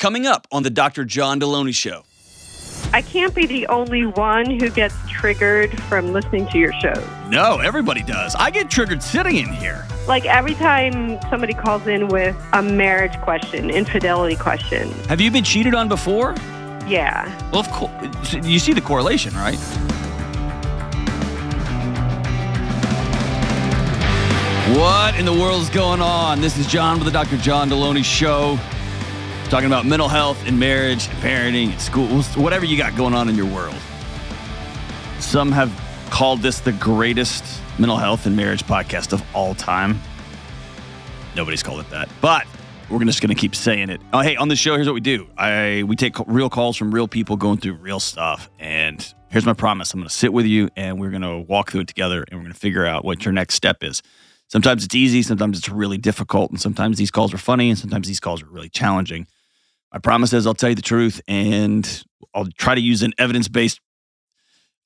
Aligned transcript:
coming 0.00 0.26
up 0.26 0.48
on 0.50 0.62
the 0.62 0.70
Dr. 0.70 1.04
John 1.04 1.38
Delony 1.38 1.74
Show. 1.74 2.02
I 2.92 3.02
can't 3.02 3.34
be 3.34 3.46
the 3.46 3.66
only 3.68 4.06
one 4.06 4.58
who 4.58 4.70
gets 4.70 4.94
triggered 5.08 5.78
from 5.82 6.12
listening 6.12 6.48
to 6.48 6.58
your 6.58 6.72
shows. 6.80 7.06
No, 7.28 7.58
everybody 7.58 8.02
does. 8.02 8.34
I 8.34 8.50
get 8.50 8.70
triggered 8.70 9.02
sitting 9.02 9.36
in 9.36 9.52
here. 9.52 9.86
Like 10.08 10.24
every 10.24 10.54
time 10.54 11.20
somebody 11.28 11.52
calls 11.52 11.86
in 11.86 12.08
with 12.08 12.34
a 12.54 12.62
marriage 12.62 13.16
question, 13.20 13.70
infidelity 13.70 14.34
question. 14.34 14.90
Have 15.08 15.20
you 15.20 15.30
been 15.30 15.44
cheated 15.44 15.74
on 15.74 15.86
before? 15.88 16.34
Yeah. 16.88 17.28
Well, 17.52 17.60
of 17.60 17.70
course. 17.70 18.32
You 18.32 18.58
see 18.58 18.72
the 18.72 18.80
correlation, 18.80 19.34
right? 19.34 19.58
What 24.76 25.16
in 25.16 25.26
the 25.26 25.32
world 25.32 25.62
is 25.62 25.68
going 25.68 26.00
on? 26.00 26.40
This 26.40 26.56
is 26.56 26.66
John 26.66 26.98
with 26.98 27.04
the 27.04 27.12
Dr. 27.12 27.36
John 27.36 27.68
Delony 27.68 28.04
Show. 28.04 28.58
Talking 29.50 29.66
about 29.66 29.84
mental 29.84 30.06
health 30.06 30.40
and 30.46 30.60
marriage 30.60 31.08
and 31.08 31.18
parenting 31.18 31.72
and 31.72 31.80
schools, 31.80 32.36
whatever 32.36 32.64
you 32.64 32.78
got 32.78 32.94
going 32.94 33.14
on 33.14 33.28
in 33.28 33.34
your 33.34 33.52
world. 33.52 33.74
Some 35.18 35.50
have 35.50 35.72
called 36.08 36.40
this 36.40 36.60
the 36.60 36.70
greatest 36.70 37.44
mental 37.76 37.96
health 37.96 38.26
and 38.26 38.36
marriage 38.36 38.62
podcast 38.62 39.12
of 39.12 39.24
all 39.34 39.56
time. 39.56 40.00
Nobody's 41.34 41.64
called 41.64 41.80
it 41.80 41.90
that, 41.90 42.08
but 42.20 42.46
we're 42.88 43.02
just 43.04 43.20
going 43.20 43.34
to 43.34 43.40
keep 43.40 43.56
saying 43.56 43.90
it. 43.90 44.00
Oh, 44.12 44.20
hey, 44.20 44.36
on 44.36 44.46
the 44.46 44.54
show, 44.54 44.76
here's 44.76 44.86
what 44.86 44.94
we 44.94 45.00
do. 45.00 45.28
I 45.36 45.82
we 45.84 45.96
take 45.96 46.14
real 46.28 46.48
calls 46.48 46.76
from 46.76 46.94
real 46.94 47.08
people 47.08 47.36
going 47.36 47.58
through 47.58 47.74
real 47.74 47.98
stuff, 47.98 48.48
and 48.60 49.04
here's 49.30 49.46
my 49.46 49.52
promise: 49.52 49.92
I'm 49.92 49.98
going 49.98 50.08
to 50.08 50.14
sit 50.14 50.32
with 50.32 50.46
you, 50.46 50.70
and 50.76 51.00
we're 51.00 51.10
going 51.10 51.22
to 51.22 51.38
walk 51.38 51.72
through 51.72 51.80
it 51.80 51.88
together, 51.88 52.24
and 52.30 52.38
we're 52.38 52.44
going 52.44 52.54
to 52.54 52.60
figure 52.60 52.86
out 52.86 53.04
what 53.04 53.24
your 53.24 53.32
next 53.32 53.56
step 53.56 53.82
is. 53.82 54.00
Sometimes 54.46 54.84
it's 54.84 54.94
easy, 54.94 55.22
sometimes 55.22 55.58
it's 55.58 55.68
really 55.68 55.98
difficult, 55.98 56.52
and 56.52 56.60
sometimes 56.60 56.98
these 56.98 57.10
calls 57.10 57.34
are 57.34 57.38
funny, 57.38 57.68
and 57.68 57.76
sometimes 57.76 58.06
these 58.06 58.20
calls 58.20 58.44
are 58.44 58.48
really 58.48 58.68
challenging. 58.68 59.26
My 59.92 59.98
promise 59.98 60.32
is 60.32 60.46
I'll 60.46 60.54
tell 60.54 60.70
you 60.70 60.76
the 60.76 60.82
truth, 60.82 61.20
and 61.26 62.04
I'll 62.34 62.46
try 62.46 62.74
to 62.74 62.80
use 62.80 63.02
an 63.02 63.12
evidence 63.18 63.48
based 63.48 63.80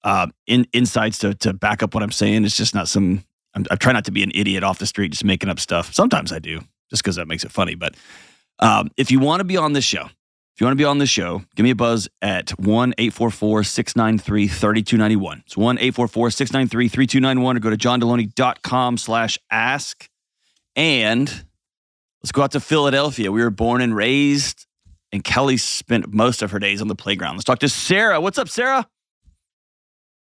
uh, 0.02 0.28
in, 0.47 0.66
insights 0.72 1.19
to 1.19 1.34
to 1.34 1.52
back 1.52 1.83
up 1.83 1.94
what 1.94 2.02
I'm 2.02 2.12
saying. 2.12 2.44
It's 2.44 2.56
just 2.56 2.74
not 2.74 2.88
some. 2.88 3.25
I'm, 3.55 3.64
I 3.70 3.77
try 3.77 3.92
not 3.92 4.05
to 4.06 4.12
be 4.12 4.22
an 4.22 4.32
idiot 4.34 4.64
off 4.64 4.78
the 4.78 4.86
street 4.86 5.12
just 5.12 5.25
making 5.25 5.48
up 5.48 5.60
stuff. 5.60 5.92
Sometimes 5.94 6.32
I 6.32 6.38
do, 6.38 6.60
just 6.91 7.02
because 7.02 7.16
that 7.16 7.28
makes 7.28 7.44
it 7.44 7.52
funny. 7.52 7.75
But 7.75 7.94
um, 8.58 8.91
if 8.97 9.10
you 9.10 9.20
want 9.20 9.41
to 9.41 9.44
be 9.44 9.56
on 9.56 9.72
this 9.72 9.84
show, 9.84 10.08
if 10.55 10.60
you 10.60 10.66
want 10.66 10.78
to 10.78 10.80
be 10.80 10.84
on 10.84 10.98
this 10.98 11.10
show, 11.10 11.42
give 11.56 11.64
me 11.64 11.70
a 11.70 11.75
buzz 11.75 12.08
at 12.22 12.50
1 12.50 12.94
844 12.97 13.64
693 13.64 14.47
3291. 14.47 15.42
It's 15.47 15.56
1 15.56 15.78
844 15.78 16.30
693 16.30 16.88
3291 16.88 17.56
or 17.56 17.60
go 17.60 17.70
to 17.70 17.77
johndelony.com 17.77 18.97
slash 18.97 19.36
ask. 19.50 20.08
And 20.77 21.28
let's 22.22 22.30
go 22.30 22.42
out 22.42 22.52
to 22.52 22.60
Philadelphia. 22.60 23.32
We 23.32 23.42
were 23.42 23.50
born 23.50 23.80
and 23.80 23.97
raised, 23.97 24.66
and 25.15 25.23
Kelly 25.23 25.57
spent 25.57 26.12
most 26.12 26.43
of 26.43 26.51
her 26.51 26.59
days 26.59 26.83
on 26.83 26.89
the 26.89 26.97
playground. 26.97 27.37
Let's 27.37 27.45
talk 27.45 27.61
to 27.61 27.69
Sarah. 27.69 28.20
What's 28.20 28.37
up, 28.37 28.48
Sarah? 28.48 28.89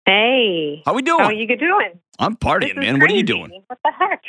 Hey. 0.06 0.82
How 0.86 0.94
we 0.94 1.02
doing? 1.02 1.18
How 1.18 1.26
are 1.26 1.32
you 1.32 1.48
doing? 1.48 1.98
I'm 2.20 2.36
partying, 2.36 2.76
man. 2.76 3.00
What 3.00 3.10
are 3.10 3.14
you 3.14 3.24
doing? 3.24 3.50
What 3.66 3.78
the 3.84 3.90
heck? 3.90 4.22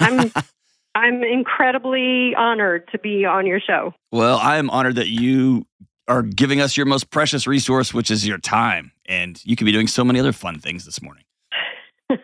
I'm 0.00 0.30
I'm 0.94 1.24
incredibly 1.24 2.32
honored 2.36 2.88
to 2.92 2.98
be 3.00 3.24
on 3.24 3.44
your 3.44 3.58
show. 3.58 3.92
Well, 4.12 4.38
I 4.38 4.58
am 4.58 4.70
honored 4.70 4.94
that 4.94 5.08
you 5.08 5.66
are 6.06 6.22
giving 6.22 6.60
us 6.60 6.76
your 6.76 6.86
most 6.86 7.10
precious 7.10 7.48
resource, 7.48 7.92
which 7.92 8.08
is 8.08 8.24
your 8.24 8.38
time. 8.38 8.92
And 9.06 9.44
you 9.44 9.56
could 9.56 9.64
be 9.64 9.72
doing 9.72 9.88
so 9.88 10.04
many 10.04 10.20
other 10.20 10.32
fun 10.32 10.60
things 10.60 10.84
this 10.84 11.02
morning. 11.02 11.24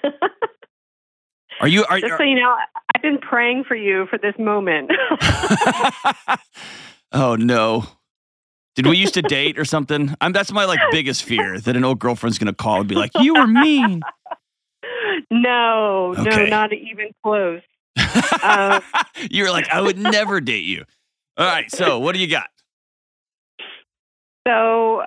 Are 1.60 1.66
you? 1.66 1.84
Are, 1.90 1.98
Just 1.98 2.16
so 2.16 2.22
you 2.22 2.36
know, 2.36 2.54
I've 2.94 3.02
been 3.02 3.18
praying 3.18 3.64
for 3.64 3.74
you 3.74 4.06
for 4.06 4.16
this 4.16 4.34
moment. 4.38 4.92
oh 7.12 7.36
no. 7.36 7.84
Did 8.76 8.86
we 8.86 8.96
used 8.96 9.14
to 9.14 9.22
date 9.36 9.58
or 9.58 9.64
something? 9.64 10.14
I'm, 10.20 10.32
that's 10.32 10.52
my 10.52 10.64
like 10.64 10.78
biggest 10.90 11.24
fear 11.24 11.58
that 11.60 11.76
an 11.76 11.84
old 11.84 11.98
girlfriend's 11.98 12.38
gonna 12.38 12.52
call 12.54 12.80
and 12.80 12.88
be 12.88 12.94
like, 12.94 13.10
"You 13.20 13.34
were 13.34 13.46
mean." 13.46 14.00
no, 15.30 16.14
Okay. 16.18 16.44
no, 16.44 16.46
not 16.46 16.72
even 16.72 17.10
close. 17.22 17.62
Um, 18.42 18.82
you 19.30 19.44
were 19.44 19.50
like, 19.50 19.68
"I 19.68 19.80
would 19.80 19.98
never 19.98 20.40
date 20.40 20.64
you." 20.64 20.84
All 21.36 21.46
right. 21.46 21.70
So 21.70 21.98
what 21.98 22.14
do 22.14 22.20
you 22.20 22.26
got? 22.28 22.48
So 24.46 25.02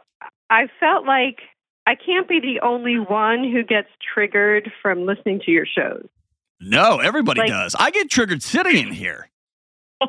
I 0.49 0.67
felt 0.79 1.05
like 1.05 1.39
I 1.87 1.95
can't 1.95 2.27
be 2.27 2.39
the 2.39 2.59
only 2.65 2.99
one 2.99 3.43
who 3.43 3.63
gets 3.63 3.87
triggered 4.13 4.71
from 4.81 5.05
listening 5.05 5.41
to 5.45 5.51
your 5.51 5.65
shows. 5.65 6.07
No, 6.59 6.99
everybody 6.99 7.41
Like- 7.41 7.49
does. 7.49 7.75
I 7.77 7.91
get 7.91 8.09
triggered 8.09 8.41
sitting 8.43 8.77
in 8.87 8.93
here. 8.93 9.29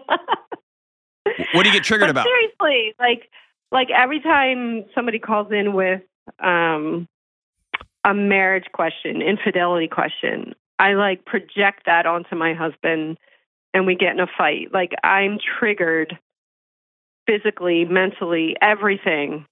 What 1.53 1.63
do 1.63 1.69
you 1.69 1.73
get 1.73 1.85
triggered 1.85 2.11
about? 2.11 2.27
Seriously, 2.27 2.95
like 2.99 3.31
like 3.73 3.89
every 3.91 4.21
time 4.21 4.85
somebody 4.95 5.19
calls 5.19 5.51
in 5.51 5.73
with 5.73 6.03
um, 6.39 7.09
a 8.05 8.15
marriage 8.15 8.67
question, 8.73 9.21
infidelity 9.21 9.89
question, 9.89 10.55
I 10.79 10.95
like 10.95 11.25
project 11.25 11.87
that 11.87 12.07
onto 12.07 12.37
my 12.37 12.55
husband, 12.55 13.19
and 13.73 13.87
we 13.87 13.97
get 13.97 14.13
in 14.13 14.21
a 14.21 14.27
fight. 14.39 14.73
Like 14.73 14.93
I'm 15.03 15.39
triggered 15.59 16.19
physically, 17.27 17.85
mentally, 17.85 18.57
everything 18.61 19.47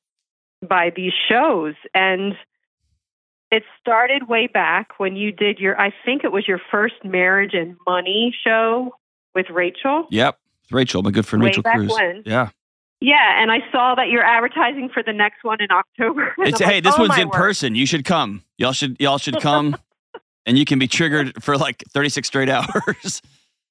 by 0.66 0.92
these 0.94 1.12
shows, 1.28 1.74
and 1.94 2.34
it 3.50 3.64
started 3.80 4.28
way 4.28 4.46
back 4.46 4.98
when 4.98 5.16
you 5.16 5.32
did 5.32 5.58
your. 5.58 5.78
I 5.80 5.92
think 6.04 6.24
it 6.24 6.32
was 6.32 6.46
your 6.46 6.60
first 6.70 7.04
marriage 7.04 7.54
and 7.54 7.76
money 7.86 8.34
show 8.44 8.94
with 9.34 9.46
Rachel. 9.50 10.06
Yep. 10.10 10.38
Rachel, 10.70 11.02
my 11.02 11.10
good 11.10 11.26
friend 11.26 11.42
Way 11.42 11.48
Rachel 11.48 11.62
back 11.62 11.76
Cruz. 11.76 11.90
when. 11.90 12.22
Yeah. 12.24 12.50
Yeah, 13.00 13.42
and 13.42 13.50
I 13.50 13.58
saw 13.72 13.96
that 13.96 14.08
you're 14.10 14.24
advertising 14.24 14.88
for 14.92 15.02
the 15.02 15.12
next 15.12 15.42
one 15.42 15.60
in 15.60 15.68
October. 15.72 16.34
It's, 16.38 16.60
hey, 16.60 16.74
like, 16.74 16.84
this 16.84 16.94
oh, 16.96 17.02
one's 17.02 17.18
in 17.18 17.28
word. 17.28 17.36
person. 17.36 17.74
You 17.74 17.84
should 17.84 18.04
come. 18.04 18.44
Y'all 18.58 18.72
should 18.72 18.96
y'all 19.00 19.18
should 19.18 19.40
come, 19.40 19.76
and 20.46 20.56
you 20.56 20.64
can 20.64 20.78
be 20.78 20.86
triggered 20.86 21.42
for 21.42 21.58
like 21.58 21.82
36 21.92 22.28
straight 22.28 22.48
hours. 22.48 23.20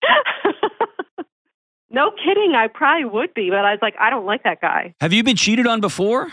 no 1.90 2.12
kidding, 2.12 2.56
I 2.56 2.68
probably 2.68 3.06
would 3.06 3.34
be, 3.34 3.50
but 3.50 3.60
I 3.60 3.72
was 3.72 3.80
like, 3.82 3.96
I 3.98 4.10
don't 4.10 4.26
like 4.26 4.44
that 4.44 4.60
guy. 4.60 4.96
Have 5.00 5.14
you 5.14 5.24
been 5.24 5.38
cheated 5.38 5.66
on 5.66 5.80
before? 5.80 6.30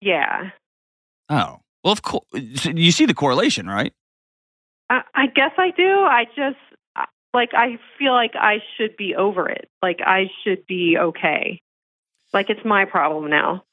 Yeah, 0.00 0.50
Oh, 1.28 1.60
well, 1.82 1.92
of 1.92 2.02
course. 2.02 2.24
You 2.64 2.92
see 2.92 3.06
the 3.06 3.14
correlation, 3.14 3.66
right? 3.66 3.92
I, 4.90 5.02
I 5.14 5.26
guess 5.26 5.52
I 5.56 5.70
do. 5.70 5.82
I 5.88 6.24
just 6.36 6.56
like 7.34 7.50
I 7.54 7.78
feel 7.98 8.12
like 8.12 8.32
I 8.34 8.62
should 8.76 8.96
be 8.96 9.14
over 9.14 9.48
it. 9.48 9.68
Like 9.82 10.00
I 10.04 10.30
should 10.42 10.66
be 10.66 10.96
okay. 10.98 11.60
Like 12.32 12.48
it's 12.50 12.64
my 12.64 12.84
problem 12.84 13.28
now. 13.30 13.64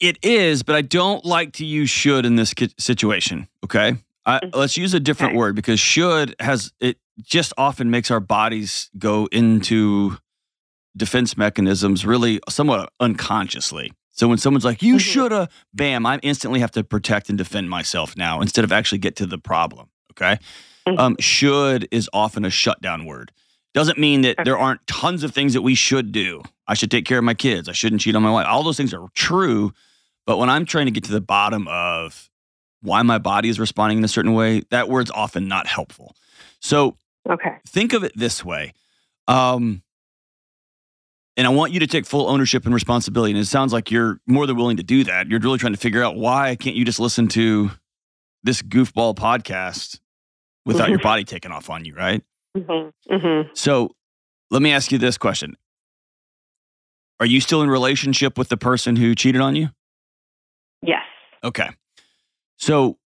It 0.00 0.18
is, 0.24 0.62
but 0.62 0.74
I 0.74 0.82
don't 0.82 1.24
like 1.24 1.52
to 1.54 1.64
use 1.64 1.88
should 1.88 2.26
in 2.26 2.36
this 2.36 2.52
situation. 2.78 3.48
Okay, 3.64 3.96
I, 4.26 4.40
Mhm. 4.40 4.54
let's 4.56 4.76
use 4.76 4.92
a 4.92 5.00
different 5.00 5.32
Okay. 5.32 5.38
word 5.38 5.54
because 5.54 5.78
should 5.78 6.34
has 6.40 6.72
it 6.80 6.98
just 7.22 7.52
often 7.56 7.90
makes 7.90 8.10
our 8.10 8.20
bodies 8.20 8.90
go 8.98 9.26
into 9.26 10.18
defense 10.96 11.36
mechanisms 11.36 12.04
really 12.04 12.40
somewhat 12.48 12.92
unconsciously. 13.00 13.92
So 14.10 14.28
when 14.28 14.38
someone's 14.38 14.64
like, 14.64 14.82
"You 14.82 14.96
Mhm. 14.96 15.00
shoulda," 15.00 15.48
bam, 15.72 16.06
I 16.06 16.18
instantly 16.22 16.60
have 16.60 16.70
to 16.72 16.84
protect 16.84 17.28
and 17.28 17.38
defend 17.38 17.70
myself 17.70 18.16
now 18.16 18.40
instead 18.40 18.64
of 18.64 18.72
actually 18.72 18.98
get 18.98 19.16
to 19.16 19.26
the 19.26 19.38
problem. 19.38 19.88
Okay. 20.12 20.38
Um, 20.86 21.16
should 21.20 21.88
is 21.90 22.08
often 22.12 22.44
a 22.44 22.50
shutdown 22.50 23.04
word. 23.04 23.32
Doesn't 23.72 23.98
mean 23.98 24.20
that 24.22 24.36
there 24.44 24.56
aren't 24.58 24.86
tons 24.86 25.24
of 25.24 25.32
things 25.32 25.54
that 25.54 25.62
we 25.62 25.74
should 25.74 26.12
do. 26.12 26.42
I 26.66 26.74
should 26.74 26.90
take 26.90 27.04
care 27.04 27.18
of 27.18 27.24
my 27.24 27.34
kids. 27.34 27.68
I 27.68 27.72
shouldn't 27.72 28.02
cheat 28.02 28.14
on 28.14 28.22
my 28.22 28.30
wife. 28.30 28.46
All 28.48 28.62
those 28.62 28.76
things 28.76 28.94
are 28.94 29.06
true. 29.14 29.72
But 30.26 30.38
when 30.38 30.48
I'm 30.48 30.64
trying 30.64 30.86
to 30.86 30.92
get 30.92 31.04
to 31.04 31.12
the 31.12 31.20
bottom 31.20 31.66
of 31.68 32.30
why 32.82 33.02
my 33.02 33.18
body 33.18 33.48
is 33.48 33.58
responding 33.58 33.98
in 33.98 34.04
a 34.04 34.08
certain 34.08 34.32
way, 34.32 34.62
that 34.70 34.88
word's 34.88 35.10
often 35.10 35.48
not 35.48 35.66
helpful. 35.66 36.14
So 36.60 36.96
Okay. 37.28 37.56
think 37.66 37.92
of 37.94 38.04
it 38.04 38.12
this 38.14 38.44
way. 38.44 38.72
Um, 39.26 39.82
and 41.36 41.46
I 41.46 41.50
want 41.50 41.72
you 41.72 41.80
to 41.80 41.86
take 41.86 42.06
full 42.06 42.28
ownership 42.28 42.64
and 42.64 42.72
responsibility. 42.74 43.32
And 43.32 43.40
it 43.40 43.46
sounds 43.46 43.72
like 43.72 43.90
you're 43.90 44.20
more 44.26 44.46
than 44.46 44.56
willing 44.56 44.76
to 44.76 44.82
do 44.82 45.02
that. 45.04 45.28
You're 45.28 45.40
really 45.40 45.58
trying 45.58 45.72
to 45.72 45.78
figure 45.80 46.02
out 46.02 46.14
why 46.16 46.54
can't 46.56 46.76
you 46.76 46.84
just 46.84 47.00
listen 47.00 47.26
to 47.28 47.70
this 48.44 48.62
goofball 48.62 49.16
podcast 49.16 49.98
without 50.64 50.88
your 50.90 50.98
Mhm. 50.98 51.02
body 51.02 51.24
taking 51.24 51.50
off 51.52 51.70
on 51.70 51.84
you, 51.84 51.94
right? 51.94 52.22
hmm 52.56 52.88
hmm 53.10 53.40
So 53.54 53.94
let 54.50 54.62
me 54.62 54.72
ask 54.72 54.92
you 54.92 54.98
this 54.98 55.18
question. 55.18 55.56
Are 57.20 57.26
you 57.26 57.40
still 57.40 57.62
in 57.62 57.70
relationship 57.70 58.36
with 58.38 58.48
the 58.48 58.56
person 58.56 58.96
who 58.96 59.14
cheated 59.14 59.40
on 59.40 59.56
you? 59.56 59.70
Yes. 60.82 61.02
Okay. 61.42 61.70
So 62.58 62.98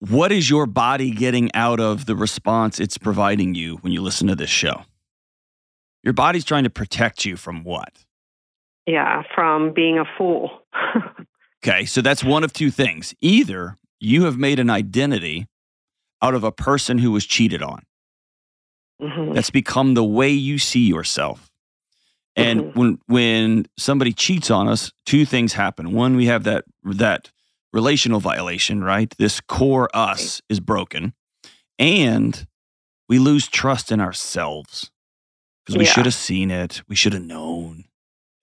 what 0.00 0.30
is 0.32 0.48
your 0.50 0.66
body 0.66 1.10
getting 1.10 1.52
out 1.54 1.80
of 1.80 2.06
the 2.06 2.16
response 2.16 2.78
it's 2.80 2.98
providing 2.98 3.54
you 3.54 3.76
when 3.76 3.92
you 3.92 4.02
listen 4.02 4.26
to 4.28 4.36
this 4.36 4.50
show? 4.50 4.82
Your 6.02 6.12
body's 6.12 6.44
trying 6.44 6.64
to 6.64 6.70
protect 6.70 7.24
you 7.24 7.36
from 7.36 7.64
what? 7.64 8.04
Yeah. 8.86 9.22
From 9.34 9.72
being 9.72 9.98
a 9.98 10.04
fool. 10.18 10.50
Okay, 11.64 11.84
so 11.84 12.00
that's 12.00 12.22
one 12.22 12.44
of 12.44 12.52
two 12.52 12.70
things. 12.70 13.12
Either 13.20 13.76
you 13.98 14.24
have 14.24 14.36
made 14.38 14.60
an 14.60 14.70
identity 14.70 15.46
out 16.22 16.34
of 16.34 16.44
a 16.44 16.52
person 16.52 16.98
who 16.98 17.12
was 17.12 17.26
cheated 17.26 17.62
on. 17.62 17.82
hmm 19.00 19.32
That's 19.32 19.50
become 19.50 19.94
the 19.94 20.04
way 20.04 20.30
you 20.30 20.58
see 20.58 20.86
yourself. 20.86 21.50
And 22.34 22.60
Mhm. 22.60 22.76
when 22.76 22.98
when 23.06 23.66
somebody 23.78 24.12
cheats 24.12 24.50
on 24.50 24.68
us, 24.68 24.92
two 25.06 25.24
things 25.24 25.54
happen. 25.54 25.92
One, 25.92 26.16
we 26.16 26.26
have 26.26 26.44
that 26.44 26.64
that 26.84 27.30
relational 27.72 28.20
violation, 28.20 28.82
right? 28.84 29.12
This 29.18 29.40
core 29.40 29.88
us 29.94 30.40
is 30.48 30.60
broken, 30.60 31.14
and 31.78 32.46
we 33.08 33.18
lose 33.18 33.48
trust 33.48 33.90
in 33.92 34.00
ourselves 34.00 34.90
because 35.64 35.78
we 35.78 35.84
Yeah. 35.84 35.92
should 35.92 36.04
have 36.06 36.14
seen 36.14 36.50
it. 36.50 36.82
We 36.88 36.96
should 36.96 37.12
have 37.14 37.22
known. 37.24 37.84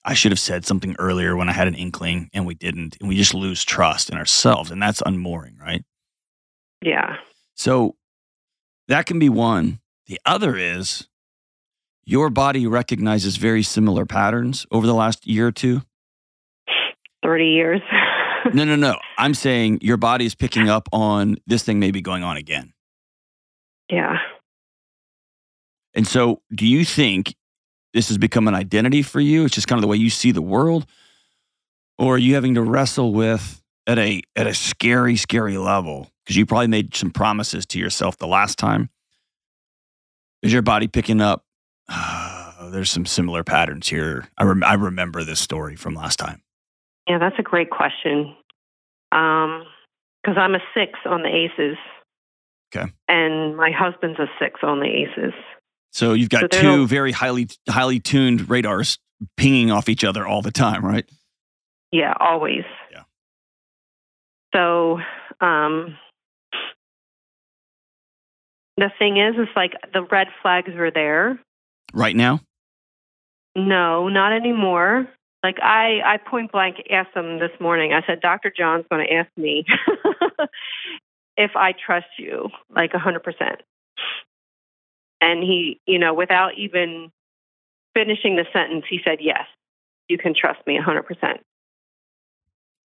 I 0.05 0.13
should 0.15 0.31
have 0.31 0.39
said 0.39 0.65
something 0.65 0.95
earlier 0.99 1.35
when 1.35 1.47
I 1.49 1.53
had 1.53 1.67
an 1.67 1.75
inkling, 1.75 2.29
and 2.33 2.45
we 2.45 2.55
didn't. 2.55 2.97
And 2.99 3.07
we 3.07 3.15
just 3.15 3.33
lose 3.33 3.63
trust 3.63 4.09
in 4.09 4.17
ourselves, 4.17 4.69
and 4.71 4.81
that's 4.81 5.01
unmooring, 5.05 5.57
right? 5.57 5.83
Yeah. 6.81 7.17
So 7.55 7.95
that 8.87 9.05
can 9.05 9.19
be 9.19 9.29
one. 9.29 9.79
The 10.07 10.19
other 10.25 10.57
is 10.57 11.07
your 12.05 12.29
body 12.29 12.67
recognizes 12.67 13.37
very 13.37 13.63
similar 13.63 14.05
patterns 14.05 14.65
over 14.71 14.85
the 14.85 14.93
last 14.93 15.25
year 15.25 15.47
or 15.47 15.51
two. 15.51 15.81
30 17.23 17.45
years. 17.45 17.81
No, 18.53 18.65
no, 18.65 18.75
no. 18.75 18.97
I'm 19.17 19.33
saying 19.33 19.79
your 19.81 19.97
body 19.97 20.25
is 20.25 20.35
picking 20.35 20.67
up 20.67 20.89
on 20.91 21.37
this 21.47 21.63
thing 21.63 21.79
may 21.79 21.91
be 21.91 22.01
going 22.01 22.23
on 22.23 22.37
again. 22.37 22.73
yeah. 23.89 24.17
And 25.95 26.07
so, 26.07 26.41
do 26.53 26.65
you 26.65 26.83
think 26.83 27.35
this 27.93 28.07
has 28.07 28.17
become 28.17 28.47
an 28.47 28.55
identity 28.55 29.03
for 29.03 29.19
you? 29.19 29.45
It's 29.45 29.53
just 29.53 29.67
kind 29.67 29.77
of 29.77 29.83
the 29.83 29.87
way 29.87 29.97
you 29.97 30.09
see 30.09 30.31
the 30.31 30.41
world, 30.41 30.87
or 31.99 32.15
are 32.15 32.17
you 32.17 32.33
having 32.33 32.55
to 32.55 32.63
wrestle 32.63 33.13
with 33.13 33.61
at 33.85 33.99
a 33.99 34.23
at 34.35 34.47
a 34.47 34.55
scary, 34.55 35.15
scary 35.15 35.57
level 35.57 36.09
because 36.23 36.35
you 36.35 36.45
probably 36.45 36.67
made 36.67 36.95
some 36.95 37.11
promises 37.11 37.65
to 37.67 37.79
yourself 37.79 38.17
the 38.17 38.27
last 38.27 38.57
time? 38.57 38.89
Is 40.41 40.51
your 40.51 40.61
body 40.61 40.87
picking 40.87 41.21
up? 41.21 41.45
"Ah, 41.89 42.67
there's 42.71 42.91
some 42.91 43.05
similar 43.05 43.43
patterns 43.43 43.87
here. 43.87 44.27
I 44.37 44.43
rem- 44.43 44.63
I 44.63 44.73
remember 44.73 45.23
this 45.23 45.39
story 45.39 45.75
from 45.75 45.93
last 45.95 46.17
time. 46.17 46.41
Yeah, 47.07 47.17
that's 47.17 47.37
a 47.39 47.43
great 47.43 47.69
question. 47.69 48.35
Um, 49.11 49.63
because 50.23 50.37
I'm 50.37 50.55
a 50.55 50.59
six 50.73 50.99
on 51.05 51.21
the 51.21 51.27
ACEs. 51.27 51.77
Okay. 52.75 52.91
And 53.07 53.57
my 53.57 53.71
husband's 53.71 54.19
a 54.19 54.27
six 54.39 54.61
on 54.63 54.79
the 54.79 54.85
ACEs. 54.87 55.33
So 55.91 56.13
you've 56.13 56.29
got 56.29 56.49
they're 56.49 56.61
two 56.61 56.77
no- 56.77 56.85
very 56.85 57.11
highly 57.11 57.47
highly 57.69 57.99
tuned 57.99 58.49
radars 58.49 58.97
pinging 59.37 59.69
off 59.69 59.89
each 59.89 60.03
other 60.03 60.25
all 60.25 60.41
the 60.41 60.51
time, 60.51 60.83
right? 60.83 61.05
Yeah, 61.91 62.13
always. 62.19 62.63
Yeah. 62.91 63.03
So, 64.55 64.99
um, 65.39 65.97
the 68.77 68.91
thing 68.97 69.17
is, 69.17 69.35
is 69.35 69.53
like 69.55 69.73
the 69.93 70.03
red 70.03 70.27
flags 70.41 70.73
were 70.75 70.91
there. 70.91 71.39
Right 71.93 72.15
now. 72.15 72.41
No, 73.55 74.09
not 74.09 74.33
anymore. 74.33 75.07
Like 75.43 75.57
I, 75.61 75.99
I 76.05 76.17
point 76.17 76.51
blank 76.51 76.77
asked 76.89 77.15
him 77.15 77.39
this 77.39 77.51
morning. 77.59 77.93
I 77.93 78.05
said, 78.07 78.21
Dr. 78.21 78.51
John's 78.55 78.85
going 78.89 79.05
to 79.05 79.13
ask 79.13 79.29
me 79.37 79.65
if 81.37 81.51
I 81.55 81.73
trust 81.73 82.07
you, 82.17 82.49
like 82.73 82.93
a 82.93 82.99
hundred 82.99 83.23
percent. 83.23 83.61
And 85.21 85.43
he, 85.43 85.79
you 85.85 85.99
know, 85.99 86.13
without 86.13 86.57
even 86.57 87.11
finishing 87.93 88.35
the 88.35 88.45
sentence, 88.51 88.85
he 88.89 88.99
said, 89.05 89.19
"Yes, 89.21 89.45
you 90.09 90.17
can 90.17 90.33
trust 90.33 90.65
me 90.65 90.77
a 90.77 90.81
hundred 90.81 91.03
percent." 91.03 91.41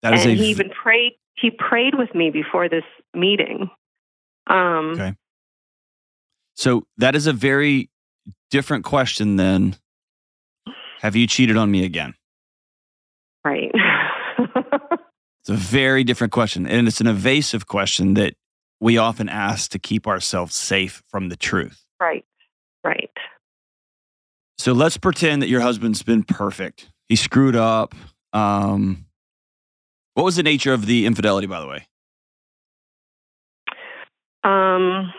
That 0.03 0.15
is 0.15 0.25
And 0.25 0.33
a 0.33 0.35
he 0.35 0.51
even 0.51 0.71
prayed. 0.71 1.15
He 1.35 1.51
prayed 1.51 1.95
with 1.97 2.15
me 2.15 2.31
before 2.31 2.69
this 2.69 2.85
meeting. 3.15 3.71
Um, 4.47 4.93
Okay. 4.93 5.15
So 6.59 6.89
that 6.97 7.15
is 7.15 7.29
a 7.29 7.33
very 7.33 7.89
different 8.51 8.85
question 8.85 9.37
than 9.37 9.77
have 11.01 11.15
you 11.15 11.29
cheated 11.29 11.57
on 11.57 11.71
me 11.71 11.85
again? 11.85 12.15
Right. 13.45 13.73
It's 15.41 15.49
a 15.49 15.55
very 15.55 16.05
different 16.05 16.35
question. 16.35 16.67
And 16.67 16.87
it's 16.87 17.01
an 17.01 17.07
evasive 17.07 17.67
question 17.67 18.13
that 18.15 18.35
we 18.81 18.99
often 18.99 19.31
ask 19.31 19.71
to 19.71 19.79
keep 19.79 20.07
ourselves 20.07 20.55
safe 20.55 21.03
from 21.09 21.31
the 21.31 21.37
truth. 21.37 21.87
right. 21.99 22.23
Right. 22.85 23.11
So 24.59 24.73
let's 24.73 24.99
pretend 24.99 25.41
that 25.41 25.49
your 25.49 25.63
husband's 25.63 26.03
been 26.03 26.23
perfect. 26.23 26.91
He 27.07 27.17
screwed 27.17 27.57
up. 27.57 27.95
Um, 28.35 29.07
what 30.13 30.25
was 30.25 30.37
the 30.37 30.43
nature 30.43 30.75
of 30.75 30.85
the 30.85 31.07
infidelity, 31.07 31.47
by 31.47 31.61
the 31.61 31.67
way? 31.67 31.89
Um, 34.45 35.15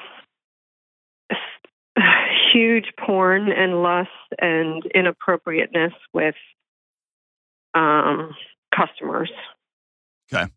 huge 2.59 2.91
porn 2.99 3.51
and 3.51 3.81
lust 3.81 4.09
and 4.39 4.85
inappropriateness 4.93 5.93
with 6.13 6.35
um, 7.73 8.35
customers. 8.75 9.31
Okay. 10.31 10.51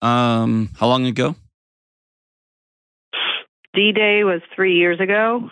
Um, 0.00 0.70
how 0.78 0.88
long 0.88 1.06
ago? 1.06 1.36
D 3.74 3.92
Day 3.92 4.24
was 4.24 4.40
three 4.54 4.76
years 4.76 5.00
ago, 5.00 5.48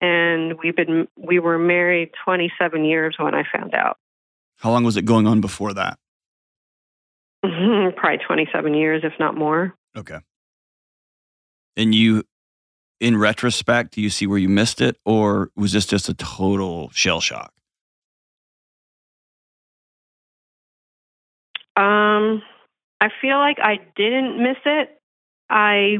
and 0.00 0.54
we've 0.62 0.76
been 0.76 1.08
we 1.16 1.38
were 1.38 1.58
married 1.58 2.10
twenty 2.24 2.52
seven 2.58 2.84
years 2.84 3.16
when 3.18 3.34
I 3.34 3.44
found 3.52 3.74
out. 3.74 3.98
How 4.56 4.70
long 4.70 4.84
was 4.84 4.96
it 4.96 5.04
going 5.04 5.26
on 5.26 5.40
before 5.40 5.74
that? 5.74 5.98
Probably 7.42 8.18
twenty 8.26 8.48
seven 8.52 8.74
years, 8.74 9.02
if 9.04 9.12
not 9.18 9.36
more. 9.36 9.74
Okay. 9.96 10.18
And 11.76 11.94
you, 11.94 12.24
in 13.00 13.16
retrospect, 13.16 13.94
do 13.94 14.00
you 14.00 14.10
see 14.10 14.26
where 14.26 14.38
you 14.38 14.48
missed 14.48 14.80
it, 14.80 14.96
or 15.04 15.50
was 15.56 15.72
this 15.72 15.86
just 15.86 16.08
a 16.08 16.14
total 16.14 16.90
shell 16.90 17.20
shock? 17.20 17.52
Um, 21.76 22.42
I 23.00 23.08
feel 23.22 23.38
like 23.38 23.58
I 23.62 23.78
didn't 23.96 24.42
miss 24.42 24.58
it. 24.66 25.00
I 25.48 25.98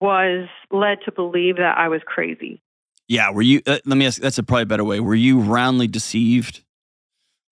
was 0.00 0.48
led 0.70 0.98
to 1.04 1.12
believe 1.12 1.56
that 1.56 1.76
I 1.76 1.88
was 1.88 2.00
crazy. 2.06 2.62
Yeah. 3.08 3.30
Were 3.30 3.42
you? 3.42 3.60
Uh, 3.66 3.78
let 3.84 3.98
me 3.98 4.06
ask. 4.06 4.20
That's 4.20 4.38
a 4.38 4.42
probably 4.42 4.64
better 4.64 4.84
way. 4.84 5.00
Were 5.00 5.14
you 5.14 5.40
roundly 5.40 5.86
deceived, 5.88 6.62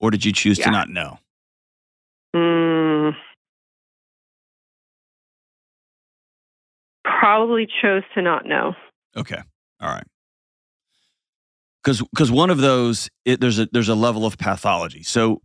or 0.01 0.11
did 0.11 0.25
you 0.25 0.33
choose 0.33 0.59
Yeah. 0.59 0.67
to 0.67 0.71
not 0.71 0.89
know? 0.89 1.19
Mm, 2.35 3.15
probably 7.27 7.67
chose 7.83 8.05
to 8.15 8.23
not 8.23 8.47
know. 8.47 8.75
Okay. 9.17 9.41
All 9.81 9.89
right. 9.89 10.07
Because 11.83 12.01
because 12.01 12.31
one 12.31 12.51
of 12.51 12.59
those 12.59 13.11
it, 13.25 13.41
there's 13.41 13.59
a 13.59 13.67
there's 13.73 13.89
a 13.89 13.97
level 13.97 14.25
of 14.25 14.39
pathology. 14.39 15.03
So 15.03 15.43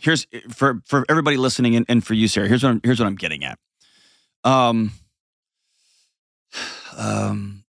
here's 0.00 0.26
for 0.50 0.80
for 0.86 1.04
everybody 1.08 1.36
listening 1.36 1.74
and, 1.74 1.84
and 1.88 2.04
for 2.04 2.14
you, 2.14 2.28
Sarah. 2.28 2.46
Here's 2.46 2.62
what 2.62 2.70
I'm, 2.70 2.80
here's 2.84 3.00
what 3.00 3.06
I'm 3.06 3.16
getting 3.16 3.44
at. 3.44 3.58
Um. 4.44 4.92
Um. 6.96 7.64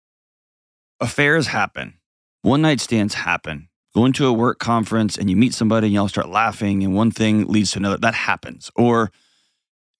Affairs 0.98 1.48
happen. 1.48 1.98
One 2.40 2.62
night 2.62 2.80
stands 2.80 3.12
happen. 3.12 3.68
Going 3.94 4.14
to 4.14 4.26
a 4.26 4.32
work 4.32 4.58
conference 4.58 5.18
and 5.18 5.28
you 5.28 5.36
meet 5.36 5.52
somebody 5.52 5.88
and 5.88 5.94
y'all 5.94 6.08
start 6.08 6.28
laughing 6.28 6.82
and 6.82 6.94
one 6.94 7.10
thing 7.10 7.46
leads 7.48 7.72
to 7.72 7.80
another. 7.80 7.98
That 7.98 8.14
happens. 8.14 8.70
Or 8.76 9.10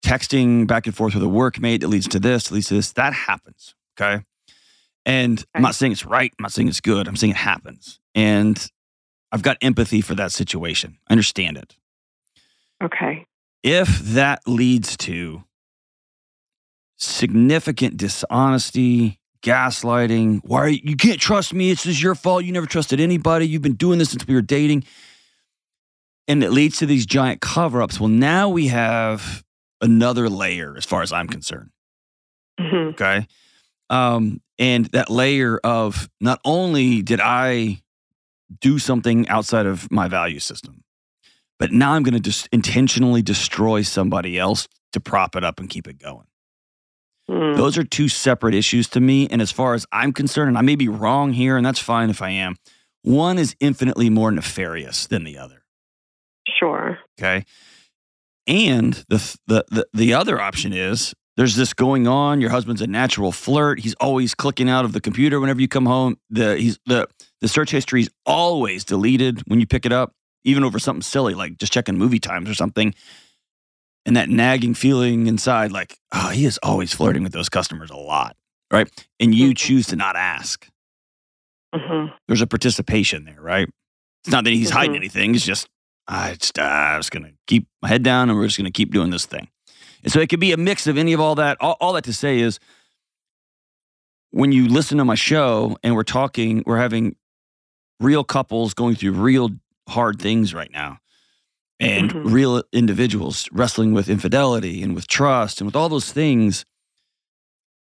texting 0.04 0.66
back 0.66 0.86
and 0.86 0.96
forth 0.96 1.14
with 1.14 1.22
a 1.22 1.26
workmate 1.26 1.80
that 1.80 1.88
leads 1.88 2.08
to 2.08 2.20
this, 2.20 2.50
leads 2.50 2.68
to 2.68 2.74
this. 2.74 2.92
That 2.92 3.12
happens. 3.12 3.74
Okay. 3.98 4.24
And 5.04 5.44
I'm 5.54 5.62
not 5.62 5.74
saying 5.74 5.92
it's 5.92 6.04
right. 6.04 6.32
I'm 6.38 6.42
not 6.42 6.52
saying 6.52 6.68
it's 6.68 6.80
good. 6.80 7.06
I'm 7.06 7.16
saying 7.16 7.32
it 7.32 7.36
happens. 7.36 8.00
And 8.14 8.70
I've 9.30 9.42
got 9.42 9.56
empathy 9.62 10.00
for 10.00 10.14
that 10.16 10.32
situation. 10.32 10.98
I 11.08 11.12
understand 11.12 11.56
it. 11.56 11.76
Okay. 12.82 13.26
If 13.62 13.98
that 14.00 14.42
leads 14.46 14.96
to 14.98 15.44
significant 16.96 17.96
dishonesty, 17.96 19.20
gaslighting, 19.42 20.40
why 20.44 20.68
you, 20.68 20.80
you 20.82 20.96
can't 20.96 21.20
trust 21.20 21.54
me? 21.54 21.70
It's 21.70 21.84
just 21.84 22.02
your 22.02 22.14
fault. 22.14 22.44
You 22.44 22.52
never 22.52 22.66
trusted 22.66 23.00
anybody. 23.00 23.46
You've 23.46 23.62
been 23.62 23.74
doing 23.74 23.98
this 23.98 24.10
since 24.10 24.26
we 24.26 24.34
were 24.34 24.42
dating. 24.42 24.84
And 26.28 26.42
it 26.42 26.50
leads 26.50 26.78
to 26.78 26.86
these 26.86 27.06
giant 27.06 27.40
cover 27.40 27.80
ups. 27.80 28.00
Well, 28.00 28.08
now 28.08 28.48
we 28.48 28.66
have 28.68 29.44
another 29.80 30.28
layer 30.28 30.74
as 30.76 30.84
far 30.84 31.02
as 31.02 31.12
I'm 31.12 31.28
concerned. 31.28 31.70
hmm 32.58 32.88
Okay. 32.90 33.26
Um, 33.88 34.40
and 34.58 34.86
that 34.86 35.10
layer 35.10 35.58
of 35.62 36.08
not 36.20 36.40
only 36.44 37.02
did 37.02 37.20
I 37.20 37.82
do 38.60 38.78
something 38.78 39.28
outside 39.28 39.66
of 39.66 39.90
my 39.90 40.08
value 40.08 40.40
system, 40.40 40.82
but 41.58 41.72
now 41.72 41.92
I'm 41.92 42.02
going 42.02 42.14
to 42.14 42.20
just 42.20 42.48
intentionally 42.52 43.22
destroy 43.22 43.82
somebody 43.82 44.38
else 44.38 44.68
to 44.92 45.00
prop 45.00 45.36
it 45.36 45.44
up 45.44 45.60
and 45.60 45.68
keep 45.68 45.86
it 45.86 45.98
going. 45.98 46.26
Mm. 47.28 47.56
Those 47.56 47.76
are 47.76 47.84
two 47.84 48.08
separate 48.08 48.54
issues 48.54 48.88
to 48.90 49.00
me. 49.00 49.26
And 49.28 49.42
as 49.42 49.50
far 49.50 49.74
as 49.74 49.86
I'm 49.92 50.12
concerned, 50.12 50.48
and 50.48 50.58
I 50.58 50.62
may 50.62 50.76
be 50.76 50.88
wrong 50.88 51.32
here, 51.32 51.56
and 51.56 51.66
that's 51.66 51.80
fine 51.80 52.10
if 52.10 52.22
I 52.22 52.30
am, 52.30 52.56
one 53.02 53.38
is 53.38 53.56
infinitely 53.60 54.10
more 54.10 54.30
nefarious 54.30 55.06
than 55.06 55.24
the 55.24 55.38
other. 55.38 55.64
Sure. 56.58 56.98
Okay. 57.18 57.44
And 58.46 58.94
the, 59.08 59.38
the 59.46 59.64
the 59.70 59.86
the 59.92 60.14
other 60.14 60.40
option 60.40 60.72
is 60.72 61.14
there's 61.36 61.56
this 61.56 61.74
going 61.74 62.06
on. 62.06 62.40
Your 62.40 62.50
husband's 62.50 62.80
a 62.80 62.86
natural 62.86 63.32
flirt. 63.32 63.80
He's 63.80 63.94
always 63.94 64.34
clicking 64.34 64.70
out 64.70 64.84
of 64.84 64.92
the 64.92 65.00
computer 65.00 65.40
whenever 65.40 65.60
you 65.60 65.68
come 65.68 65.86
home. 65.86 66.16
The 66.30 66.56
he's 66.56 66.78
the 66.86 67.08
The 67.40 67.48
search 67.48 67.70
history 67.70 68.02
is 68.02 68.10
always 68.24 68.84
deleted 68.84 69.42
when 69.46 69.60
you 69.60 69.66
pick 69.66 69.84
it 69.84 69.92
up, 69.92 70.12
even 70.44 70.62
over 70.64 70.78
something 70.78 71.02
silly 71.02 71.34
like 71.34 71.58
just 71.58 71.72
checking 71.72 71.98
movie 71.98 72.20
times 72.20 72.48
or 72.48 72.54
something. 72.54 72.94
And 74.06 74.16
that 74.16 74.28
nagging 74.28 74.74
feeling 74.74 75.26
inside, 75.26 75.72
like, 75.72 75.98
oh, 76.12 76.28
he 76.28 76.44
is 76.44 76.58
always 76.62 76.94
flirting 76.94 77.24
with 77.24 77.32
those 77.32 77.48
customers 77.48 77.90
a 77.90 77.96
lot, 77.96 78.36
right? 78.72 78.88
And 79.18 79.34
you 79.34 79.50
Mhm. 79.50 79.56
choose 79.56 79.86
to 79.88 79.96
not 79.96 80.14
ask. 80.14 80.68
hmm 81.74 82.06
There's 82.28 82.40
a 82.42 82.46
participation 82.46 83.24
there, 83.24 83.40
right? 83.40 83.68
It's 84.24 84.30
not 84.32 84.44
that 84.44 84.52
he's 84.52 84.70
hiding 84.70 84.92
Mhm. 84.92 84.96
anything. 84.98 85.34
It's 85.34 85.44
just, 85.44 85.66
I 86.08 86.34
just, 86.34 86.58
uh, 86.58 86.62
I'm 86.62 87.00
just 87.00 87.10
going 87.10 87.24
to 87.24 87.32
keep 87.46 87.66
my 87.82 87.88
head 87.88 88.02
down 88.02 88.30
and 88.30 88.38
we're 88.38 88.46
just 88.46 88.58
going 88.58 88.66
to 88.66 88.70
keep 88.70 88.92
doing 88.92 89.10
this 89.10 89.26
thing. 89.26 89.48
And 90.04 90.12
so 90.12 90.20
it 90.20 90.28
could 90.28 90.40
be 90.40 90.52
a 90.52 90.56
mix 90.56 90.86
of 90.86 90.96
any 90.96 91.12
of 91.12 91.20
all 91.20 91.34
that. 91.36 91.56
All, 91.60 91.76
all 91.80 91.92
that 91.94 92.04
to 92.04 92.12
say 92.12 92.38
is 92.38 92.60
when 94.30 94.52
you 94.52 94.68
listen 94.68 94.98
to 94.98 95.04
my 95.04 95.14
show 95.14 95.76
and 95.82 95.94
we're 95.94 96.02
talking, 96.04 96.62
we're 96.66 96.78
having 96.78 97.16
real 98.00 98.22
couples 98.24 98.74
going 98.74 98.94
through 98.94 99.12
real 99.12 99.50
hard 99.88 100.20
things 100.20 100.52
right 100.54 100.70
now 100.70 100.98
and 101.80 102.12
Mhm. 102.12 102.30
real 102.32 102.62
individuals 102.72 103.48
wrestling 103.52 103.92
with 103.92 104.08
infidelity 104.08 104.82
and 104.82 104.94
with 104.94 105.06
trust 105.06 105.60
and 105.60 105.66
with 105.66 105.76
all 105.76 105.88
those 105.88 106.12
things. 106.12 106.64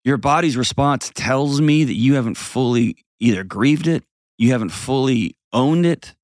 Your 0.05 0.17
body's 0.17 0.57
response 0.57 1.11
tells 1.15 1.61
me 1.61 1.85
that 1.85 1.95
you 1.95 2.15
haven't 2.15 2.35
fully 2.37 2.97
either 3.21 3.45
grieved 3.45 3.87
it, 3.87 4.05
you 4.37 4.51
haven't 4.51 4.71
fully 4.71 5.37
owned 5.53 5.87
it, 5.87 6.15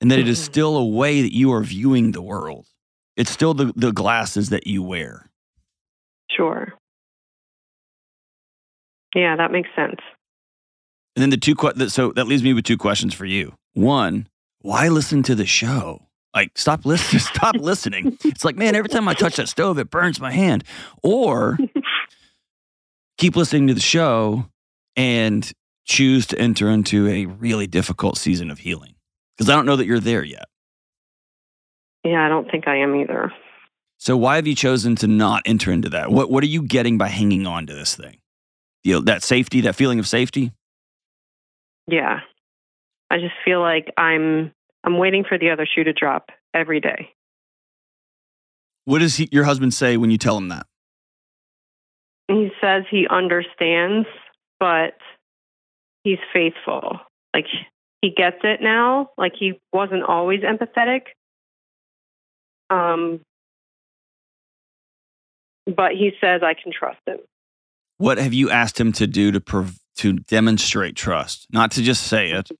and 0.00 0.10
that 0.10 0.18
it 0.18 0.28
is 0.28 0.38
Mhm. 0.40 0.44
still 0.44 0.76
a 0.76 0.84
way 0.86 1.22
that 1.22 1.34
you 1.34 1.52
are 1.52 1.62
viewing 1.62 2.12
the 2.12 2.22
world. 2.22 2.66
It's 3.16 3.30
still 3.30 3.54
the, 3.54 3.72
the 3.76 3.92
glasses 3.92 4.50
that 4.50 4.66
you 4.66 4.82
wear. 4.82 5.30
Sure. 6.30 6.74
Yeah, 9.14 9.36
that 9.36 9.50
makes 9.52 9.68
sense. 9.74 10.00
And 11.14 11.22
then 11.22 11.30
the 11.30 11.38
two 11.38 11.54
que- 11.54 11.88
so 11.88 12.12
that 12.12 12.26
leaves 12.26 12.42
me 12.42 12.52
with 12.52 12.64
two 12.64 12.76
questions 12.76 13.14
for 13.14 13.24
you. 13.24 13.54
One, 13.72 14.28
why 14.60 14.88
listen 14.88 15.22
to 15.24 15.34
the 15.34 15.46
show? 15.46 16.02
Like 16.34 16.58
stop 16.58 16.84
listening, 16.84 17.20
stop 17.34 17.56
listening. 17.56 18.18
It's 18.24 18.44
like, 18.44 18.56
man, 18.56 18.74
every 18.74 18.90
time 18.90 19.08
I 19.08 19.14
touch 19.14 19.36
that 19.36 19.48
stove, 19.48 19.78
it 19.78 19.90
burns 19.90 20.20
my 20.20 20.30
hand. 20.32 20.64
Or 21.02 21.56
keep 23.18 23.36
listening 23.36 23.68
to 23.68 23.74
the 23.74 23.80
show 23.80 24.46
and 24.96 25.50
choose 25.86 26.26
to 26.26 26.38
enter 26.38 26.68
into 26.68 27.08
a 27.08 27.24
really 27.24 27.66
difficult 27.66 28.18
season 28.18 28.50
of 28.50 28.58
healing. 28.58 28.95
Because 29.36 29.50
I 29.50 29.54
don't 29.54 29.66
know 29.66 29.76
that 29.76 29.86
you're 29.86 30.00
there 30.00 30.24
yet. 30.24 30.46
Yeah, 32.04 32.24
I 32.24 32.28
don't 32.28 32.50
think 32.50 32.68
I 32.68 32.76
am 32.76 32.94
either. 32.96 33.32
So 33.98 34.16
why 34.16 34.36
have 34.36 34.46
you 34.46 34.54
chosen 34.54 34.94
to 34.96 35.06
not 35.06 35.42
enter 35.44 35.72
into 35.72 35.88
that? 35.90 36.10
What 36.10 36.30
what 36.30 36.44
are 36.44 36.48
you 36.48 36.62
getting 36.62 36.98
by 36.98 37.08
hanging 37.08 37.46
on 37.46 37.66
to 37.66 37.74
this 37.74 37.96
thing? 37.96 38.18
You 38.84 38.94
know, 38.94 39.00
that 39.02 39.22
safety, 39.22 39.62
that 39.62 39.74
feeling 39.74 39.98
of 39.98 40.06
safety? 40.06 40.52
Yeah. 41.88 42.20
I 43.10 43.18
just 43.18 43.34
feel 43.44 43.60
like 43.60 43.92
I'm 43.96 44.52
I'm 44.84 44.98
waiting 44.98 45.24
for 45.28 45.38
the 45.38 45.50
other 45.50 45.66
shoe 45.66 45.84
to 45.84 45.92
drop 45.92 46.30
every 46.54 46.80
day. 46.80 47.10
What 48.84 49.00
does 49.00 49.16
he, 49.16 49.28
your 49.32 49.44
husband 49.44 49.74
say 49.74 49.96
when 49.96 50.10
you 50.10 50.18
tell 50.18 50.36
him 50.38 50.48
that? 50.48 50.66
He 52.28 52.50
says 52.60 52.84
he 52.88 53.06
understands, 53.08 54.06
but 54.60 54.94
he's 56.04 56.18
faithful. 56.32 57.00
Like 57.34 57.46
he 58.06 58.12
gets 58.14 58.36
it 58.44 58.60
now. 58.62 59.10
Like 59.18 59.32
he 59.36 59.60
wasn't 59.72 60.04
always 60.04 60.40
empathetic. 60.42 61.02
Um 62.70 63.20
but 65.66 65.92
he 65.92 66.12
says 66.20 66.42
I 66.44 66.54
can 66.54 66.72
trust 66.72 67.00
him. 67.06 67.18
What 67.98 68.18
have 68.18 68.32
you 68.32 68.48
asked 68.50 68.78
him 68.78 68.92
to 68.92 69.06
do 69.08 69.32
to 69.32 69.40
prov- 69.40 69.80
to 69.96 70.12
demonstrate 70.12 70.94
trust? 70.94 71.48
Not 71.52 71.72
to 71.72 71.82
just 71.82 72.04
say 72.06 72.30
it. 72.30 72.50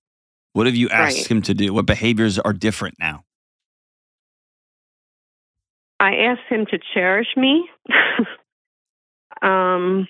What 0.55 0.67
have 0.67 0.75
you 0.75 0.89
asked 0.89 1.19
Right. 1.19 1.31
him 1.31 1.43
to 1.43 1.55
do? 1.55 1.73
What 1.73 1.87
behaviors 1.87 2.39
are 2.41 2.53
different 2.53 2.97
now? 2.99 3.23
I 6.01 6.17
asked 6.17 6.49
him 6.49 6.67
to 6.67 6.79
cherish 6.95 7.29
me. 7.37 7.69
um, 9.43 10.09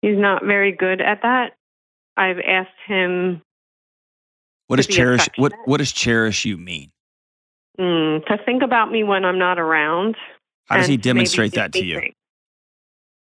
he's 0.00 0.18
not 0.18 0.44
very 0.44 0.72
good 0.72 1.00
at 1.00 1.22
that. 1.22 1.52
I've 2.16 2.40
asked 2.40 2.70
him 2.86 3.42
What 4.72 4.78
does 4.78 4.86
cherish 4.86 5.28
what 5.36 5.52
what 5.66 5.76
does 5.76 5.92
cherish 5.92 6.46
you 6.46 6.56
mean? 6.56 6.90
mm, 7.78 8.24
to 8.24 8.38
think 8.46 8.62
about 8.62 8.90
me 8.90 9.04
when 9.04 9.22
I'm 9.22 9.38
not 9.38 9.58
around. 9.58 10.16
How 10.64 10.78
does 10.78 10.86
he 10.86 10.96
demonstrate 10.96 11.52
that 11.52 11.74
to 11.74 11.84
you? 11.84 12.00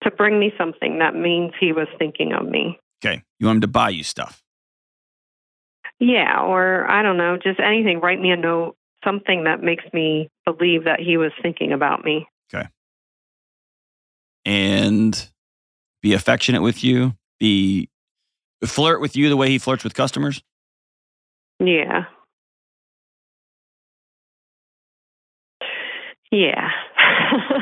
To 0.04 0.12
bring 0.12 0.40
me 0.40 0.54
something 0.58 1.00
that 1.00 1.14
means 1.14 1.52
he 1.60 1.74
was 1.74 1.90
thinking 2.00 2.32
of 2.32 2.48
me. 2.48 2.80
Okay. 3.04 3.22
You 3.38 3.48
want 3.48 3.58
him 3.58 3.62
to 3.64 3.68
buy 3.68 3.90
you 3.90 4.02
stuff. 4.06 4.42
Yeah, 6.00 6.40
or 6.40 6.90
I 6.90 7.02
don't 7.02 7.18
know, 7.18 7.36
just 7.36 7.60
anything. 7.60 8.00
Write 8.00 8.22
me 8.22 8.32
a 8.32 8.38
note, 8.38 8.78
something 9.04 9.44
that 9.44 9.62
makes 9.62 9.84
me 9.92 10.30
believe 10.46 10.86
that 10.86 11.02
he 11.02 11.18
was 11.18 11.34
thinking 11.42 11.74
about 11.74 12.06
me. 12.06 12.30
Okay. 12.54 12.70
And 14.46 15.30
be 16.02 16.14
affectionate 16.14 16.62
with 16.62 16.82
you. 16.82 17.14
Be 17.42 17.90
flirt 18.64 19.02
with 19.02 19.18
you 19.18 19.28
the 19.28 19.36
way 19.36 19.50
he 19.50 19.58
flirts 19.58 19.84
with 19.84 19.94
customers. 19.94 20.42
Yeah. 21.64 22.06
Yeah. 26.32 26.70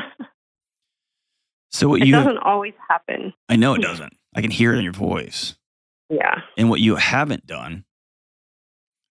So 1.72 1.88
what 1.88 2.02
it 2.02 2.06
you 2.08 2.12
doesn't 2.12 2.38
always 2.38 2.74
happen. 2.88 3.32
I 3.48 3.54
know 3.54 3.74
it 3.74 3.80
doesn't. 3.80 4.12
I 4.34 4.42
can 4.42 4.50
hear 4.50 4.74
it 4.74 4.78
in 4.78 4.84
your 4.84 4.92
voice. 4.92 5.54
Yeah. 6.10 6.40
And 6.58 6.68
what 6.68 6.80
you 6.80 6.96
haven't 6.96 7.46
done 7.46 7.84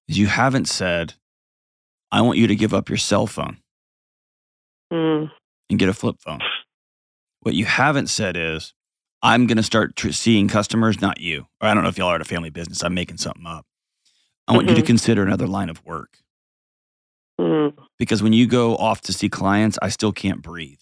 is 0.09 0.18
you 0.18 0.26
haven't 0.26 0.66
said, 0.66 1.14
I 2.11 2.21
want 2.23 2.37
you 2.37 2.49
to 2.49 2.57
give 2.57 2.75
up 2.75 2.88
your 2.88 2.99
cell 2.99 3.26
phone 3.28 3.59
Mm. 4.92 5.30
and 5.71 5.78
get 5.78 5.88
a 5.88 5.95
flip 5.95 6.16
phone. 6.21 6.40
What 7.40 7.54
you 7.54 7.64
haven't 7.64 8.09
said 8.09 8.37
is, 8.37 8.75
I'm 9.23 9.47
going 9.47 9.57
to 9.59 9.62
start 9.62 9.95
tr- 9.95 10.11
seeing 10.11 10.49
customers, 10.49 11.00
not 11.00 11.21
you. 11.21 11.47
Or 11.62 11.68
I 11.68 11.75
don't 11.75 11.85
know 11.85 11.88
if 11.90 11.97
y'all 11.97 12.09
are 12.09 12.16
at 12.16 12.21
a 12.21 12.25
family 12.25 12.50
business. 12.50 12.83
I'm 12.83 12.92
making 12.92 13.18
something 13.18 13.47
up. 13.47 13.64
I 14.49 14.55
want 14.55 14.69
you 14.69 14.75
to 14.75 14.83
Mhm. 14.83 14.87
consider 14.87 15.23
another 15.23 15.47
line 15.47 15.69
of 15.69 15.85
work 15.87 16.19
Mm. 17.40 17.76
because 17.99 18.23
when 18.23 18.33
you 18.33 18.47
go 18.47 18.76
off 18.76 19.00
to 19.02 19.12
see 19.12 19.28
clients, 19.28 19.78
I 19.81 19.90
still 19.90 20.11
can't 20.12 20.43
breathe. 20.43 20.81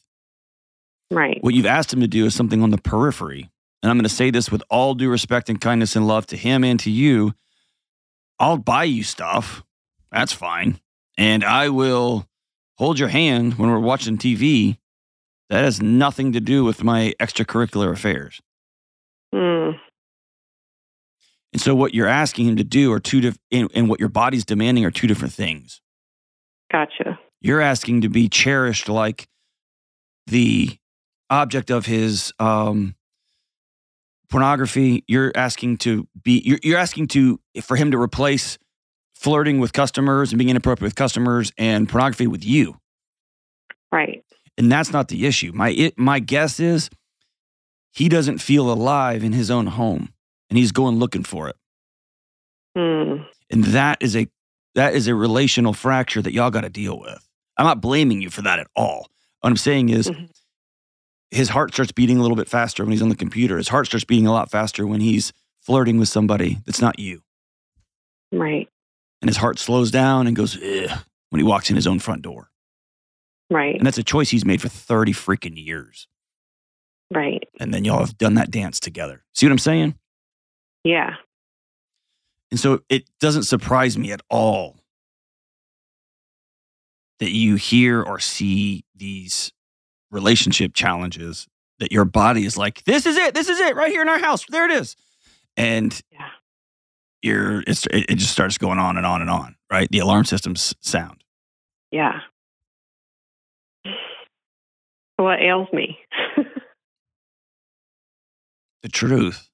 Right. 1.10 1.38
What 1.42 1.52
you've 1.54 1.66
asked 1.66 1.92
him 1.92 2.00
to 2.00 2.08
do 2.08 2.24
is 2.26 2.34
something 2.34 2.62
on 2.62 2.70
the 2.70 2.78
periphery. 2.78 3.50
And 3.82 3.90
I'm 3.90 3.96
going 3.98 4.04
to 4.04 4.08
say 4.08 4.30
this 4.30 4.50
with 4.50 4.62
all 4.70 4.94
due 4.94 5.10
respect 5.10 5.48
and 5.50 5.60
kindness 5.60 5.94
and 5.94 6.06
love 6.06 6.26
to 6.28 6.36
him 6.36 6.64
and 6.64 6.80
to 6.80 6.90
you. 6.90 7.34
I'll 8.38 8.56
buy 8.56 8.84
you 8.84 9.02
stuff. 9.02 9.62
That's 10.10 10.32
fine. 10.32 10.80
And 11.18 11.44
I 11.44 11.68
will 11.68 12.26
hold 12.78 12.98
your 12.98 13.08
hand 13.08 13.54
when 13.58 13.70
we're 13.70 13.78
watching 13.78 14.16
TV. 14.18 14.78
That 15.50 15.62
has 15.64 15.80
nothing 15.80 16.32
to 16.32 16.40
do 16.40 16.64
with 16.64 16.82
my 16.82 17.14
extracurricular 17.20 17.92
affairs. 17.92 18.40
Mm. 19.34 19.78
And 21.56 21.60
so, 21.62 21.74
what 21.74 21.94
you're 21.94 22.06
asking 22.06 22.48
him 22.48 22.56
to 22.56 22.64
do 22.64 22.92
are 22.92 23.00
two 23.00 23.22
different, 23.22 23.40
and, 23.50 23.70
and 23.74 23.88
what 23.88 23.98
your 23.98 24.10
body's 24.10 24.44
demanding 24.44 24.84
are 24.84 24.90
two 24.90 25.06
different 25.06 25.32
things. 25.32 25.80
Gotcha. 26.70 27.18
You're 27.40 27.62
asking 27.62 28.02
to 28.02 28.10
be 28.10 28.28
cherished 28.28 28.90
like 28.90 29.26
the 30.26 30.76
object 31.30 31.70
of 31.70 31.86
his 31.86 32.30
um, 32.38 32.94
pornography. 34.28 35.02
You're 35.08 35.32
asking 35.34 35.78
to 35.78 36.06
be. 36.22 36.42
You're, 36.44 36.58
you're 36.62 36.78
asking 36.78 37.08
to 37.08 37.40
for 37.62 37.74
him 37.74 37.90
to 37.92 37.98
replace 37.98 38.58
flirting 39.14 39.58
with 39.58 39.72
customers 39.72 40.32
and 40.32 40.38
being 40.38 40.50
inappropriate 40.50 40.88
with 40.88 40.94
customers 40.94 41.54
and 41.56 41.88
pornography 41.88 42.26
with 42.26 42.44
you. 42.44 42.76
Right. 43.90 44.22
And 44.58 44.70
that's 44.70 44.92
not 44.92 45.08
the 45.08 45.24
issue. 45.24 45.52
My 45.54 45.70
it, 45.70 45.98
my 45.98 46.18
guess 46.18 46.60
is 46.60 46.90
he 47.94 48.10
doesn't 48.10 48.42
feel 48.42 48.70
alive 48.70 49.24
in 49.24 49.32
his 49.32 49.50
own 49.50 49.68
home, 49.68 50.10
and 50.50 50.58
he's 50.58 50.72
going 50.72 50.98
looking 50.98 51.22
for 51.24 51.48
it. 51.48 51.56
Mm. 52.76 53.26
And 53.50 53.64
that 53.64 53.98
is 54.00 54.16
a 54.16 54.28
that 54.74 54.94
is 54.94 55.08
a 55.08 55.14
relational 55.14 55.72
fracture 55.72 56.20
that 56.20 56.32
y'all 56.34 56.50
got 56.50 56.60
to 56.62 56.68
deal 56.68 57.00
with. 57.00 57.26
I'm 57.56 57.64
not 57.64 57.80
blaming 57.80 58.20
you 58.20 58.28
for 58.28 58.42
that 58.42 58.58
at 58.58 58.66
all. 58.76 59.08
What 59.40 59.50
I'm 59.50 59.56
saying 59.56 59.88
is 59.88 60.08
Mhm. 60.10 60.28
his 61.30 61.48
heart 61.48 61.72
starts 61.72 61.92
beating 61.92 62.18
a 62.18 62.22
little 62.22 62.36
bit 62.36 62.48
faster 62.48 62.84
when 62.84 62.92
he's 62.92 63.00
on 63.00 63.08
the 63.08 63.16
computer. 63.16 63.56
His 63.56 63.68
heart 63.68 63.86
starts 63.86 64.04
beating 64.04 64.26
a 64.26 64.32
lot 64.32 64.50
faster 64.50 64.86
when 64.86 65.00
he's 65.00 65.32
flirting 65.62 65.98
with 65.98 66.08
somebody 66.10 66.58
that's 66.66 66.80
not 66.82 66.98
you. 66.98 67.22
Right. 68.32 68.68
And 69.22 69.30
his 69.30 69.38
heart 69.38 69.58
slows 69.58 69.90
down 69.90 70.26
and 70.26 70.36
goes 70.36 70.56
when 70.58 71.38
he 71.40 71.42
walks 71.42 71.70
in 71.70 71.76
his 71.76 71.86
own 71.86 71.98
front 71.98 72.20
door. 72.22 72.50
Right. 73.50 73.76
And 73.76 73.86
that's 73.86 73.98
a 73.98 74.02
choice 74.04 74.28
he's 74.28 74.44
made 74.44 74.60
for 74.60 74.68
30 74.68 75.12
freaking 75.14 75.56
years. 75.56 76.06
Right. 77.14 77.42
And 77.58 77.72
then 77.72 77.84
y'all 77.84 78.00
have 78.00 78.18
done 78.18 78.34
that 78.34 78.50
dance 78.50 78.78
together. 78.80 79.24
See 79.34 79.46
what 79.46 79.52
I'm 79.52 79.58
saying? 79.58 79.94
Yeah. 80.86 81.14
And 82.52 82.60
so 82.60 82.80
it 82.88 83.10
doesn't 83.18 83.42
surprise 83.42 83.98
me 83.98 84.12
at 84.12 84.20
all 84.30 84.76
that 87.18 87.32
you 87.32 87.56
hear 87.56 88.00
or 88.00 88.20
see 88.20 88.84
these 88.94 89.52
relationship 90.12 90.74
challenges 90.74 91.48
that 91.80 91.90
your 91.90 92.04
body 92.04 92.44
is 92.44 92.56
like, 92.56 92.84
this 92.84 93.04
is 93.04 93.16
it, 93.16 93.34
this 93.34 93.48
is 93.48 93.58
it, 93.58 93.74
right 93.74 93.90
here 93.90 94.02
in 94.02 94.08
our 94.08 94.20
house. 94.20 94.44
There 94.48 94.64
it 94.64 94.70
is. 94.70 94.94
And 95.56 96.00
Yeah. 96.12 96.28
you're 97.20 97.64
it's 97.66 97.86
it, 97.86 98.10
it 98.10 98.14
just 98.18 98.30
starts 98.30 98.56
going 98.56 98.78
on 98.78 98.96
and 98.96 99.04
on 99.04 99.20
and 99.22 99.28
on, 99.30 99.56
right? 99.72 99.90
The 99.90 99.98
alarm 99.98 100.24
systems 100.24 100.72
sound. 100.80 101.24
Yeah. 101.90 102.20
What 105.16 105.40
ails 105.42 105.66
me? 105.72 105.98
The 108.82 108.88
truth. 108.92 109.48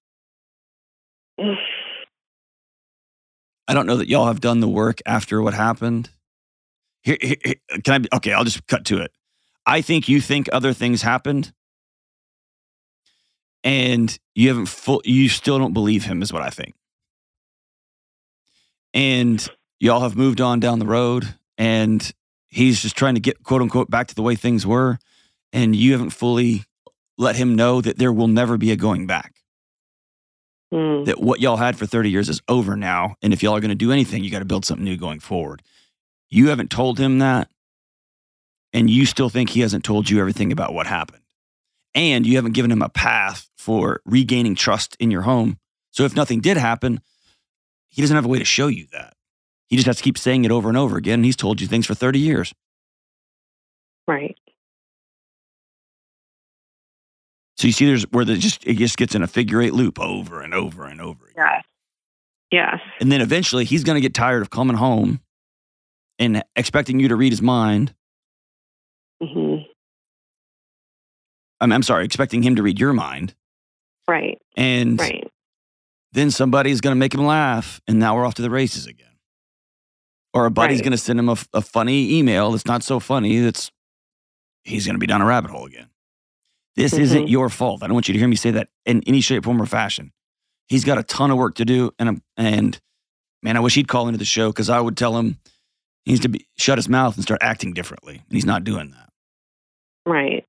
I 3.69 3.75
don't 3.75 3.87
know 3.87 3.97
that 3.99 4.09
y'all 4.09 4.27
have 4.27 4.41
done 4.41 4.61
the 4.61 4.69
work 4.69 5.01
after 5.07 5.41
what 5.43 5.55
happened. 5.55 6.11
Here, 7.03 7.19
here- 7.21 7.37
here- 7.45 7.81
can 7.85 8.07
I? 8.13 8.17
Okay, 8.17 8.33
I'll 8.33 8.45
just 8.45 8.67
cut 8.67 8.85
to 8.87 8.99
it. 8.99 9.13
I 9.67 9.81
think 9.83 10.09
you 10.09 10.21
think 10.21 10.49
other 10.53 10.73
things 10.73 11.03
happened, 11.03 11.53
and 13.65 14.17
you 14.35 14.49
haven't 14.49 14.67
full. 14.67 15.03
You 15.05 15.29
still 15.29 15.59
don't 15.59 15.73
believe 15.75 16.05
him, 16.05 16.23
is 16.23 16.33
what 16.33 16.43
I 16.43 16.51
think. 16.51 16.75
And 18.95 19.47
y'all 19.81 20.01
have 20.01 20.17
moved 20.17 20.41
on 20.41 20.61
down 20.61 20.79
the 20.79 20.87
road, 20.87 21.35
and 21.59 22.11
he's 22.49 22.83
just 22.83 22.97
trying 22.97 23.15
to 23.15 23.21
get 23.21 23.43
quote 23.43 23.63
unquote 23.63 23.91
back 23.91 24.09
to 24.09 24.15
the 24.15 24.23
way 24.23 24.37
things 24.37 24.67
were, 24.67 24.99
and 25.53 25.75
you 25.77 25.93
haven't 25.93 26.11
fully 26.11 26.65
let 27.19 27.37
him 27.37 27.55
know 27.57 27.81
that 27.81 27.99
there 27.99 28.13
will 28.13 28.29
never 28.29 28.59
be 28.59 28.71
a 28.73 28.77
going 28.77 29.07
back 29.07 29.42
Mm, 30.73 31.05
that 31.05 31.21
what 31.21 31.41
y'all 31.41 31.57
had 31.57 31.77
for 31.77 31.85
30 31.85 32.11
years 32.11 32.29
is 32.29 32.41
over 32.49 32.77
now. 32.77 33.17
And 33.21 33.33
if 33.33 33.43
y'all 33.43 33.55
are 33.55 33.61
going 33.61 33.69
to 33.69 33.75
do 33.75 33.93
anything, 33.93 34.25
you 34.25 34.31
got 34.31 34.39
to 34.39 34.47
build 34.47 34.65
something 34.65 34.85
new 34.85 34.97
going 34.97 35.21
forward. 35.21 35.63
You 36.31 36.49
haven't 36.49 36.71
told 36.71 36.99
him 36.99 37.19
that. 37.19 37.51
And 38.73 38.89
you 38.89 39.05
still 39.05 39.29
think 39.29 39.51
he 39.51 39.61
hasn't 39.61 39.85
told 39.85 40.09
you 40.09 40.19
everything 40.19 40.51
about 40.51 40.73
what 40.73 40.87
happened. 40.87 41.23
And 41.95 42.27
you 42.27 42.37
haven't 42.37 42.53
given 42.53 42.71
him 42.71 42.81
a 42.81 42.89
path 42.89 43.51
for 43.59 44.01
regaining 44.07 44.55
trust 44.55 44.97
in 44.99 45.11
your 45.11 45.23
home. 45.23 45.59
So 45.91 46.05
if 46.05 46.17
nothing 46.17 46.41
did 46.41 46.57
happen, 46.57 47.03
he 47.91 48.01
doesn't 48.01 48.17
have 48.17 48.25
a 48.25 48.29
way 48.29 48.39
to 48.39 48.47
show 48.47 48.69
you 48.69 48.87
that. 48.93 49.15
He 49.67 49.77
just 49.77 49.87
has 49.87 49.99
to 49.99 50.03
keep 50.03 50.17
saying 50.17 50.47
it 50.47 50.51
over 50.51 50.71
and 50.71 50.79
over 50.79 50.97
again. 50.97 51.19
And 51.19 51.25
he's 51.27 51.37
told 51.37 51.61
you 51.61 51.67
things 51.67 51.85
for 51.87 51.95
30 51.95 52.19
years. 52.19 52.55
right. 54.07 54.39
So 57.63 57.69
you 57.69 57.73
see, 57.73 57.87
there's 57.87 58.03
where 58.11 58.25
the 58.25 58.37
just 58.37 58.67
it 58.67 58.75
just 58.75 58.97
gets 58.97 59.15
in 59.15 59.23
a 59.23 59.29
figure 59.29 59.63
eight 59.63 59.73
loop 59.73 60.01
over 60.01 60.41
and 60.41 60.53
over 60.53 60.85
and 60.85 61.01
over 61.01 61.27
again. 61.27 61.45
Yes. 61.47 61.65
Yes. 62.51 62.81
And 63.01 63.13
then 63.13 63.21
eventually 63.21 63.65
he's 63.65 63.85
going 63.85 63.95
to 63.95 64.01
get 64.01 64.15
tired 64.15 64.43
of 64.43 64.51
coming 64.51 64.77
home 64.77 65.21
and 66.19 66.43
expecting 66.57 66.99
you 66.99 67.07
to 67.07 67.15
read 67.15 67.31
his 67.31 67.41
mind. 67.41 67.95
hmm 69.23 69.59
I'm, 71.61 71.71
I'm 71.71 71.85
sorry, 71.85 72.05
expecting 72.05 72.43
him 72.43 72.57
to 72.57 72.65
read 72.65 72.81
your 72.81 72.93
mind. 72.93 73.37
Right. 74.09 74.43
And 74.57 74.99
Right. 74.99 75.31
then 76.11 76.33
somebody's 76.33 76.81
going 76.81 76.97
to 76.97 76.99
make 76.99 77.15
him 77.15 77.25
laugh. 77.25 77.81
And 77.87 78.01
now 78.01 78.17
we're 78.17 78.27
off 78.27 78.35
to 78.35 78.43
the 78.43 78.51
races 78.51 78.89
again. 78.89 79.07
Or 80.35 80.47
a 80.47 80.51
buddy's 80.51 80.79
Right. 80.79 80.87
going 80.87 80.91
to 80.91 80.99
send 80.99 81.21
him 81.21 81.29
a 81.29 81.37
funny 81.37 82.19
email 82.19 82.51
that's 82.51 82.67
not 82.67 82.83
so 82.83 82.99
funny. 82.99 83.39
That's 83.39 83.71
he's 84.65 84.85
going 84.85 84.97
to 84.97 84.99
be 85.01 85.07
down 85.07 85.23
a 85.23 85.27
rabbit 85.27 85.53
hole 85.53 85.67
again. 85.67 85.87
This 86.77 86.95
isn't 86.95 87.25
Mhm. 87.27 87.31
your 87.31 87.49
fault. 87.49 87.83
I 87.83 87.87
don't 87.87 87.95
want 87.95 88.09
you 88.09 88.13
to 88.15 88.19
hear 88.19 88.29
me 88.29 88.37
say 88.37 88.51
that 88.53 88.69
in 88.87 89.03
any 89.07 89.21
shape, 89.21 89.45
form, 89.45 89.61
or 89.61 89.67
fashion. 89.67 90.13
He's 90.69 90.85
got 90.85 90.97
a 90.99 91.03
ton 91.03 91.31
of 91.31 91.37
work 91.37 91.55
to 91.57 91.65
do, 91.65 91.93
and 91.99 92.09
I'm, 92.09 92.23
and 92.37 92.81
man, 93.43 93.57
I 93.57 93.61
wish 93.61 93.75
he'd 93.75 93.89
call 93.89 94.09
into 94.09 94.19
the 94.19 94.25
show 94.25 94.49
because 94.51 94.71
I 94.71 94.81
would 94.81 94.97
tell 94.97 95.19
him 95.19 95.39
he 96.05 96.13
needs 96.13 96.23
to 96.23 96.29
be, 96.29 96.47
shut 96.57 96.79
his 96.79 96.89
mouth 96.89 97.15
and 97.17 97.23
start 97.23 97.43
acting 97.43 97.75
differently, 97.75 98.15
and 98.17 98.33
he's 98.33 98.47
not 98.47 98.65
doing 98.65 98.91
that. 98.93 99.11
Right. 100.07 100.47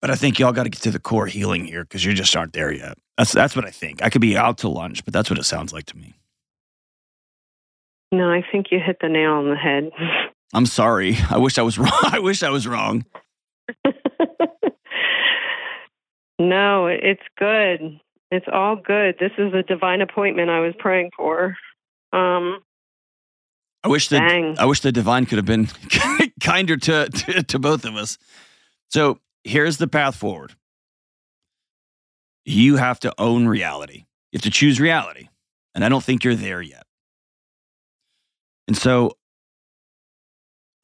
But 0.00 0.10
I 0.12 0.14
think 0.14 0.38
y'all 0.38 0.52
got 0.52 0.62
to 0.62 0.68
get 0.68 0.82
to 0.82 0.92
the 0.92 1.00
core 1.00 1.26
healing 1.26 1.64
here 1.64 1.82
because 1.82 2.04
you 2.04 2.14
just 2.14 2.36
aren't 2.36 2.52
there 2.52 2.72
yet. 2.72 2.96
That's 3.16 3.32
that's 3.32 3.56
what 3.56 3.64
I 3.66 3.70
think. 3.70 4.00
I 4.00 4.10
could 4.10 4.20
be 4.20 4.36
out 4.36 4.58
to 4.58 4.68
lunch, 4.68 5.04
but 5.04 5.12
that's 5.12 5.28
what 5.28 5.40
it 5.40 5.44
sounds 5.44 5.72
like 5.72 5.86
to 5.86 5.96
me. 5.96 6.14
No, 8.12 8.30
I 8.30 8.42
think 8.52 8.66
you 8.70 8.78
hit 8.78 8.98
the 9.00 9.08
nail 9.08 9.32
on 9.32 9.48
the 9.50 9.56
head. 9.56 9.90
I'm 10.54 10.66
sorry. 10.66 11.16
I 11.28 11.38
wish 11.38 11.58
I 11.58 11.62
was 11.62 11.76
wrong. 11.78 11.90
I 12.04 12.20
wish 12.20 12.44
I 12.44 12.50
was 12.50 12.66
wrong. 12.68 13.04
no, 16.38 16.86
it's 16.86 17.22
good. 17.38 18.00
It's 18.30 18.46
all 18.52 18.76
good. 18.76 19.16
This 19.18 19.32
is 19.38 19.54
a 19.54 19.62
divine 19.62 20.00
appointment 20.00 20.50
I 20.50 20.60
was 20.60 20.74
praying 20.78 21.10
for. 21.16 21.56
Um, 22.12 22.60
I 23.82 23.88
wish 23.88 24.08
that 24.08 24.20
dang. 24.20 24.56
I 24.58 24.66
wish 24.66 24.80
the 24.80 24.92
divine 24.92 25.26
could 25.26 25.38
have 25.38 25.46
been 25.46 25.68
kinder 26.42 26.76
to, 26.76 27.08
to 27.08 27.42
to 27.42 27.58
both 27.58 27.84
of 27.84 27.94
us. 27.96 28.18
So 28.90 29.18
here's 29.44 29.78
the 29.78 29.88
path 29.88 30.16
forward. 30.16 30.54
You 32.44 32.76
have 32.76 33.00
to 33.00 33.14
own 33.18 33.46
reality. 33.46 34.04
You 34.32 34.38
have 34.38 34.42
to 34.42 34.50
choose 34.50 34.80
reality, 34.80 35.28
and 35.74 35.84
I 35.84 35.88
don't 35.88 36.04
think 36.04 36.24
you're 36.24 36.34
there 36.34 36.60
yet. 36.60 36.84
And 38.66 38.76
so 38.76 39.12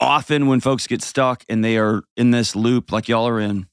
often 0.01 0.47
when 0.47 0.61
folks 0.61 0.87
get 0.87 1.03
stuck 1.03 1.45
and 1.49 1.65
they 1.65 1.77
are 1.77 2.03
in 2.17 2.31
this 2.31 2.57
loop 2.57 2.91
like 2.91 3.09
y'all 3.09 3.29
are 3.29 3.41
in, 3.41 3.67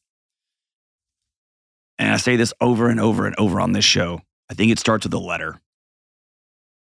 and 2.02 2.12
I 2.12 2.18
say 2.18 2.36
this 2.36 2.52
over 2.60 2.90
and 2.90 3.00
over 3.00 3.28
and 3.28 3.36
over 3.38 3.62
on 3.62 3.74
this 3.74 3.86
show, 3.86 4.22
I 4.50 4.56
think 4.56 4.72
it 4.72 4.80
starts 4.80 5.06
with 5.06 5.14
a 5.14 5.20
letter 5.20 5.62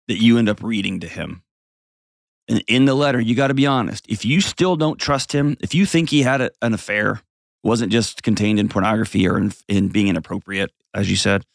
that 0.07 0.19
you 0.19 0.39
end 0.39 0.49
up 0.49 0.63
reading 0.63 1.01
to 1.01 1.07
him. 1.07 1.43
And 2.47 2.63
in 2.67 2.85
the 2.85 2.95
letter, 2.95 3.21
you 3.21 3.35
got 3.35 3.47
to 3.47 3.53
be 3.53 3.67
honest. 3.67 4.05
If 4.09 4.25
you 4.25 4.41
still 4.41 4.75
don't 4.75 4.99
trust 4.99 5.31
him, 5.31 5.55
if 5.61 5.75
you 5.75 5.85
think 5.85 6.09
he 6.09 6.23
had 6.23 6.41
a, 6.41 6.51
an 6.63 6.73
affair, 6.73 7.21
wasn't 7.63 7.91
just 7.91 8.23
contained 8.23 8.59
in 8.59 8.69
pornography 8.69 9.27
or 9.27 9.37
in, 9.37 9.53
in 9.67 9.89
being 9.89 10.07
inappropriate, 10.07 10.71
as 10.95 11.09
you 11.11 11.15
said, 11.15 11.45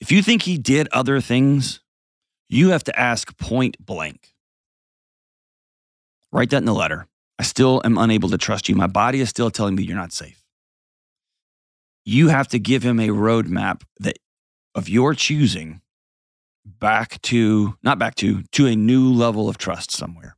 if 0.00 0.10
you 0.10 0.20
think 0.20 0.42
he 0.42 0.58
did 0.58 0.88
other 0.90 1.20
things, 1.20 1.80
you 2.48 2.70
have 2.70 2.84
to 2.84 2.98
ask 2.98 3.38
point 3.38 3.76
blank. 3.78 4.34
Write 6.32 6.50
that 6.50 6.58
in 6.58 6.64
the 6.64 6.74
letter. 6.74 7.06
I 7.38 7.44
still 7.44 7.80
am 7.84 7.96
unable 7.96 8.28
to 8.30 8.38
trust 8.38 8.68
you. 8.68 8.74
My 8.74 8.88
body 8.88 9.20
is 9.20 9.30
still 9.30 9.52
telling 9.52 9.76
me 9.76 9.84
you're 9.84 9.96
not 9.96 10.12
safe. 10.12 10.42
You 12.06 12.28
have 12.28 12.46
to 12.48 12.58
give 12.58 12.84
him 12.84 13.00
a 13.00 13.08
roadmap 13.08 13.82
that 13.98 14.18
of 14.74 14.88
your 14.88 15.12
choosing 15.12 15.80
back 16.64 17.20
to 17.22 17.76
not 17.82 17.98
back 17.98 18.14
to 18.16 18.44
to 18.52 18.66
a 18.66 18.76
new 18.76 19.12
level 19.12 19.48
of 19.48 19.58
trust 19.58 19.90
somewhere. 19.90 20.36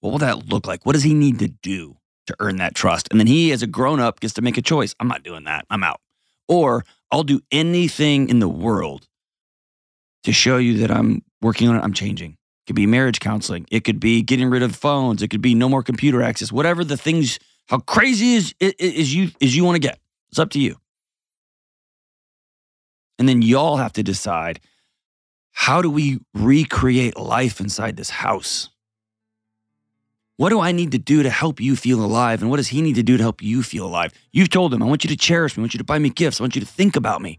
What 0.00 0.10
will 0.10 0.18
that 0.18 0.46
look 0.48 0.66
like? 0.66 0.84
What 0.84 0.92
does 0.92 1.02
he 1.02 1.14
need 1.14 1.38
to 1.38 1.48
do 1.48 1.96
to 2.26 2.36
earn 2.40 2.56
that 2.56 2.74
trust? 2.74 3.08
And 3.10 3.18
then 3.18 3.26
he, 3.26 3.52
as 3.52 3.62
a 3.62 3.66
grown 3.66 4.00
up, 4.00 4.20
gets 4.20 4.34
to 4.34 4.42
make 4.42 4.58
a 4.58 4.62
choice. 4.62 4.94
I'm 5.00 5.08
not 5.08 5.22
doing 5.22 5.44
that. 5.44 5.64
I'm 5.70 5.82
out. 5.82 6.00
Or 6.46 6.84
I'll 7.10 7.22
do 7.22 7.40
anything 7.50 8.28
in 8.28 8.40
the 8.40 8.48
world 8.48 9.08
to 10.24 10.32
show 10.32 10.58
you 10.58 10.78
that 10.78 10.90
I'm 10.90 11.22
working 11.40 11.68
on 11.68 11.76
it. 11.76 11.80
I'm 11.80 11.92
changing. 11.92 12.32
It 12.32 12.66
could 12.66 12.76
be 12.76 12.86
marriage 12.86 13.20
counseling. 13.20 13.66
It 13.70 13.84
could 13.84 14.00
be 14.00 14.22
getting 14.22 14.50
rid 14.50 14.62
of 14.62 14.76
phones. 14.76 15.22
It 15.22 15.28
could 15.28 15.40
be 15.40 15.54
no 15.54 15.68
more 15.68 15.82
computer 15.82 16.22
access. 16.22 16.52
Whatever 16.52 16.84
the 16.84 16.96
things, 16.96 17.38
how 17.66 17.78
crazy 17.78 18.34
is 18.34 18.54
is 18.60 19.14
you 19.14 19.30
is 19.40 19.56
you 19.56 19.64
want 19.64 19.76
to 19.76 19.80
get. 19.80 19.98
It's 20.32 20.38
up 20.38 20.50
to 20.50 20.58
you. 20.58 20.76
And 23.18 23.28
then 23.28 23.42
y'all 23.42 23.76
have 23.76 23.92
to 23.92 24.02
decide 24.02 24.60
how 25.52 25.82
do 25.82 25.90
we 25.90 26.20
recreate 26.32 27.18
life 27.18 27.60
inside 27.60 27.96
this 27.96 28.08
house? 28.08 28.70
What 30.38 30.48
do 30.48 30.58
I 30.58 30.72
need 30.72 30.92
to 30.92 30.98
do 30.98 31.22
to 31.22 31.28
help 31.28 31.60
you 31.60 31.76
feel 31.76 32.02
alive? 32.02 32.40
And 32.40 32.50
what 32.50 32.56
does 32.56 32.68
he 32.68 32.80
need 32.80 32.94
to 32.94 33.02
do 33.02 33.18
to 33.18 33.22
help 33.22 33.42
you 33.42 33.62
feel 33.62 33.86
alive? 33.86 34.12
You've 34.32 34.48
told 34.48 34.72
him, 34.72 34.82
I 34.82 34.86
want 34.86 35.04
you 35.04 35.10
to 35.10 35.16
cherish 35.16 35.56
me. 35.56 35.60
I 35.60 35.64
want 35.64 35.74
you 35.74 35.78
to 35.78 35.84
buy 35.84 35.98
me 35.98 36.08
gifts. 36.08 36.40
I 36.40 36.44
want 36.44 36.54
you 36.54 36.62
to 36.62 36.66
think 36.66 36.96
about 36.96 37.20
me. 37.20 37.38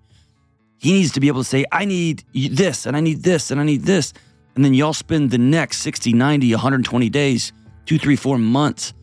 He 0.77 0.93
needs 0.93 1.11
to 1.13 1.19
be 1.19 1.27
able 1.27 1.41
to 1.41 1.49
say, 1.49 1.65
I 1.71 1.85
need 1.85 2.23
this, 2.33 2.85
and 2.85 2.95
I 2.95 2.99
need 2.99 3.23
this, 3.23 3.49
and 3.49 3.59
I 3.59 3.63
need 3.63 3.81
this. 3.81 4.13
And 4.55 4.63
then 4.63 4.75
y'all 4.75 4.93
spend 4.93 5.31
the 5.31 5.39
next 5.39 5.79
60, 5.79 6.13
90, 6.13 6.51
120 6.53 7.09
days, 7.09 7.51
two, 7.85 7.97
three, 7.97 8.15
four 8.15 8.37
months 8.37 8.93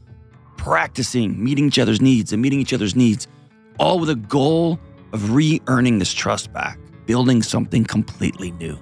practicing 0.57 1.43
meeting 1.43 1.67
each 1.67 1.79
other's 1.79 2.01
needs 2.01 2.33
and 2.33 2.41
meeting 2.41 2.61
each 2.61 2.73
other's 2.73 2.95
needs, 2.95 3.27
all 3.81 3.99
with 3.99 4.11
a 4.11 4.15
goal 4.15 4.79
of 5.13 5.33
re 5.33 5.61
earning 5.67 5.99
this 5.99 6.13
trust 6.13 6.53
back, 6.53 6.79
building 7.07 7.43
something 7.43 7.83
completely 7.85 8.53
new. 8.53 8.79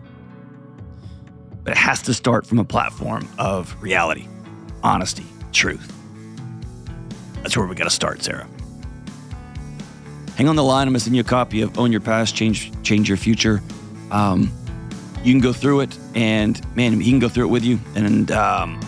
But 1.62 1.72
it 1.72 1.78
has 1.78 2.02
to 2.02 2.14
start 2.14 2.46
from 2.46 2.58
a 2.58 2.64
platform 2.64 3.26
of 3.38 3.80
reality, 3.80 4.26
honesty, 4.82 5.24
truth. 5.52 5.94
That's 7.42 7.56
where 7.56 7.66
we 7.66 7.74
got 7.76 7.84
to 7.84 7.90
start, 7.90 8.22
Sarah. 8.22 8.48
Hang 10.36 10.48
on 10.48 10.56
the 10.56 10.64
line. 10.64 10.88
I'm 10.88 10.92
going 10.92 10.98
to 10.98 11.00
send 11.00 11.16
you 11.16 11.20
a 11.20 11.24
copy 11.24 11.62
of 11.62 11.78
Own 11.78 11.92
Your 11.92 12.00
Past, 12.00 12.34
Change, 12.34 12.70
Change 12.82 13.08
Your 13.08 13.16
Future. 13.16 13.62
Um, 14.10 14.52
you 15.22 15.32
can 15.32 15.40
go 15.40 15.52
through 15.52 15.80
it, 15.80 15.98
and 16.14 16.60
man, 16.76 17.00
he 17.00 17.10
can 17.10 17.18
go 17.18 17.28
through 17.28 17.46
it 17.46 17.50
with 17.50 17.64
you. 17.64 17.78
And 17.94 18.30
um, 18.30 18.80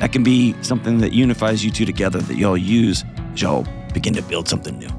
that 0.00 0.12
can 0.12 0.22
be 0.22 0.54
something 0.62 0.98
that 0.98 1.12
unifies 1.12 1.64
you 1.64 1.70
two 1.70 1.84
together 1.84 2.20
that 2.20 2.36
y'all 2.36 2.56
use 2.56 3.04
as 3.32 3.42
y'all 3.42 3.66
begin 3.92 4.14
to 4.14 4.22
build 4.22 4.48
something 4.48 4.78
new. 4.78 4.97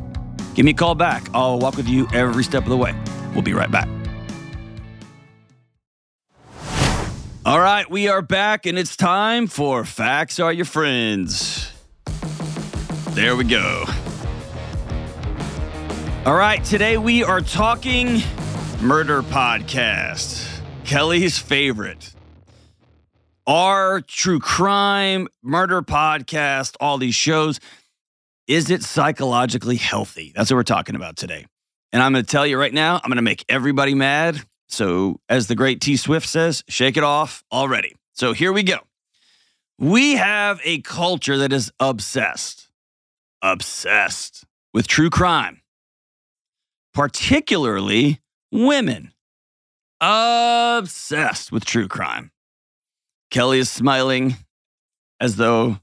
Give 0.60 0.66
me 0.66 0.72
a 0.72 0.76
call 0.76 0.94
back. 0.94 1.26
I'll 1.34 1.58
walk 1.58 1.78
with 1.78 1.88
you 1.88 2.06
every 2.14 2.44
step 2.44 2.64
of 2.64 2.70
the 2.70 2.76
way. 2.76 2.94
We'll 3.32 3.44
be 3.44 3.54
right 3.54 3.72
back. 3.72 3.88
All 7.46 7.62
right, 7.62 7.90
we 7.90 8.10
are 8.10 8.22
back, 8.22 8.66
and 8.66 8.78
it's 8.78 8.98
time 8.98 9.48
for 9.48 9.86
Facts 9.86 10.38
Are 10.38 10.52
Your 10.52 10.66
Friends. 10.66 11.72
There 13.12 13.38
we 13.38 13.46
go. 13.46 13.86
All 16.26 16.36
right, 16.36 16.62
today 16.66 16.98
we 16.98 17.24
are 17.24 17.40
talking 17.40 18.22
murder 18.82 19.22
podcast. 19.22 20.46
Kelly's 20.84 21.38
favorite. 21.38 22.14
Our 23.48 24.02
true 24.02 24.40
crime, 24.42 25.30
murder 25.42 25.82
podcast, 25.82 26.76
all 26.82 26.98
these 26.98 27.16
shows. 27.16 27.62
Is 28.50 28.72
it 28.72 28.82
psychologically 28.82 29.76
healthy? 29.76 30.34
That's 30.36 30.50
what 30.50 30.56
we're 30.56 30.64
talking 30.64 30.96
about 30.96 31.16
today. 31.16 31.46
And 31.94 32.02
I'm 32.02 32.14
going 32.14 32.26
to 32.26 32.30
tell 32.30 32.48
you 32.48 32.58
right 32.58 32.74
now, 32.74 32.96
I'm 32.96 33.08
going 33.08 33.18
to 33.18 33.22
make 33.22 33.46
everybody 33.48 33.94
mad. 33.94 34.42
So, 34.68 35.20
as 35.30 35.46
the 35.46 35.54
great 35.54 35.82
T 35.82 35.96
Swift 35.98 36.28
says, 36.28 36.64
shake 36.68 36.98
it 36.98 37.04
off 37.04 37.44
already. 37.52 37.96
So, 38.14 38.34
here 38.34 38.52
we 38.52 38.64
go. 38.64 38.80
We 39.78 40.16
have 40.16 40.60
a 40.64 40.82
culture 40.82 41.38
that 41.38 41.54
is 41.54 41.72
obsessed, 41.80 42.70
obsessed 43.44 44.46
with 44.74 44.88
true 44.88 45.12
crime, 45.12 45.62
particularly 46.92 48.20
women. 48.52 49.14
Obsessed 50.02 51.52
with 51.52 51.66
true 51.66 51.88
crime. 51.88 52.32
Kelly 53.30 53.60
is 53.60 53.70
smiling 53.70 54.38
as 55.20 55.36
though 55.36 55.78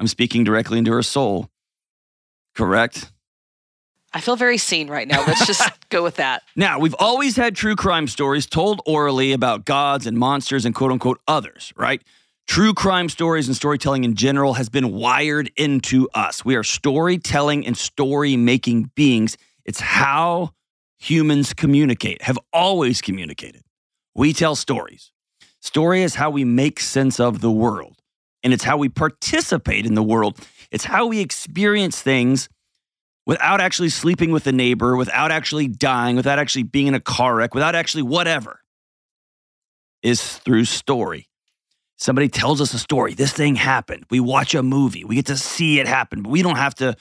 I'm 0.00 0.08
speaking 0.08 0.42
directly 0.42 0.78
into 0.78 0.90
her 0.90 1.04
soul. 1.04 1.48
Correct? 2.54 3.10
I 4.14 4.20
feel 4.20 4.36
very 4.36 4.58
seen 4.58 4.88
right 4.88 5.08
now. 5.08 5.24
Let's 5.26 5.46
just 5.46 5.70
go 5.88 6.02
with 6.02 6.16
that. 6.16 6.42
Now, 6.54 6.78
we've 6.78 6.94
always 6.98 7.36
had 7.36 7.56
true 7.56 7.76
crime 7.76 8.06
stories 8.06 8.46
told 8.46 8.82
orally 8.86 9.32
about 9.32 9.64
gods 9.64 10.06
and 10.06 10.18
monsters 10.18 10.66
and 10.66 10.74
quote 10.74 10.92
unquote 10.92 11.20
others, 11.26 11.72
right? 11.76 12.02
True 12.46 12.74
crime 12.74 13.08
stories 13.08 13.46
and 13.46 13.56
storytelling 13.56 14.04
in 14.04 14.14
general 14.14 14.54
has 14.54 14.68
been 14.68 14.92
wired 14.92 15.50
into 15.56 16.08
us. 16.12 16.44
We 16.44 16.56
are 16.56 16.64
storytelling 16.64 17.66
and 17.66 17.76
story 17.76 18.36
making 18.36 18.90
beings. 18.94 19.38
It's 19.64 19.80
how 19.80 20.52
humans 20.98 21.54
communicate, 21.54 22.22
have 22.22 22.38
always 22.52 23.00
communicated. 23.00 23.62
We 24.14 24.32
tell 24.32 24.56
stories. 24.56 25.12
Story 25.60 26.02
is 26.02 26.16
how 26.16 26.30
we 26.30 26.44
make 26.44 26.80
sense 26.80 27.18
of 27.20 27.40
the 27.40 27.50
world, 27.50 28.02
and 28.42 28.52
it's 28.52 28.64
how 28.64 28.76
we 28.76 28.88
participate 28.88 29.86
in 29.86 29.94
the 29.94 30.02
world. 30.02 30.38
It's 30.72 30.84
how 30.84 31.06
we 31.06 31.20
experience 31.20 32.00
things 32.00 32.48
without 33.26 33.60
actually 33.60 33.90
sleeping 33.90 34.32
with 34.32 34.46
a 34.46 34.52
neighbor, 34.52 34.96
without 34.96 35.30
actually 35.30 35.68
dying, 35.68 36.16
without 36.16 36.38
actually 36.38 36.64
being 36.64 36.88
in 36.88 36.94
a 36.94 37.00
car 37.00 37.36
wreck, 37.36 37.54
without 37.54 37.74
actually 37.74 38.02
whatever, 38.02 38.60
is 40.02 40.38
through 40.38 40.64
story. 40.64 41.28
Somebody 41.98 42.28
tells 42.28 42.60
us 42.60 42.74
a 42.74 42.78
story. 42.78 43.14
This 43.14 43.32
thing 43.32 43.54
happened. 43.54 44.06
We 44.10 44.18
watch 44.18 44.54
a 44.54 44.62
movie. 44.62 45.04
We 45.04 45.14
get 45.14 45.26
to 45.26 45.36
see 45.36 45.78
it 45.78 45.86
happen, 45.86 46.22
but 46.22 46.30
we 46.30 46.42
don't 46.42 46.56
have 46.56 46.74
to 46.76 46.96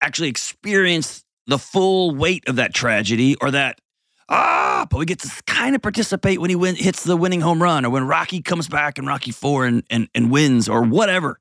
actually 0.00 0.28
experience 0.28 1.24
the 1.46 1.58
full 1.58 2.14
weight 2.14 2.46
of 2.46 2.56
that 2.56 2.74
tragedy 2.74 3.34
or 3.40 3.50
that 3.50 3.80
ah, 4.28 4.86
but 4.90 4.98
we 4.98 5.06
get 5.06 5.18
to 5.20 5.42
kind 5.46 5.74
of 5.74 5.80
participate 5.80 6.40
when 6.40 6.50
he 6.50 6.56
win, 6.56 6.76
hits 6.76 7.02
the 7.02 7.16
winning 7.16 7.40
home 7.40 7.60
run 7.60 7.84
or 7.84 7.90
when 7.90 8.06
Rocky 8.06 8.42
comes 8.42 8.68
back 8.68 8.98
in 8.98 9.06
Rocky 9.06 9.32
4 9.32 9.64
and, 9.64 9.82
and 9.90 10.08
and 10.14 10.30
wins 10.30 10.68
or 10.68 10.82
whatever. 10.82 11.40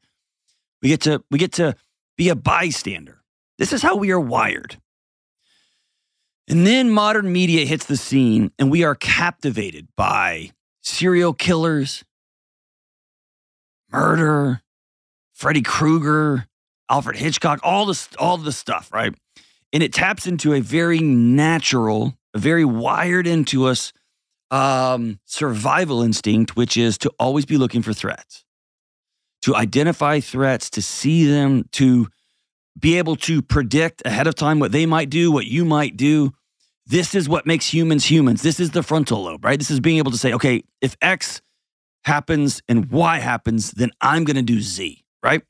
We 0.81 0.89
get 0.89 1.01
to 1.01 1.23
we 1.31 1.37
get 1.39 1.53
to 1.53 1.75
be 2.17 2.29
a 2.29 2.35
bystander. 2.35 3.21
This 3.57 3.73
is 3.73 3.81
how 3.81 3.95
we 3.95 4.11
are 4.11 4.19
wired. 4.19 4.77
And 6.47 6.65
then 6.65 6.89
modern 6.89 7.31
media 7.31 7.65
hits 7.65 7.85
the 7.85 7.97
scene 7.97 8.51
and 8.57 8.71
we 8.71 8.83
are 8.83 8.95
captivated 8.95 9.87
by 9.97 10.51
serial 10.81 11.33
killers, 11.33 12.05
murder, 13.91 14.61
Freddy 15.33 15.61
Krueger, 15.61 16.47
Alfred 16.89 17.17
Hitchcock, 17.17 17.59
all 17.63 17.85
this 17.85 18.07
all 18.17 18.37
the 18.37 18.51
stuff, 18.51 18.91
right? 18.93 19.13
And 19.73 19.83
it 19.83 19.93
taps 19.93 20.25
into 20.25 20.53
a 20.53 20.61
very 20.61 20.99
natural, 20.99 22.17
a 22.33 22.39
very 22.39 22.63
wired 22.63 23.27
into 23.27 23.65
us 23.65 23.91
um, 24.49 25.19
survival 25.25 26.01
instinct, 26.01 26.55
which 26.55 26.77
is 26.77 26.97
to 26.99 27.11
always 27.19 27.45
be 27.45 27.57
looking 27.57 27.81
for 27.81 27.93
threats, 27.93 28.45
to 29.41 29.55
identify 29.55 30.19
threats, 30.19 30.69
to 30.71 30.81
see 30.81 31.25
them, 31.25 31.65
to 31.73 32.07
be 32.79 32.97
able 32.97 33.15
to 33.15 33.41
predict 33.41 34.01
ahead 34.05 34.27
of 34.27 34.35
time 34.35 34.59
what 34.59 34.71
they 34.71 34.85
might 34.85 35.09
do, 35.09 35.31
what 35.31 35.47
you 35.47 35.65
might 35.65 35.97
do. 35.97 36.31
This 36.85 37.15
is 37.15 37.27
what 37.27 37.45
makes 37.45 37.73
humans 37.73 38.05
humans. 38.05 38.41
This 38.41 38.59
is 38.59 38.71
the 38.71 38.83
frontal 38.83 39.23
lobe, 39.23 39.43
right? 39.43 39.59
This 39.59 39.71
is 39.71 39.79
being 39.79 39.97
able 39.97 40.11
to 40.11 40.17
say, 40.17 40.33
okay, 40.33 40.63
if 40.81 40.95
X 41.01 41.41
happens 42.05 42.61
and 42.69 42.89
Y 42.89 43.19
happens, 43.19 43.71
then 43.71 43.91
I'm 43.99 44.23
going 44.23 44.37
to 44.37 44.41
do 44.41 44.61
Z, 44.61 45.03
right? 45.21 45.41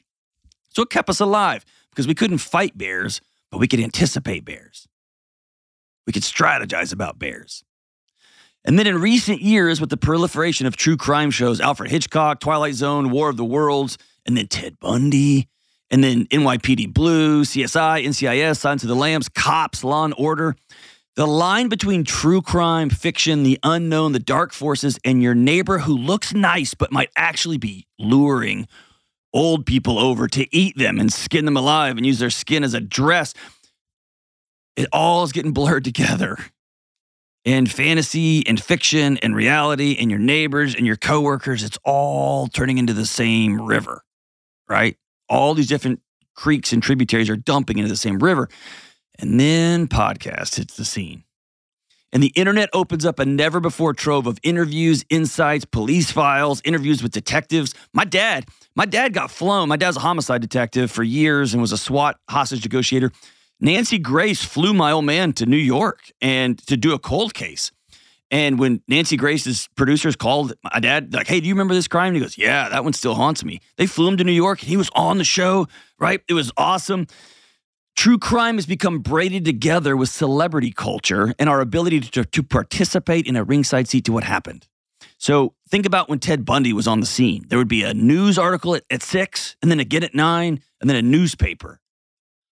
So 0.69 0.81
it 0.81 0.89
kept 0.89 1.09
us 1.09 1.19
alive 1.19 1.63
because 1.91 2.07
we 2.07 2.15
couldn't 2.15 2.39
fight 2.39 2.77
bears, 2.77 3.21
but 3.51 3.59
we 3.59 3.67
could 3.67 3.79
anticipate 3.79 4.45
bears. 4.45 4.87
We 6.07 6.13
could 6.13 6.23
strategize 6.23 6.93
about 6.93 7.19
bears. 7.19 7.63
And 8.67 8.77
then 8.77 8.85
in 8.85 8.99
recent 8.99 9.41
years, 9.41 9.79
with 9.79 9.89
the 9.89 9.95
proliferation 9.95 10.67
of 10.67 10.75
true 10.75 10.97
crime 10.97 11.31
shows, 11.31 11.61
Alfred 11.61 11.89
Hitchcock, 11.89 12.41
Twilight 12.41 12.73
Zone, 12.73 13.11
War 13.11 13.29
of 13.29 13.37
the 13.37 13.45
Worlds, 13.45 13.97
and 14.25 14.35
then 14.35 14.47
Ted 14.47 14.77
Bundy, 14.81 15.47
and 15.89 16.03
then 16.03 16.25
NYPD 16.25 16.93
Blue, 16.93 17.45
CSI, 17.45 18.05
NCIS, 18.05 18.57
Silence 18.57 18.83
of 18.83 18.89
the 18.89 18.95
Lambs, 18.95 19.29
Cops, 19.29 19.85
Law 19.85 20.03
and 20.03 20.13
Order. 20.17 20.57
The 21.15 21.25
line 21.25 21.69
between 21.69 22.03
true 22.03 22.41
crime, 22.41 22.89
fiction, 22.89 23.43
the 23.43 23.57
unknown, 23.63 24.11
the 24.11 24.19
dark 24.19 24.51
forces, 24.51 24.99
and 25.05 25.23
your 25.23 25.33
neighbor 25.33 25.79
who 25.79 25.97
looks 25.97 26.33
nice 26.33 26.73
but 26.73 26.91
might 26.91 27.09
actually 27.15 27.57
be 27.57 27.87
luring 27.97 28.67
old 29.33 29.65
people 29.65 29.97
over 29.97 30.27
to 30.27 30.45
eat 30.53 30.77
them 30.77 30.99
and 30.99 31.11
skin 31.13 31.45
them 31.45 31.55
alive 31.55 31.95
and 31.95 32.05
use 32.05 32.19
their 32.19 32.29
skin 32.29 32.65
as 32.65 32.73
a 32.73 32.81
dress. 32.81 33.33
It 34.75 34.87
all 34.91 35.23
is 35.23 35.31
getting 35.31 35.53
blurred 35.53 35.83
together. 35.85 36.37
In 37.47 37.65
fantasy 37.65 38.45
and 38.45 38.61
fiction 38.61 39.17
and 39.19 39.33
reality 39.33 39.95
and 39.97 40.11
your 40.11 40.19
neighbors 40.19 40.75
and 40.75 40.85
your 40.85 40.97
coworkers, 40.97 41.63
it's 41.63 41.77
all 41.85 42.47
turning 42.47 42.77
into 42.77 42.91
the 42.91 43.05
same 43.05 43.61
river, 43.61 44.03
right? 44.67 44.97
All 45.29 45.53
these 45.53 45.67
different 45.67 46.01
creeks 46.35 46.73
and 46.73 46.83
tributaries 46.83 47.29
are 47.29 47.37
dumping 47.37 47.77
into 47.77 47.87
the 47.87 47.95
same 47.95 48.19
river. 48.19 48.49
And 49.17 49.39
then 49.39 49.87
podcast 49.87 50.57
hits 50.57 50.75
the 50.75 50.83
scene. 50.83 51.23
And 52.11 52.21
the 52.21 52.33
internet 52.35 52.69
opens 52.73 53.05
up 53.05 53.17
a 53.17 53.25
never 53.25 53.61
before 53.61 53.93
trove 53.93 54.27
of 54.27 54.37
interviews, 54.43 55.05
insights, 55.09 55.63
police 55.63 56.11
files, 56.11 56.61
interviews 56.65 57.01
with 57.01 57.13
detectives. 57.13 57.73
My 57.93 58.03
dad, 58.03 58.45
my 58.75 58.85
dad 58.85 59.13
got 59.13 59.31
flown. 59.31 59.69
My 59.69 59.77
dad's 59.77 59.95
a 59.95 60.01
homicide 60.01 60.41
detective 60.41 60.91
for 60.91 61.01
years 61.01 61.53
and 61.53 61.61
was 61.61 61.71
a 61.71 61.77
SWAT 61.77 62.19
hostage 62.29 62.65
negotiator. 62.65 63.13
Nancy 63.59 63.97
Grace 63.97 64.43
flew 64.43 64.73
my 64.73 64.91
old 64.91 65.05
man 65.05 65.33
to 65.33 65.45
New 65.45 65.57
York 65.57 66.11
and 66.21 66.57
to 66.67 66.77
do 66.77 66.93
a 66.93 66.99
cold 66.99 67.33
case. 67.33 67.71
And 68.29 68.59
when 68.59 68.81
Nancy 68.87 69.15
Grace's 69.15 69.69
producers 69.75 70.15
called 70.15 70.53
my 70.63 70.79
dad, 70.79 71.13
like, 71.13 71.27
hey, 71.27 71.39
do 71.39 71.47
you 71.47 71.53
remember 71.53 71.73
this 71.73 71.87
crime? 71.87 72.07
And 72.07 72.17
he 72.17 72.21
goes, 72.21 72.37
yeah, 72.37 72.67
that 72.69 72.83
one 72.83 72.93
still 72.93 73.15
haunts 73.15 73.43
me. 73.43 73.61
They 73.77 73.87
flew 73.87 74.07
him 74.07 74.17
to 74.17 74.23
New 74.23 74.33
York 74.33 74.61
and 74.61 74.69
he 74.69 74.77
was 74.77 74.89
on 74.95 75.17
the 75.17 75.23
show, 75.23 75.67
right? 75.97 76.21
It 76.27 76.33
was 76.33 76.51
awesome. 76.57 77.07
True 77.95 78.19
crime 78.19 78.55
has 78.55 78.65
become 78.65 78.99
braided 78.99 79.45
together 79.45 79.95
with 79.97 80.09
celebrity 80.09 80.71
culture 80.71 81.33
and 81.39 81.49
our 81.49 81.61
ability 81.61 82.01
to, 82.01 82.25
to 82.25 82.43
participate 82.43 83.25
in 83.25 83.35
a 83.35 83.43
ringside 83.43 83.87
seat 83.87 84.05
to 84.05 84.11
what 84.11 84.23
happened. 84.23 84.67
So 85.17 85.55
think 85.69 85.87
about 85.87 86.09
when 86.09 86.19
Ted 86.19 86.45
Bundy 86.45 86.73
was 86.73 86.87
on 86.87 86.99
the 86.99 87.07
scene. 87.07 87.45
There 87.47 87.57
would 87.57 87.67
be 87.67 87.83
a 87.83 87.93
news 87.93 88.37
article 88.37 88.75
at, 88.75 88.83
at 88.91 89.01
six, 89.01 89.55
and 89.63 89.71
then 89.71 89.79
again 89.79 90.03
at 90.03 90.13
nine, 90.13 90.61
and 90.79 90.87
then 90.87 90.97
a 90.97 91.01
newspaper. 91.01 91.79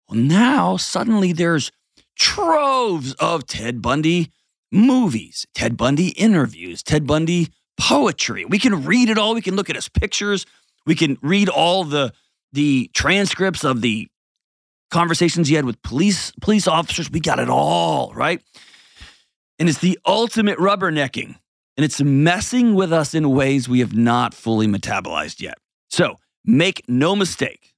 Well, 0.08 0.20
now 0.20 0.76
suddenly 0.76 1.32
there's 1.32 1.70
troves 2.16 3.14
of 3.14 3.46
Ted 3.46 3.82
Bundy 3.82 4.32
movies, 4.72 5.46
Ted 5.54 5.76
Bundy 5.76 6.08
interviews, 6.08 6.82
Ted 6.82 7.06
Bundy 7.06 7.48
poetry. 7.78 8.44
We 8.44 8.58
can 8.58 8.84
read 8.84 9.08
it 9.08 9.18
all. 9.18 9.34
We 9.34 9.42
can 9.42 9.56
look 9.56 9.70
at 9.70 9.76
his 9.76 9.88
pictures. 9.88 10.46
We 10.86 10.94
can 10.94 11.18
read 11.22 11.48
all 11.48 11.84
the 11.84 12.12
the 12.52 12.90
transcripts 12.94 13.62
of 13.62 13.82
the 13.82 14.08
conversations 14.90 15.48
he 15.48 15.54
had 15.54 15.66
with 15.66 15.80
police 15.82 16.32
police 16.40 16.66
officers. 16.66 17.10
We 17.10 17.20
got 17.20 17.38
it 17.38 17.50
all, 17.50 18.12
right? 18.14 18.42
And 19.58 19.68
it's 19.68 19.78
the 19.78 19.98
ultimate 20.06 20.58
rubbernecking. 20.58 21.36
And 21.76 21.84
it's 21.84 22.00
messing 22.00 22.74
with 22.74 22.92
us 22.92 23.14
in 23.14 23.30
ways 23.30 23.68
we 23.68 23.80
have 23.80 23.94
not 23.94 24.34
fully 24.34 24.66
metabolized 24.66 25.40
yet. 25.40 25.58
So 25.90 26.16
make 26.44 26.82
no 26.88 27.14
mistake. 27.14 27.74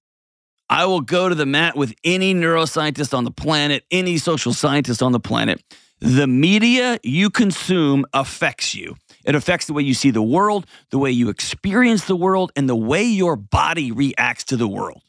I 0.70 0.86
will 0.86 1.00
go 1.00 1.28
to 1.28 1.34
the 1.34 1.46
mat 1.46 1.76
with 1.76 1.92
any 2.04 2.32
neuroscientist 2.32 3.12
on 3.12 3.24
the 3.24 3.32
planet, 3.32 3.84
any 3.90 4.18
social 4.18 4.52
scientist 4.52 5.02
on 5.02 5.10
the 5.10 5.18
planet. 5.18 5.60
The 5.98 6.28
media 6.28 7.00
you 7.02 7.28
consume 7.28 8.06
affects 8.14 8.72
you. 8.72 8.94
It 9.24 9.34
affects 9.34 9.66
the 9.66 9.72
way 9.72 9.82
you 9.82 9.94
see 9.94 10.12
the 10.12 10.22
world, 10.22 10.66
the 10.90 10.98
way 10.98 11.10
you 11.10 11.28
experience 11.28 12.04
the 12.04 12.14
world, 12.14 12.52
and 12.54 12.68
the 12.68 12.76
way 12.76 13.02
your 13.02 13.34
body 13.34 13.90
reacts 13.90 14.44
to 14.44 14.56
the 14.56 14.68
world. 14.68 15.02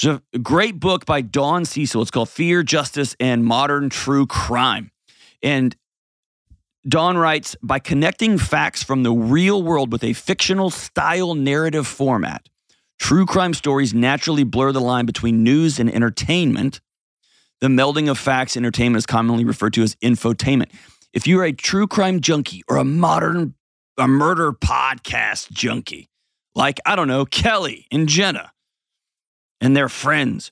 There's 0.00 0.20
a 0.32 0.38
great 0.38 0.80
book 0.80 1.04
by 1.04 1.20
Dawn 1.20 1.66
Cecil. 1.66 2.00
It's 2.00 2.10
called 2.10 2.30
Fear, 2.30 2.62
Justice, 2.62 3.14
and 3.20 3.44
Modern 3.44 3.90
True 3.90 4.26
Crime. 4.26 4.90
And 5.42 5.76
Dawn 6.88 7.18
writes 7.18 7.54
by 7.62 7.80
connecting 7.80 8.38
facts 8.38 8.82
from 8.82 9.02
the 9.02 9.12
real 9.12 9.62
world 9.62 9.92
with 9.92 10.02
a 10.02 10.14
fictional 10.14 10.70
style 10.70 11.34
narrative 11.34 11.86
format, 11.86 12.48
true 12.98 13.26
crime 13.26 13.54
stories 13.54 13.92
naturally 13.94 14.44
blur 14.44 14.72
the 14.72 14.80
line 14.80 15.06
between 15.06 15.42
news 15.42 15.78
and 15.78 15.92
entertainment. 15.92 16.80
The 17.60 17.68
melding 17.68 18.10
of 18.10 18.18
facts 18.18 18.56
and 18.56 18.64
entertainment 18.64 18.98
is 18.98 19.06
commonly 19.06 19.44
referred 19.44 19.74
to 19.74 19.82
as 19.82 19.94
infotainment. 19.96 20.70
if 21.12 21.26
you're 21.26 21.44
a 21.44 21.52
true 21.52 21.86
crime 21.86 22.20
junkie 22.20 22.62
or 22.68 22.76
a 22.76 22.84
modern 22.84 23.54
a 23.96 24.08
murder 24.08 24.52
podcast 24.52 25.50
junkie, 25.52 26.08
like 26.54 26.80
I 26.84 26.96
don't 26.96 27.08
know, 27.08 27.24
Kelly 27.24 27.86
and 27.92 28.08
Jenna 28.08 28.52
and 29.60 29.76
their 29.76 29.88
friends, 29.88 30.50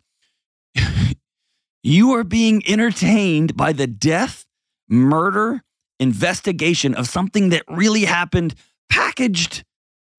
you 1.82 2.12
are 2.12 2.24
being 2.24 2.62
entertained 2.68 3.56
by 3.56 3.72
the 3.72 3.86
death, 3.86 4.46
murder, 4.88 5.62
investigation 5.98 6.94
of 6.94 7.08
something 7.08 7.50
that 7.50 7.64
really 7.68 8.04
happened 8.04 8.54
packaged 8.88 9.64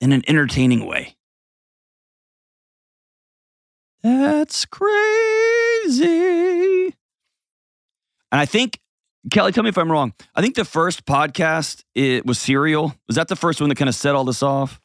in 0.02 0.12
an 0.12 0.24
entertaining 0.28 0.86
way. 0.86 1.16
That's 4.04 4.66
crazy. 4.66 4.94
And 8.32 8.42
I 8.42 8.46
think, 8.46 8.80
Kelly, 9.32 9.52
tell 9.52 9.64
me 9.64 9.70
if 9.70 9.78
I'm 9.78 9.92
wrong. 9.92 10.14
I 10.36 10.42
think 10.42 10.56
the 10.56 10.66
first 10.66 11.06
podcast 11.06 11.84
it 11.96 12.26
was 12.26 12.38
Serial. 12.40 12.96
Was 13.08 13.16
that 13.16 13.30
the 13.30 13.36
first 13.36 13.62
one 13.62 13.70
that 13.70 13.76
kind 13.76 13.88
of 13.88 13.96
set 13.96 14.16
all 14.16 14.26
this 14.26 14.44
off? 14.44 14.82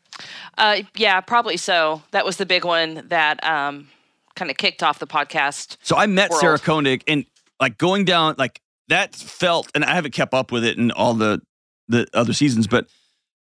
Uh, 0.57 0.83
yeah, 0.97 1.21
probably 1.21 1.57
so. 1.57 2.03
That 2.13 2.25
was 2.25 2.37
the 2.37 2.47
big 2.47 2.65
one 2.65 3.07
that 3.09 3.45
um, 3.45 3.89
kind 4.37 4.51
of 4.51 4.57
kicked 4.57 4.83
off 4.83 4.99
the 4.99 5.07
podcast. 5.07 5.77
So 5.83 5.97
I 5.97 6.07
met 6.07 6.31
world. 6.31 6.41
Sarah 6.41 6.59
Koenig 6.59 7.03
and 7.09 7.25
like 7.61 7.79
going 7.79 8.05
down 8.05 8.37
like 8.39 8.61
that 8.89 9.15
felt, 9.15 9.71
and 9.75 9.85
I 9.85 9.95
haven't 9.95 10.13
kept 10.13 10.35
up 10.35 10.53
with 10.53 10.65
it 10.65 10.79
in 10.79 10.91
all 10.93 11.15
the 11.15 11.41
the 11.89 12.07
other 12.15 12.33
seasons, 12.33 12.67
but 12.67 12.87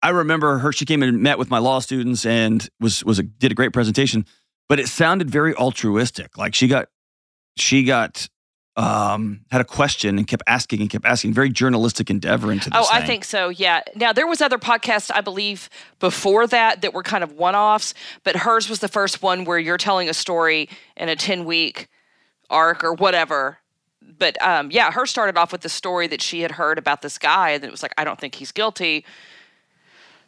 I 0.02 0.11
remember 0.11 0.58
her. 0.58 0.72
She 0.72 0.85
came 0.85 1.02
and 1.02 1.22
met 1.22 1.38
with 1.38 1.48
my 1.48 1.58
law 1.58 1.78
students 1.78 2.26
and 2.26 2.68
was 2.80 3.04
was 3.04 3.18
a, 3.18 3.22
did 3.22 3.52
a 3.52 3.54
great 3.54 3.72
presentation. 3.72 4.26
But 4.68 4.81
it 4.81 4.88
sounded 4.88 5.31
very 5.31 5.55
altruistic. 5.55 6.38
Like 6.38 6.55
she 6.55 6.66
got 6.66 6.88
she 7.57 7.85
got 7.85 8.29
um 8.75 9.40
had 9.51 9.61
a 9.61 9.64
question 9.64 10.16
and 10.16 10.27
kept 10.27 10.42
asking 10.46 10.81
and 10.81 10.88
kept 10.88 11.05
asking. 11.05 11.35
Very 11.35 11.51
journalistic 11.51 12.09
endeavor 12.11 12.51
into 12.51 12.70
this. 12.70 12.79
Oh, 12.81 12.88
I 12.90 12.98
thing. 12.98 13.07
think 13.07 13.25
so. 13.25 13.51
Yeah. 13.51 13.83
Now 13.94 14.12
there 14.12 14.27
was 14.27 14.40
other 14.40 14.59
podcasts 14.59 15.11
I 15.14 15.20
believe 15.20 15.68
before 16.01 16.46
that 16.46 16.81
that 16.83 16.94
were 16.94 17.03
kind 17.03 17.22
of 17.22 17.33
one-offs, 17.33 17.92
but 18.25 18.37
hers 18.37 18.68
was 18.68 18.79
the 18.79 18.88
first 18.88 19.22
one 19.22 19.44
where 19.44 19.59
you're 19.59 19.77
telling 19.77 20.09
a 20.09 20.14
story 20.14 20.68
in 20.96 21.09
a 21.09 21.16
10-week 21.16 21.88
arc 22.48 22.85
or 22.85 22.94
whatever. 22.94 23.59
But 24.18 24.40
um, 24.40 24.70
yeah, 24.70 24.90
her 24.92 25.07
started 25.07 25.37
off 25.37 25.53
with 25.53 25.62
the 25.62 25.68
story 25.68 26.07
that 26.09 26.22
she 26.22 26.40
had 26.40 26.53
heard 26.53 26.79
about 26.79 27.03
this 27.03 27.18
guy, 27.18 27.51
and 27.51 27.64
it 27.64 27.70
was 27.70 27.83
like, 27.83 27.94
I 27.98 28.05
don't 28.05 28.20
think 28.20 28.35
he's 28.37 28.53
guilty, 28.53 29.05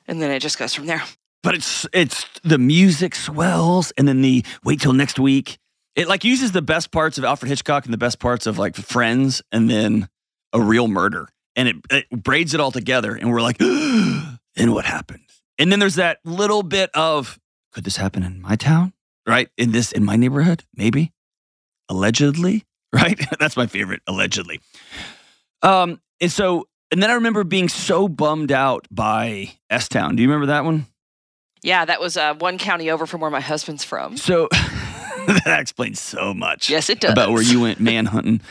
and 0.09 0.20
then 0.20 0.31
it 0.31 0.40
just 0.40 0.59
goes 0.59 0.75
from 0.75 0.87
there. 0.87 1.03
But 1.44 1.54
it's 1.54 1.87
it's 1.92 2.26
the 2.42 2.59
music 2.59 3.14
swells 3.14 3.92
and 3.92 4.09
then 4.09 4.22
the 4.22 4.44
wait 4.64 4.80
till 4.80 4.94
next 4.94 5.20
week 5.20 5.59
it 5.94 6.09
like 6.09 6.24
uses 6.24 6.50
the 6.50 6.62
best 6.62 6.90
parts 6.90 7.18
of 7.18 7.24
alfred 7.24 7.48
hitchcock 7.48 7.85
and 7.85 7.92
the 7.92 7.98
best 7.98 8.18
parts 8.18 8.48
of 8.48 8.59
like 8.59 8.74
friends 8.74 9.42
and 9.52 9.70
then 9.70 10.09
a 10.52 10.61
real 10.61 10.88
murder 10.88 11.28
and 11.54 11.68
it, 11.68 11.76
it 11.90 12.11
braids 12.11 12.54
it 12.54 12.61
all 12.61 12.72
together 12.72 13.14
and 13.14 13.30
we're 13.30 13.42
like 13.42 13.61
and 13.61 14.72
what 14.72 14.85
happened? 14.85 15.20
And 15.59 15.70
then 15.70 15.78
there's 15.78 15.94
that 15.96 16.18
little 16.24 16.64
bit 16.64 16.90
of 16.94 17.38
could 17.72 17.85
this 17.85 17.96
happen 17.96 18.22
in 18.22 18.40
my 18.40 18.57
town? 18.57 18.92
Right? 19.26 19.48
In 19.57 19.72
this 19.72 19.92
in 19.92 20.04
my 20.04 20.16
neighborhood? 20.16 20.64
Maybe? 20.74 21.12
Allegedly? 21.88 22.64
Right? 22.94 23.20
That's 23.40 23.57
my 23.57 23.66
favorite 23.66 24.02
allegedly. 24.07 24.61
Um 25.62 26.00
and 26.20 26.30
so 26.30 26.68
and 26.92 27.02
then 27.02 27.11
i 27.11 27.14
remember 27.14 27.42
being 27.42 27.68
so 27.68 28.07
bummed 28.07 28.52
out 28.52 28.87
by 28.88 29.50
s 29.68 29.88
town. 29.88 30.14
Do 30.14 30.22
you 30.22 30.28
remember 30.28 30.46
that 30.46 30.64
one 30.64 30.87
Yeah, 31.64 31.87
that 31.87 31.98
was 31.98 32.18
uh, 32.18 32.35
one 32.35 32.59
county 32.59 32.90
over 32.90 33.07
from 33.07 33.22
where 33.22 33.31
my 33.31 33.40
husband's 33.40 33.83
from. 33.85 34.18
So 34.18 34.48
that 35.27 35.59
explains 35.61 35.98
so 35.98 36.35
much. 36.35 36.68
Yes, 36.68 36.90
it 36.90 37.00
does. 37.00 37.12
About 37.12 37.31
where 37.31 37.42
you 37.42 37.61
went 37.62 37.81
man 37.81 38.05
hunting. 38.05 38.42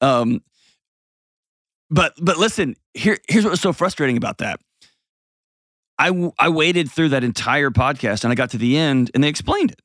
Um, 0.00 0.42
but 1.90 2.14
but 2.20 2.38
listen, 2.38 2.74
here 2.94 3.18
here's 3.28 3.44
what 3.44 3.50
was 3.50 3.60
so 3.60 3.74
frustrating 3.74 4.16
about 4.16 4.38
that. 4.38 4.58
I 5.98 6.06
w- 6.08 6.32
I 6.38 6.48
waited 6.48 6.90
through 6.90 7.10
that 7.10 7.22
entire 7.22 7.70
podcast 7.70 8.24
and 8.24 8.32
I 8.32 8.34
got 8.34 8.48
to 8.50 8.58
the 8.58 8.78
end 8.78 9.10
and 9.14 9.22
they 9.22 9.28
explained 9.28 9.70
it. 9.72 9.82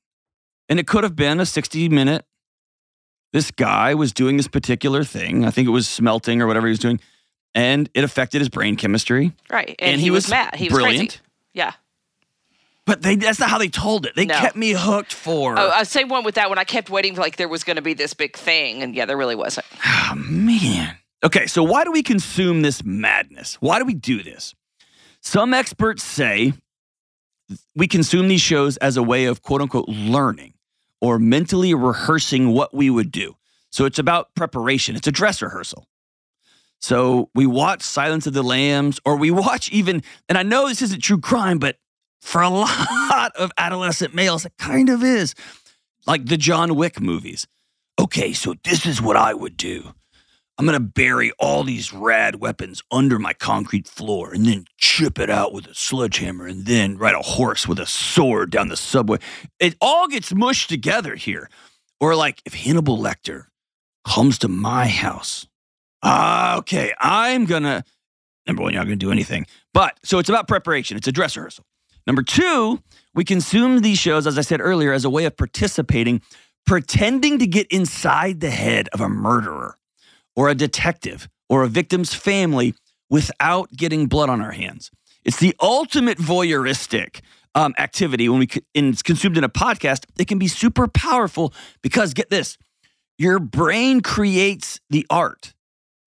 And 0.69 0.79
it 0.79 0.87
could 0.87 1.03
have 1.03 1.15
been 1.15 1.41
a 1.41 1.45
60 1.45 1.89
minute. 1.89 2.23
This 3.33 3.51
guy 3.51 3.93
was 3.95 4.13
doing 4.13 4.37
this 4.37 4.47
particular 4.47 5.03
thing. 5.03 5.43
I 5.43 5.51
think 5.51 5.67
it 5.67 5.71
was 5.71 5.89
smelting 5.89 6.41
or 6.41 6.47
whatever 6.47 6.67
he 6.67 6.71
was 6.71 6.79
doing, 6.79 7.01
and 7.53 7.89
it 7.93 8.05
affected 8.05 8.39
his 8.39 8.47
brain 8.47 8.77
chemistry. 8.77 9.33
Right. 9.51 9.75
And, 9.79 9.91
And 9.91 9.99
he, 9.99 10.05
he 10.05 10.11
was, 10.11 10.23
was 10.23 10.31
mad. 10.31 10.55
He 10.55 10.69
was 10.69 10.73
brilliant. 10.73 11.09
crazy. 11.09 11.21
Yeah. 11.53 11.73
But 12.87 13.01
they 13.03 13.15
that's 13.17 13.37
not 13.39 13.49
how 13.49 13.57
they 13.59 13.67
told 13.67 14.05
it. 14.07 14.15
They 14.15 14.25
No. 14.25 14.39
kept 14.39 14.55
me 14.55 14.71
hooked 14.71 15.13
for. 15.13 15.59
Oh, 15.59 15.69
I'd 15.71 15.85
say 15.87 16.05
one 16.05 16.23
with 16.23 16.35
that 16.35 16.49
one. 16.49 16.57
I 16.57 16.63
kept 16.63 16.89
waiting 16.89 17.13
for 17.13 17.21
like 17.21 17.35
there 17.35 17.49
was 17.49 17.63
going 17.63 17.75
to 17.75 17.81
be 17.83 17.93
this 17.93 18.13
big 18.15 18.35
thing, 18.35 18.81
and 18.81 18.95
yeah, 18.95 19.05
there 19.05 19.17
really 19.17 19.35
wasn't. 19.35 19.67
Oh, 19.85 20.13
man. 20.17 20.97
Okay, 21.23 21.45
so 21.47 21.61
why 21.63 21.83
do 21.83 21.91
we 21.91 22.01
consume 22.01 22.61
this 22.61 22.83
madness? 22.83 23.55
Why 23.59 23.77
do 23.79 23.85
we 23.85 23.93
do 23.93 24.23
this? 24.23 24.55
Some 25.21 25.53
experts 25.53 26.03
say 26.03 26.53
we 27.75 27.87
consume 27.87 28.27
these 28.29 28.41
shows 28.41 28.77
as 28.77 28.97
a 28.97 29.03
way 29.03 29.25
of 29.25 29.41
quote 29.41 29.61
unquote 29.61 29.89
learning 29.89 30.53
or 31.01 31.19
mentally 31.19 31.73
rehearsing 31.73 32.49
what 32.53 32.73
we 32.73 32.89
would 32.89 33.11
do. 33.11 33.35
So 33.69 33.83
it's 33.85 33.99
about 33.99 34.33
preparation, 34.33 34.95
it's 34.95 35.07
a 35.07 35.11
dress 35.11 35.41
rehearsal. 35.41 35.85
So 36.79 37.29
we 37.35 37.45
watch 37.45 37.81
Silence 37.81 38.27
of 38.27 38.33
the 38.33 38.43
Lambs, 38.43 38.99
or 39.03 39.17
we 39.17 39.29
watch 39.31 39.69
even, 39.71 40.03
and 40.29 40.37
I 40.37 40.43
know 40.43 40.67
this 40.69 40.81
isn't 40.83 41.01
true 41.01 41.19
crime, 41.19 41.57
but 41.59 41.77
for 42.27 42.41
a 42.41 42.49
lot 42.49 43.31
of 43.35 43.51
adolescent 43.57 44.13
males, 44.13 44.45
it 44.45 44.51
kind 44.59 44.89
of 44.89 45.01
is, 45.01 45.33
like 46.05 46.25
the 46.25 46.37
John 46.37 46.75
Wick 46.75 46.99
movies. 46.99 47.47
Okay, 47.99 48.33
so 48.33 48.53
this 48.63 48.85
is 48.85 49.01
what 49.01 49.15
I 49.15 49.33
would 49.33 49.55
do. 49.55 49.93
I'm 50.57 50.65
gonna 50.65 50.79
bury 50.79 51.31
all 51.39 51.63
these 51.63 51.93
rad 51.93 52.35
weapons 52.41 52.83
under 52.91 53.17
my 53.17 53.31
concrete 53.31 53.87
floor 53.87 54.33
and 54.33 54.45
then 54.45 54.65
chip 54.77 55.19
it 55.19 55.29
out 55.29 55.53
with 55.53 55.67
a 55.67 55.73
sledgehammer 55.75 56.47
and 56.47 56.65
then 56.65 56.97
ride 56.97 57.15
a 57.15 57.21
horse 57.21 57.67
with 57.67 57.79
a 57.79 57.85
sword 57.85 58.49
down 58.49 58.67
the 58.67 58.75
subway. 58.75 59.19
It 59.59 59.75
all 59.79 60.07
gets 60.07 60.33
mushed 60.33 60.67
together 60.67 61.15
here. 61.15 61.49
Or 61.99 62.15
like 62.15 62.41
if 62.45 62.53
Hannibal 62.53 62.97
Lecter 62.97 63.45
comes 64.05 64.39
to 64.39 64.47
my 64.47 64.87
house, 64.87 65.47
ah, 66.03 66.57
okay, 66.57 66.93
I'm 66.99 67.45
gonna, 67.45 67.85
number 68.45 68.63
one, 68.63 68.73
you're 68.73 68.81
not 68.81 68.87
gonna 68.87 68.97
do 68.97 69.11
anything. 69.11 69.45
But 69.73 69.97
so 70.03 70.19
it's 70.19 70.29
about 70.29 70.47
preparation, 70.47 70.97
it's 70.97 71.07
a 71.07 71.11
dress 71.11 71.37
rehearsal. 71.37 71.63
Number 72.07 72.23
two, 72.23 72.81
we 73.13 73.25
consume 73.25 73.81
these 73.81 73.99
shows, 73.99 74.25
as 74.25 74.37
I 74.37 74.41
said 74.41 74.61
earlier, 74.61 74.93
as 74.93 75.03
a 75.03 75.09
way 75.09 75.25
of 75.25 75.35
participating, 75.35 76.21
pretending 76.65 77.37
to 77.39 77.45
get 77.45 77.67
inside 77.67 78.39
the 78.39 78.49
head 78.49 78.87
of 78.93 79.01
a 79.01 79.09
murderer 79.09 79.77
or 80.33 80.47
a 80.47 80.55
detective 80.55 81.27
or 81.49 81.63
a 81.63 81.67
victim's 81.67 82.13
family 82.13 82.73
without 83.09 83.71
getting 83.73 84.07
blood 84.07 84.29
on 84.29 84.41
our 84.41 84.51
hands. 84.51 84.89
It's 85.25 85.39
the 85.39 85.53
ultimate 85.59 86.17
voyeuristic 86.17 87.19
um, 87.55 87.73
activity 87.77 88.29
when 88.29 88.39
we 88.39 88.47
and 88.73 88.93
it's 88.93 89.01
consumed 89.01 89.37
in 89.37 89.43
a 89.43 89.49
podcast. 89.49 90.05
It 90.17 90.27
can 90.27 90.39
be 90.39 90.47
super 90.47 90.87
powerful 90.87 91.53
because 91.81 92.13
get 92.13 92.29
this, 92.29 92.57
your 93.17 93.39
brain 93.39 93.99
creates 94.01 94.79
the 94.89 95.05
art, 95.09 95.53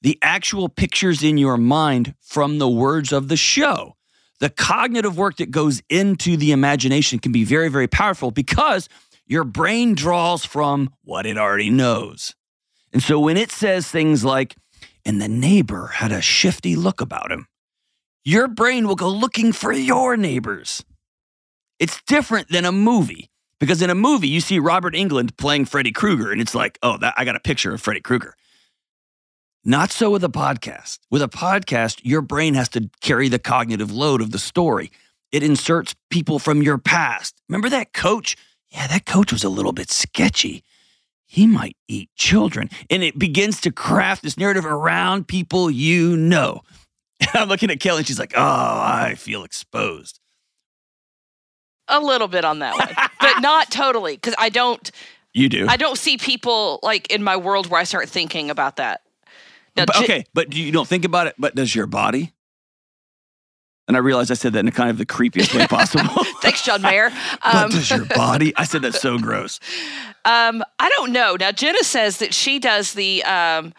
the 0.01 0.19
actual 0.23 0.71
pictures 0.71 1.23
in 1.23 1.37
your 1.37 1.59
mind 1.59 2.15
from 2.21 2.59
the 2.59 2.69
words 2.69 3.13
of 3.13 3.29
the 3.29 3.37
show. 3.37 3.97
The 4.41 4.51
cognitive 4.51 5.17
work 5.17 5.37
that 5.37 5.51
goes 5.51 5.83
into 5.89 6.37
the 6.37 6.53
imagination 6.53 7.19
can 7.19 7.31
be 7.31 7.45
very, 7.45 7.69
very 7.69 7.89
powerful 7.89 8.31
because 8.31 8.89
your 9.27 9.45
brain 9.45 9.95
draws 9.95 10.45
from 10.45 10.91
what 11.05 11.27
it 11.27 11.39
already 11.39 11.71
knows. 11.71 12.35
And 12.93 13.03
so 13.03 13.21
when 13.21 13.37
it 13.37 13.53
says 13.53 13.87
things 13.87 14.25
like, 14.25 14.57
and 15.05 15.21
the 15.21 15.29
neighbor 15.29 15.87
had 15.87 16.11
a 16.11 16.21
shifty 16.21 16.75
look 16.75 17.01
about 17.01 17.31
him, 17.31 17.47
your 18.25 18.49
brain 18.49 18.89
will 18.89 18.97
go 18.97 19.09
looking 19.09 19.53
for 19.53 19.73
your 19.73 20.17
neighbors. 20.17 20.85
It's 21.79 22.03
different 22.07 22.49
than 22.49 22.65
a 22.65 22.73
movie 22.73 23.31
because 23.59 23.83
in 23.83 23.91
a 23.91 23.95
movie, 23.95 24.29
you 24.29 24.41
see 24.41 24.59
Robert 24.59 24.95
Englund 24.95 25.37
playing 25.37 25.67
Freddy 25.67 25.93
Krueger, 25.93 26.33
and 26.33 26.41
it's 26.41 26.55
like, 26.55 26.79
oh, 26.83 26.97
that, 26.99 27.15
I 27.17 27.25
got 27.25 27.37
a 27.37 27.41
picture 27.41 27.73
of 27.73 27.81
Freddy 27.81 28.01
Krueger. 28.01 28.35
Not 29.65 29.91
so 29.91 30.11
with 30.11 30.25
a 30.25 30.29
podcast. 30.29 30.99
With 31.11 31.23
a 31.23 31.29
podcast, 31.29 32.01
your 32.03 32.23
brain 32.23 32.55
has 32.55 32.69
to 32.71 32.89
carry 33.01 33.29
the 33.29 33.39
cognitive 33.39 33.93
load 33.93 34.21
of 34.21 34.31
the 34.31 34.39
story. 34.39 34.91
It 35.33 35.43
inserts 35.43 35.95
people 36.11 36.39
from 36.39 36.63
your 36.63 36.79
past. 36.79 37.41
Remember 37.49 37.69
that 37.69 37.93
coach? 37.93 38.37
Yeah, 38.71 38.87
that 38.87 39.07
coach 39.07 39.33
was 39.33 39.45
a 39.45 39.49
little 39.49 39.73
bit 39.73 39.91
sketchy 39.91 40.65
he 41.31 41.47
might 41.47 41.77
eat 41.87 42.11
children. 42.17 42.69
And 42.91 43.05
it 43.05 43.17
begins 43.17 43.61
to 43.61 43.71
craft 43.71 44.25
this 44.25 44.37
narrative 44.37 44.67
around 44.67 45.29
people 45.29 45.71
you 45.71 46.17
know. 46.17 46.63
I'm 47.35 47.49
looking 47.49 47.71
at 47.71 47.79
Kelly 47.79 47.99
and 47.99 48.07
she's 48.07 48.19
like, 48.19 48.33
oh, 48.37 48.41
I 48.43 49.15
feel 49.17 49.45
exposed. 49.45 50.19
A 51.87 52.01
little 52.01 52.27
bit 52.27 52.45
on 52.45 52.59
that 52.59 52.77
one, 52.77 53.09
but 53.21 53.41
not 53.41 53.71
totally, 53.71 54.17
because 54.17 54.35
I 54.39 54.49
don't. 54.49 54.91
You 55.33 55.49
do. 55.49 55.67
I 55.69 55.77
don't 55.77 55.97
see 55.97 56.19
people 56.19 56.81
like 56.83 57.09
in 57.13 57.23
my 57.23 57.37
world 57.37 57.69
where 57.69 57.81
I 57.81 57.85
start 57.85 58.09
thinking 58.09 58.51
about 58.51 58.77
that. 58.77 59.03
Now, 59.81 59.87
but, 59.87 60.03
okay, 60.05 60.25
but 60.35 60.55
you 60.55 60.71
don't 60.73 60.87
think 60.89 61.05
about 61.05 61.27
it, 61.27 61.35
but 61.39 61.55
does 61.55 61.75
your 61.75 61.87
body? 61.87 62.33
And 63.89 63.97
I 63.97 64.01
realized 64.01 64.31
I 64.31 64.35
said 64.35 64.53
that 64.53 64.61
in 64.61 64.71
kind 64.71 64.89
of 64.91 64.99
the 64.99 65.07
creepiest 65.07 65.53
way 65.53 65.67
possible. 65.67 66.23
Thanks, 66.43 66.65
John 66.65 66.81
Mayer. 66.81 67.11
but 67.43 67.55
Um, 67.55 67.71
does 67.71 67.91
your 67.91 68.05
body? 68.05 68.55
I 68.57 68.65
said 68.65 68.83
that's 68.83 69.01
so 69.01 69.19
gross. 69.27 69.59
Um, 70.25 70.63
I 70.79 70.89
don't 70.97 71.13
know. 71.13 71.37
Now 71.39 71.51
Jenna 71.51 71.83
says 71.83 72.19
that 72.19 72.33
she 72.33 72.59
does 72.61 72.93
the 72.93 73.25
um, 73.25 73.75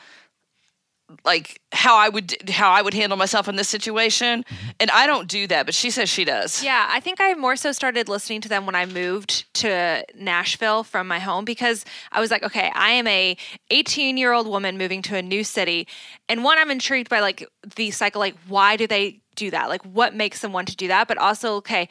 like 1.24 1.62
how 1.72 1.96
I 1.96 2.10
would 2.10 2.50
how 2.50 2.72
I 2.72 2.82
would 2.82 2.94
handle 2.94 3.18
myself 3.18 3.48
in 3.48 3.56
this 3.56 3.70
situation, 3.70 4.44
Mm-hmm. 4.44 4.70
and 4.80 4.92
I 4.92 5.08
don't 5.08 5.28
do 5.28 5.48
that, 5.48 5.66
but 5.66 5.76
she 5.76 5.90
says 5.90 6.10
she 6.10 6.24
does. 6.26 6.64
Yeah, 6.64 6.88
I 6.90 7.00
think 7.00 7.20
I 7.22 7.34
more 7.36 7.56
so 7.56 7.72
started 7.72 8.10
listening 8.10 8.42
to 8.42 8.50
them 8.50 8.66
when 8.66 8.76
I 8.76 8.86
moved 8.86 9.54
to 9.56 10.04
Nashville 10.16 10.84
from 10.84 11.08
my 11.08 11.20
home 11.20 11.46
because 11.46 11.86
I 12.12 12.20
was 12.20 12.32
like, 12.32 12.44
okay, 12.44 12.72
I 12.76 12.92
am 12.92 13.08
a 13.08 13.36
18 13.70 14.18
year 14.18 14.34
old 14.34 14.48
woman 14.48 14.78
moving 14.78 15.02
to 15.04 15.16
a 15.16 15.22
new 15.22 15.44
city, 15.44 15.88
and 16.30 16.44
one, 16.44 16.58
I'm 16.58 16.72
intrigued 16.72 17.10
by 17.10 17.20
like 17.20 17.48
the 17.76 17.92
cycle, 17.92 18.20
like 18.20 18.36
why 18.48 18.76
do 18.78 18.88
they 18.88 19.22
do 19.36 19.50
that? 19.52 19.70
Like 19.70 19.84
what 19.84 20.14
makes 20.14 20.42
them 20.42 20.52
want 20.54 20.68
to 20.70 20.76
do 20.76 20.88
that? 20.90 21.08
But 21.08 21.18
also, 21.18 21.56
okay, 21.56 21.88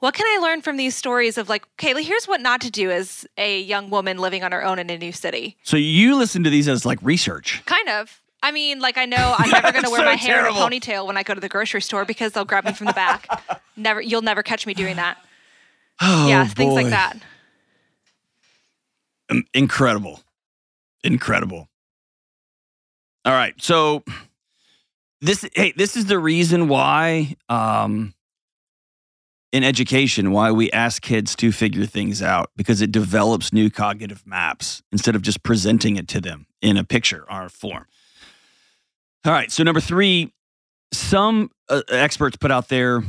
what 0.00 0.14
can 0.14 0.26
I 0.26 0.40
learn 0.42 0.60
from 0.62 0.76
these 0.76 0.96
stories 0.96 1.38
of 1.38 1.48
like, 1.48 1.64
okay, 1.74 2.02
here's 2.02 2.26
what 2.26 2.40
not 2.40 2.60
to 2.62 2.70
do 2.70 2.90
as 2.90 3.26
a 3.38 3.60
young 3.60 3.90
woman 3.90 4.18
living 4.18 4.42
on 4.42 4.50
her 4.52 4.64
own 4.64 4.78
in 4.78 4.90
a 4.90 4.98
new 4.98 5.12
city. 5.12 5.56
So 5.62 5.76
you 5.76 6.16
listen 6.16 6.42
to 6.44 6.50
these 6.50 6.66
as 6.68 6.84
like 6.86 6.98
research. 7.02 7.62
Kind 7.66 7.88
of. 7.88 8.20
I 8.42 8.52
mean, 8.52 8.80
like 8.80 8.96
I 8.96 9.04
know 9.06 9.34
I'm 9.36 9.50
never 9.50 9.70
going 9.72 9.84
to 9.84 9.90
wear 9.90 10.00
So 10.00 10.04
my 10.04 10.14
hair 10.16 10.36
terrible. 10.42 10.66
in 10.66 10.72
a 10.72 10.80
ponytail 10.80 11.06
when 11.06 11.16
I 11.16 11.22
go 11.22 11.34
to 11.34 11.40
the 11.40 11.48
grocery 11.48 11.82
store 11.82 12.04
because 12.04 12.32
they'll 12.32 12.44
grab 12.46 12.64
me 12.64 12.72
from 12.72 12.86
the 12.86 12.92
back. 12.94 13.26
never, 13.76 14.00
you'll 14.00 14.22
never 14.22 14.42
catch 14.42 14.66
me 14.66 14.72
doing 14.74 14.96
that. 14.96 15.18
Oh, 16.00 16.28
yeah, 16.28 16.46
things 16.46 16.74
like 16.74 16.86
boy. 16.86 16.90
that. 16.90 17.16
Incredible. 19.54 20.20
Incredible. 21.04 21.68
All 23.24 23.32
right. 23.32 23.54
So 23.62 24.02
this 25.20 25.46
hey, 25.54 25.72
this 25.76 25.96
is 25.96 26.06
the 26.06 26.18
reason 26.18 26.68
why 26.68 27.36
um 27.48 28.14
in 29.52 29.62
education 29.62 30.30
why 30.32 30.50
we 30.50 30.70
ask 30.72 31.02
kids 31.02 31.36
to 31.36 31.52
figure 31.52 31.84
things 31.84 32.22
out 32.22 32.50
because 32.56 32.80
it 32.80 32.90
develops 32.90 33.52
new 33.52 33.68
cognitive 33.70 34.26
maps 34.26 34.82
instead 34.90 35.14
of 35.14 35.22
just 35.22 35.42
presenting 35.42 35.96
it 35.96 36.08
to 36.08 36.20
them 36.20 36.46
in 36.62 36.76
a 36.76 36.84
picture 36.84 37.24
or 37.30 37.44
a 37.44 37.50
form. 37.50 37.86
All 39.24 39.32
right. 39.32 39.50
So 39.50 39.62
number 39.62 39.80
3, 39.80 40.32
some 40.92 41.50
uh, 41.68 41.82
experts 41.88 42.36
put 42.36 42.50
out 42.50 42.68
there 42.68 43.02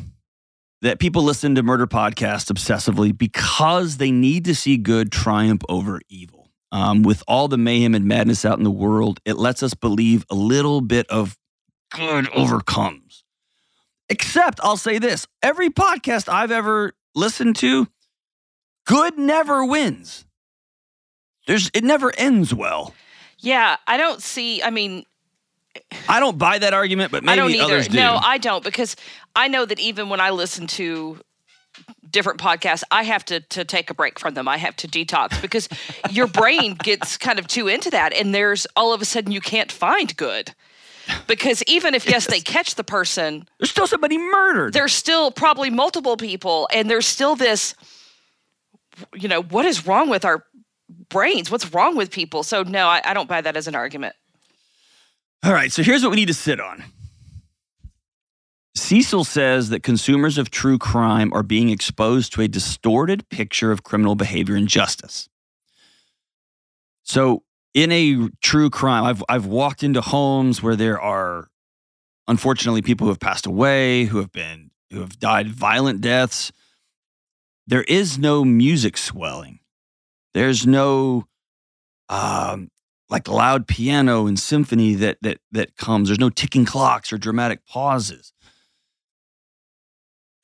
that 0.82 1.00
people 1.00 1.24
listen 1.24 1.56
to 1.56 1.64
murder 1.64 1.88
podcasts 1.88 2.52
obsessively 2.52 3.16
because 3.18 3.98
they 3.98 4.12
need 4.12 4.46
to 4.46 4.56
see 4.56 4.78
good 4.78 5.12
triumph 5.12 5.62
over 5.70 6.02
evil. 6.10 6.50
Um, 6.74 7.04
with 7.04 7.22
all 7.28 7.48
the 7.48 7.58
mayhem 7.58 7.94
and 7.96 8.06
madness 8.06 8.46
out 8.46 8.58
in 8.58 8.64
the 8.64 8.72
world, 8.72 9.20
it 9.26 9.38
lets 9.38 9.62
us 9.62 9.74
believe 9.74 10.26
a 10.30 10.36
little 10.36 10.80
bit 10.82 11.06
of 11.10 11.38
good 11.92 12.30
overcomes. 12.34 13.24
Except, 14.10 14.60
I'll 14.64 14.78
say 14.78 14.98
this 14.98 15.28
every 15.42 15.70
podcast 15.70 16.30
I've 16.30 16.52
ever 16.52 16.94
listened 17.14 17.58
to, 17.58 17.88
good 18.86 19.18
never 19.18 19.66
wins. 19.66 20.26
There's, 21.46 21.70
it 21.74 21.84
never 21.84 22.14
ends 22.18 22.54
well. 22.54 22.94
Yeah, 23.40 23.76
I 23.88 23.98
don't 23.98 24.22
see. 24.22 24.64
I 24.64 24.70
mean, 24.70 25.04
I 26.10 26.20
don't 26.20 26.38
buy 26.38 26.60
that 26.60 26.74
argument, 26.74 27.12
but 27.12 27.24
maybe 27.24 27.34
I 27.34 27.36
don't 27.36 27.52
either. 27.52 27.64
others 27.64 27.88
do. 27.88 27.98
No, 27.98 28.20
I 28.22 28.38
don't 28.38 28.64
because 28.64 28.96
I 29.36 29.48
know 29.48 29.66
that 29.66 29.80
even 29.80 30.10
when 30.10 30.20
I 30.20 30.32
listen 30.32 30.68
to 30.68 31.20
different 32.10 32.40
podcasts, 32.42 32.84
I 32.92 33.04
have 33.04 33.24
to 33.26 33.40
to 33.40 33.64
take 33.64 33.90
a 33.90 33.94
break 33.94 34.20
from 34.20 34.34
them. 34.34 34.48
I 34.48 34.58
have 34.58 34.76
to 34.78 34.88
detox 34.88 35.42
because 35.42 35.70
your 36.10 36.28
brain 36.28 36.76
gets 36.76 37.18
kind 37.18 37.40
of 37.40 37.48
too 37.48 37.68
into 37.68 37.90
that, 37.92 38.14
and 38.14 38.34
there's 38.36 38.68
all 38.76 38.94
of 38.94 39.02
a 39.02 39.06
sudden 39.06 39.32
you 39.32 39.42
can't 39.42 39.72
find 39.72 40.16
good 40.18 40.54
because 41.28 41.64
even 41.64 41.96
if 41.96 42.08
yes 42.08 42.28
they 42.28 42.42
catch 42.42 42.76
the 42.76 42.84
person, 42.84 43.48
There's 43.60 43.70
still 43.72 43.88
somebody 43.88 44.18
murdered. 44.18 44.74
there's 44.74 44.94
still 44.94 45.32
probably 45.32 45.70
multiple 45.70 46.18
people, 46.18 46.68
and 46.74 46.90
there's 46.90 47.06
still 47.08 47.36
this. 47.36 47.76
You 49.16 49.30
know 49.30 49.42
what 49.42 49.66
is 49.66 49.88
wrong 49.88 50.10
with 50.10 50.26
our 50.26 50.44
brains? 51.10 51.50
What's 51.50 51.74
wrong 51.74 51.96
with 51.96 52.12
people? 52.12 52.44
So 52.44 52.64
no, 52.64 52.88
I, 52.88 53.02
I 53.06 53.14
don't 53.14 53.30
buy 53.30 53.40
that 53.42 53.56
as 53.56 53.68
an 53.68 53.76
argument. 53.76 54.16
All 55.44 55.54
right, 55.54 55.72
so 55.72 55.82
here's 55.82 56.04
what 56.04 56.12
we 56.12 56.18
need 56.18 56.28
to 56.28 56.36
sit 56.36 56.60
on. 56.60 56.84
Cecil 58.76 59.24
says 59.24 59.70
that 59.70 59.82
consumers 59.82 60.38
of 60.38 60.52
true 60.52 60.78
crime 60.78 61.34
are 61.34 61.44
being 61.44 61.70
exposed 61.70 62.32
to 62.34 62.42
a 62.42 62.48
distorted 62.48 63.28
picture 63.30 63.72
of 63.72 63.84
criminal 63.84 64.16
behavior 64.16 64.56
and 64.56 64.68
justice. 64.68 65.28
So, 67.04 67.44
in 67.74 67.92
a 67.92 68.30
true 68.42 68.70
crime, 68.70 69.04
I've, 69.04 69.24
I've 69.28 69.46
walked 69.46 69.82
into 69.82 70.02
homes 70.02 70.62
where 70.62 70.76
there 70.76 71.02
are, 71.02 71.48
unfortunately, 72.28 72.82
people 72.82 73.06
who 73.06 73.12
have 73.12 73.20
passed 73.20 73.46
away, 73.46 74.06
who 74.06 74.18
have 74.20 74.32
been, 74.32 74.72
who 74.92 75.00
have 75.00 75.18
died 75.20 75.48
violent 75.48 76.02
deaths. 76.02 76.52
There 77.66 77.84
is 77.84 78.20
no 78.20 78.46
music 78.46 78.98
swelling. 78.98 79.60
There's 80.34 80.68
no 80.68 81.26
um, 82.10 82.70
like 83.12 83.28
loud 83.28 83.68
piano 83.68 84.26
and 84.26 84.40
symphony 84.40 84.96
that 84.96 85.18
that 85.22 85.38
that 85.52 85.76
comes. 85.76 86.08
There's 86.08 86.20
no 86.20 86.30
ticking 86.30 86.66
clocks 86.66 87.14
or 87.14 87.18
dramatic 87.18 87.66
pauses. 87.68 88.34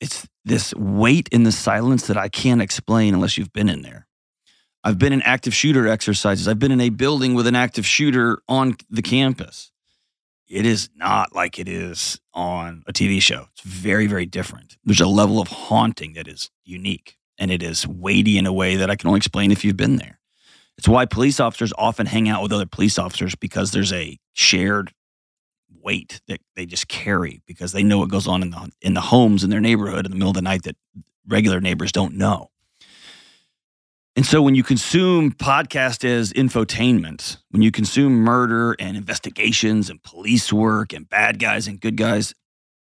It's 0.00 0.28
this 0.44 0.72
weight 0.74 1.28
in 1.32 1.42
the 1.42 1.50
silence 1.50 2.06
that 2.06 2.16
I 2.16 2.28
can't 2.28 2.62
explain 2.62 3.14
unless 3.14 3.36
you've 3.36 3.52
been 3.52 3.68
in 3.68 3.82
there. 3.82 4.06
I've 4.84 4.98
been 4.98 5.12
in 5.12 5.22
active 5.22 5.54
shooter 5.54 5.88
exercises. 5.88 6.46
I've 6.46 6.60
been 6.60 6.70
in 6.70 6.80
a 6.80 6.90
building 6.90 7.34
with 7.34 7.48
an 7.48 7.56
active 7.56 7.84
shooter 7.84 8.38
on 8.48 8.76
the 8.88 9.02
campus. 9.02 9.72
It 10.46 10.64
is 10.64 10.88
not 10.94 11.34
like 11.34 11.58
it 11.58 11.68
is 11.68 12.20
on 12.32 12.84
a 12.86 12.92
TV 12.92 13.20
show. 13.20 13.48
It's 13.52 13.62
very, 13.62 14.06
very 14.06 14.24
different. 14.24 14.78
There's 14.84 15.00
a 15.00 15.08
level 15.08 15.40
of 15.40 15.48
haunting 15.48 16.14
that 16.14 16.28
is 16.28 16.50
unique 16.64 17.18
and 17.38 17.50
it 17.50 17.62
is 17.62 17.86
weighty 17.86 18.38
in 18.38 18.46
a 18.46 18.52
way 18.52 18.76
that 18.76 18.88
I 18.88 18.96
can 18.96 19.08
only 19.08 19.18
explain 19.18 19.50
if 19.50 19.64
you've 19.64 19.76
been 19.76 19.96
there. 19.96 20.18
It's 20.78 20.88
why 20.88 21.06
police 21.06 21.40
officers 21.40 21.72
often 21.76 22.06
hang 22.06 22.28
out 22.28 22.42
with 22.42 22.52
other 22.52 22.66
police 22.66 22.98
officers 22.98 23.34
because 23.34 23.72
there's 23.72 23.92
a 23.92 24.16
shared 24.32 24.92
weight 25.82 26.20
that 26.28 26.40
they 26.54 26.66
just 26.66 26.88
carry 26.88 27.42
because 27.46 27.72
they 27.72 27.82
know 27.82 27.98
what 27.98 28.08
goes 28.08 28.28
on 28.28 28.42
in 28.42 28.50
the 28.50 28.70
in 28.80 28.94
the 28.94 29.00
homes 29.00 29.42
in 29.42 29.50
their 29.50 29.60
neighborhood 29.60 30.06
in 30.06 30.12
the 30.12 30.16
middle 30.16 30.30
of 30.30 30.36
the 30.36 30.42
night 30.42 30.62
that 30.62 30.76
regular 31.26 31.60
neighbors 31.60 31.92
don't 31.92 32.14
know. 32.14 32.50
And 34.14 34.26
so 34.26 34.42
when 34.42 34.54
you 34.54 34.64
consume 34.64 35.30
podcast 35.32 36.04
as 36.04 36.32
infotainment, 36.32 37.36
when 37.50 37.62
you 37.62 37.70
consume 37.70 38.14
murder 38.14 38.74
and 38.78 38.96
investigations 38.96 39.90
and 39.90 40.02
police 40.02 40.52
work 40.52 40.92
and 40.92 41.08
bad 41.08 41.38
guys 41.38 41.68
and 41.68 41.80
good 41.80 41.96
guys 41.96 42.34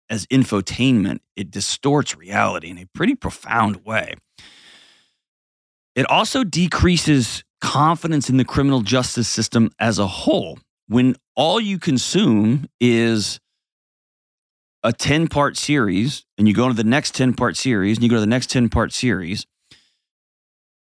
as 0.08 0.26
infotainment, 0.26 1.20
it 1.36 1.50
distorts 1.50 2.16
reality 2.16 2.68
in 2.68 2.78
a 2.78 2.86
pretty 2.94 3.14
profound 3.14 3.84
way. 3.84 4.14
It 5.94 6.08
also 6.10 6.42
decreases 6.42 7.44
confidence 7.60 8.30
in 8.30 8.36
the 8.36 8.44
criminal 8.44 8.80
justice 8.80 9.28
system 9.28 9.70
as 9.78 9.98
a 9.98 10.06
whole 10.06 10.58
when 10.88 11.14
all 11.36 11.60
you 11.60 11.78
consume 11.78 12.66
is 12.80 13.38
a 14.82 14.92
10 14.92 15.28
part 15.28 15.56
series 15.56 16.24
and 16.38 16.48
you 16.48 16.54
go 16.54 16.68
to 16.68 16.74
the 16.74 16.84
next 16.84 17.14
10 17.14 17.34
part 17.34 17.56
series 17.56 17.98
and 17.98 18.04
you 18.04 18.10
go 18.10 18.16
to 18.16 18.20
the 18.20 18.26
next 18.26 18.50
10 18.50 18.68
part 18.68 18.92
series 18.92 19.46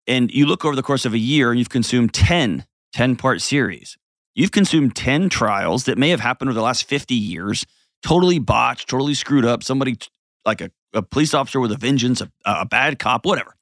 and 0.08 0.32
you 0.32 0.46
look 0.46 0.66
over 0.66 0.76
the 0.76 0.84
course 0.84 1.06
of 1.06 1.14
a 1.14 1.18
year 1.18 1.52
and 1.52 1.60
you've 1.60 1.70
consumed 1.70 2.14
10 2.14 2.66
10 2.94 3.16
part 3.16 3.42
series. 3.42 3.98
You've 4.36 4.52
consumed 4.52 4.96
10 4.96 5.30
trials 5.30 5.86
that 5.86 5.98
may 5.98 6.10
have 6.10 6.20
happened 6.20 6.50
over 6.50 6.56
the 6.56 6.64
last 6.64 6.86
50 6.86 7.14
years 7.14 7.66
totally 8.02 8.40
botched 8.40 8.90
totally 8.90 9.14
screwed 9.14 9.46
up 9.46 9.64
somebody 9.64 9.98
like 10.46 10.60
a, 10.60 10.70
a 10.94 11.02
police 11.02 11.34
officer 11.34 11.60
with 11.60 11.72
a 11.72 11.78
vengeance 11.78 12.20
a, 12.20 12.30
a 12.46 12.66
bad 12.66 13.00
cop 13.00 13.26
whatever 13.26 13.56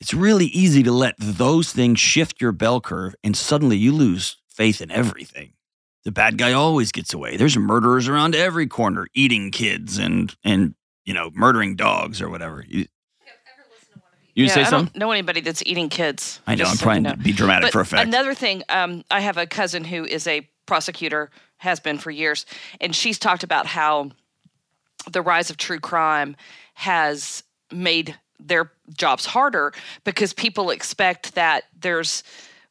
it's 0.00 0.14
really 0.14 0.46
easy 0.46 0.82
to 0.84 0.92
let 0.92 1.14
those 1.18 1.72
things 1.72 1.98
shift 2.00 2.40
your 2.40 2.52
bell 2.52 2.80
curve 2.80 3.14
and 3.24 3.36
suddenly 3.36 3.76
you 3.76 3.92
lose 3.92 4.36
faith 4.48 4.80
in 4.80 4.90
everything. 4.90 5.52
The 6.04 6.12
bad 6.12 6.38
guy 6.38 6.52
always 6.52 6.92
gets 6.92 7.12
away. 7.12 7.36
There's 7.36 7.56
murderers 7.56 8.08
around 8.08 8.34
every 8.34 8.66
corner 8.66 9.08
eating 9.14 9.50
kids 9.50 9.98
and 9.98 10.34
and 10.44 10.74
you 11.04 11.14
know 11.14 11.30
murdering 11.34 11.76
dogs 11.76 12.22
or 12.22 12.30
whatever. 12.30 12.64
You, 12.66 12.86
you 14.34 14.44
yeah, 14.44 14.52
say 14.54 14.60
I 14.60 14.64
something? 14.64 14.92
don't 14.92 15.00
know 15.00 15.10
anybody 15.10 15.40
that's 15.40 15.62
eating 15.66 15.88
kids. 15.88 16.40
i 16.46 16.54
know 16.54 16.64
i'm 16.64 16.70
so 16.70 16.72
you 16.74 16.78
trying 16.84 17.02
know. 17.02 17.10
to 17.10 17.16
be 17.16 17.32
dramatic 17.32 17.64
But 17.66 17.72
for 17.72 17.80
effect 17.80 18.06
Another 18.06 18.34
thing, 18.34 18.62
um, 18.68 19.02
I 19.10 19.18
have 19.20 19.36
a 19.36 19.46
cousin 19.46 19.82
who 19.84 20.04
is 20.04 20.26
a 20.28 20.48
prosecutor, 20.66 21.30
has 21.56 21.80
been 21.80 21.98
for 21.98 22.10
years, 22.12 22.46
and 22.80 22.94
she's 22.94 23.18
talked 23.18 23.42
about 23.42 23.66
how 23.66 24.10
the 25.10 25.22
rise 25.22 25.50
of 25.50 25.56
true 25.56 25.80
crime 25.80 26.36
has 26.74 27.42
made 27.72 28.16
their 28.38 28.70
jobs 28.96 29.26
harder 29.26 29.72
because 30.04 30.32
people 30.32 30.70
expect 30.70 31.34
that 31.34 31.64
there's 31.80 32.22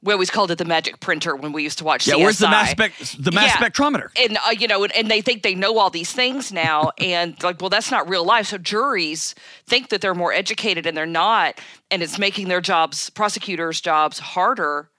we 0.03 0.13
always 0.13 0.29
called 0.29 0.51
it 0.51 0.59
the 0.59 0.63
magic 0.65 0.99
printer 0.99 1.35
when 1.35 1.51
we 1.51 1.63
used 1.63 1.79
to 1.79 1.83
watch 1.83 2.07
yeah 2.07 2.13
CSI. 2.13 2.21
where's 2.21 2.37
the 2.37 2.47
mass 2.49 2.69
spec 2.71 2.91
the 3.19 3.31
mass 3.31 3.45
Yeah. 3.59 3.67
spectrometer 3.69 4.09
and 4.23 4.37
uh, 4.45 4.51
you 4.51 4.67
know, 4.67 4.83
and, 4.83 4.95
and 4.95 5.09
they 5.09 5.21
think 5.21 5.41
they 5.43 5.55
know 5.55 5.77
all 5.79 5.89
these 5.89 6.11
things 6.11 6.51
now, 6.51 6.91
and 6.99 7.41
like, 7.43 7.59
well, 7.61 7.69
that's 7.69 7.89
not 7.91 8.07
real 8.07 8.23
life. 8.23 8.47
So 8.47 8.57
juries 8.57 9.33
think 9.65 9.89
that 9.89 10.01
they're 10.01 10.15
more 10.15 10.31
educated, 10.33 10.85
and 10.85 10.95
they're 10.95 11.05
not, 11.05 11.59
and 11.91 12.03
it's 12.03 12.19
making 12.19 12.47
their 12.47 12.61
jobs, 12.61 13.09
prosecutors' 13.09 13.81
jobs, 13.81 14.19
harder 14.19 14.89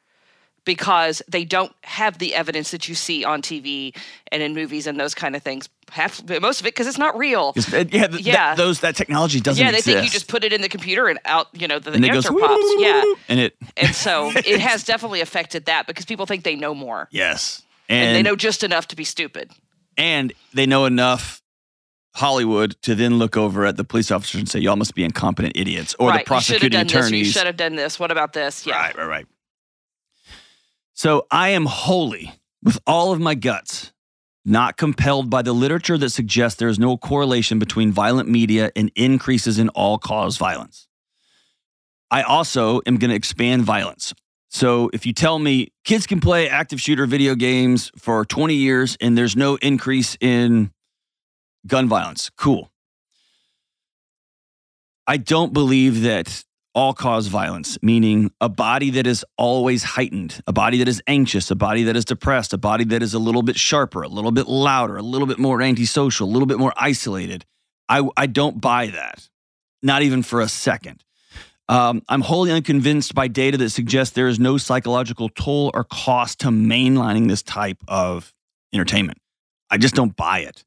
because 0.68 1.22
they 1.26 1.46
don't 1.46 1.72
have 1.82 2.18
the 2.18 2.34
evidence 2.34 2.72
that 2.72 2.90
you 2.90 2.94
see 2.94 3.24
on 3.24 3.40
TV 3.40 3.96
and 4.30 4.42
in 4.42 4.52
movies 4.52 4.86
and 4.86 5.00
those 5.00 5.14
kind 5.14 5.34
of 5.34 5.42
things. 5.42 5.66
Half, 5.90 6.22
most 6.42 6.60
of 6.60 6.66
it 6.66 6.74
because 6.74 6.86
it's 6.86 6.98
not 6.98 7.16
real. 7.16 7.54
yeah, 7.56 7.84
th- 7.84 8.20
Yeah. 8.20 8.32
That, 8.34 8.56
those 8.58 8.80
that 8.80 8.94
technology 8.94 9.40
doesn't 9.40 9.64
Yeah, 9.64 9.70
they 9.72 9.80
think 9.80 10.04
you 10.04 10.10
just 10.10 10.28
put 10.28 10.44
it 10.44 10.52
in 10.52 10.60
the 10.60 10.68
computer 10.68 11.08
and 11.08 11.18
out, 11.24 11.46
you 11.54 11.66
know, 11.66 11.78
the, 11.78 11.92
the 11.92 11.96
it 11.96 12.12
goes 12.12 12.26
answer 12.26 12.38
pops. 12.38 12.62
Yeah, 12.76 13.02
and 13.30 13.40
it 13.40 13.56
and 13.78 13.94
so 13.94 14.30
it 14.36 14.60
has 14.60 14.84
definitely 14.84 15.22
affected 15.22 15.64
that 15.64 15.86
because 15.86 16.04
people 16.04 16.26
think 16.26 16.44
they 16.44 16.54
know 16.54 16.74
more. 16.74 17.08
yes 17.10 17.62
And, 17.88 18.08
And, 18.08 18.16
they 18.16 18.22
know 18.22 18.36
just 18.36 18.62
enough 18.62 18.88
to 18.88 18.96
be 18.96 19.04
stupid. 19.04 19.50
and 19.96 20.34
they 20.52 20.66
know 20.66 20.84
enough 20.84 21.40
Hollywood 22.14 22.76
to 22.82 22.94
then 22.94 23.16
look 23.18 23.38
over 23.38 23.64
at 23.64 23.78
the 23.78 23.84
police 23.84 24.10
officers 24.10 24.40
and 24.40 24.48
say, 24.48 24.58
y'all 24.58 24.76
must 24.76 24.94
be 24.94 25.04
incompetent 25.04 25.56
idiots. 25.56 25.94
Or 25.98 26.08
right. 26.10 26.24
the 26.24 26.28
prosecuting 26.28 26.72
you 26.72 26.88
should 26.88 26.90
have 26.90 27.00
done 27.00 27.12
this. 27.12 27.26
You 27.26 27.32
should 27.32 27.46
have 27.46 27.56
done 27.56 27.76
this. 27.76 27.98
What 27.98 28.10
about 28.10 28.32
this? 28.34 28.66
Yeah. 28.66 28.74
Right, 28.76 28.96
right, 28.98 29.06
right. 29.06 29.26
So 30.98 31.28
I 31.30 31.50
am 31.50 31.66
wholly 31.66 32.32
with 32.60 32.80
all 32.84 33.12
of 33.12 33.20
my 33.20 33.36
guts, 33.36 33.92
not 34.44 34.76
compelled 34.76 35.30
by 35.30 35.42
the 35.42 35.52
literature 35.52 35.96
that 35.96 36.10
suggests 36.10 36.58
there 36.58 36.68
is 36.68 36.80
no 36.80 36.96
correlation 36.96 37.60
between 37.60 37.92
violent 37.92 38.28
media 38.28 38.72
and 38.74 38.90
increases 38.96 39.60
in 39.60 39.68
all 39.68 39.98
cause 39.98 40.38
violence. 40.38 40.88
I 42.10 42.22
also 42.22 42.80
am 42.84 42.96
going 42.96 43.10
to 43.10 43.14
expand 43.14 43.62
violence. 43.62 44.12
So 44.50 44.90
if 44.92 45.06
you 45.06 45.12
tell 45.12 45.38
me 45.38 45.68
kids 45.84 46.04
can 46.04 46.18
play 46.18 46.48
active 46.48 46.80
shooter 46.80 47.06
video 47.06 47.36
games 47.36 47.92
for 47.96 48.24
20 48.24 48.56
years 48.56 48.96
and 49.00 49.16
there's 49.16 49.36
no 49.36 49.54
increase 49.62 50.16
in 50.20 50.72
gun 51.64 51.88
violence, 51.88 52.28
cool. 52.36 52.72
I 55.06 55.16
don't 55.16 55.52
believe 55.52 56.02
that 56.02 56.44
all 56.78 56.94
cause 56.94 57.26
violence, 57.26 57.76
meaning 57.82 58.30
a 58.40 58.48
body 58.48 58.90
that 58.90 59.04
is 59.04 59.24
always 59.36 59.82
heightened, 59.82 60.40
a 60.46 60.52
body 60.52 60.78
that 60.78 60.86
is 60.86 61.02
anxious, 61.08 61.50
a 61.50 61.56
body 61.56 61.82
that 61.82 61.96
is 61.96 62.04
depressed, 62.04 62.52
a 62.52 62.56
body 62.56 62.84
that 62.84 63.02
is 63.02 63.14
a 63.14 63.18
little 63.18 63.42
bit 63.42 63.56
sharper, 63.56 64.02
a 64.02 64.08
little 64.08 64.30
bit 64.30 64.46
louder, 64.46 64.96
a 64.96 65.02
little 65.02 65.26
bit 65.26 65.40
more 65.40 65.60
antisocial, 65.60 66.28
a 66.28 66.30
little 66.30 66.46
bit 66.46 66.56
more 66.56 66.72
isolated. 66.76 67.44
I, 67.88 68.08
I 68.16 68.26
don't 68.26 68.60
buy 68.60 68.86
that, 68.86 69.28
not 69.82 70.02
even 70.02 70.22
for 70.22 70.40
a 70.40 70.46
second. 70.48 71.02
Um, 71.68 72.00
I'm 72.08 72.20
wholly 72.20 72.52
unconvinced 72.52 73.12
by 73.12 73.26
data 73.26 73.56
that 73.56 73.70
suggests 73.70 74.14
there 74.14 74.28
is 74.28 74.38
no 74.38 74.56
psychological 74.56 75.28
toll 75.30 75.72
or 75.74 75.82
cost 75.82 76.38
to 76.40 76.48
mainlining 76.48 77.26
this 77.26 77.42
type 77.42 77.78
of 77.88 78.32
entertainment. 78.72 79.18
I 79.68 79.78
just 79.78 79.96
don't 79.96 80.14
buy 80.14 80.40
it. 80.42 80.62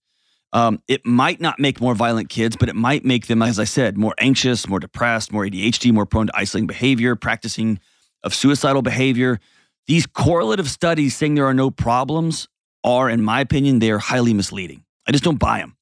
Um, 0.54 0.82
it 0.88 1.06
might 1.06 1.39
not 1.39 1.60
make 1.60 1.80
more 1.80 1.95
violent 1.95 2.30
kids, 2.30 2.58
but 2.58 2.68
it 2.68 2.76
might 2.76 3.06
make 3.06 3.28
them, 3.28 3.41
as 3.41 3.58
I 3.58 3.64
said, 3.64 3.97
more 3.97 4.14
anxious, 4.18 4.68
more 4.68 4.80
depressed, 4.80 5.32
more 5.32 5.45
ADHD, 5.45 5.93
more 5.93 6.06
prone 6.06 6.28
to 6.28 6.34
isolating 6.36 6.68
behavior, 6.68 7.16
practicing 7.16 7.80
of 8.24 8.34
suicidal 8.34 8.82
behavior. 8.82 9.39
These 9.88 10.06
correlative 10.06 10.70
studies 10.70 11.16
saying 11.16 11.36
there 11.36 11.45
are 11.45 11.54
no 11.54 11.72
problems 11.72 12.47
are, 12.84 13.10
in 13.10 13.22
my 13.22 13.39
opinion, 13.41 13.80
they 13.80 13.91
are 13.91 13.99
highly 13.99 14.34
misleading. 14.34 14.84
I 15.08 15.12
just 15.12 15.24
don't 15.24 15.39
buy 15.39 15.60
them. 15.60 15.78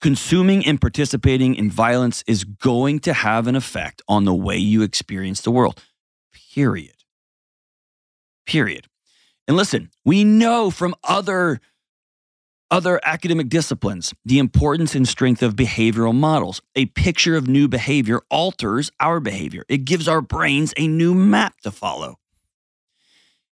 Consuming 0.00 0.66
and 0.66 0.80
participating 0.80 1.54
in 1.54 1.70
violence 1.70 2.22
is 2.26 2.44
going 2.44 3.00
to 3.00 3.12
have 3.14 3.46
an 3.46 3.56
effect 3.56 4.02
on 4.06 4.24
the 4.24 4.34
way 4.34 4.58
you 4.58 4.82
experience 4.82 5.40
the 5.40 5.50
world. 5.50 5.82
Period. 6.54 6.96
Period. 8.46 8.86
And 9.48 9.56
listen, 9.56 9.90
we 10.04 10.24
know 10.24 10.70
from 10.70 10.94
other 11.04 11.60
other 12.70 13.00
academic 13.04 13.48
disciplines 13.48 14.14
the 14.24 14.38
importance 14.38 14.94
and 14.94 15.06
strength 15.06 15.42
of 15.42 15.54
behavioral 15.54 16.14
models. 16.14 16.60
A 16.74 16.86
picture 16.86 17.36
of 17.36 17.48
new 17.48 17.68
behavior 17.68 18.20
alters 18.30 18.90
our 19.00 19.20
behavior. 19.20 19.64
It 19.68 19.84
gives 19.84 20.08
our 20.08 20.20
brains 20.20 20.74
a 20.76 20.86
new 20.86 21.14
map 21.14 21.60
to 21.62 21.70
follow. 21.70 22.18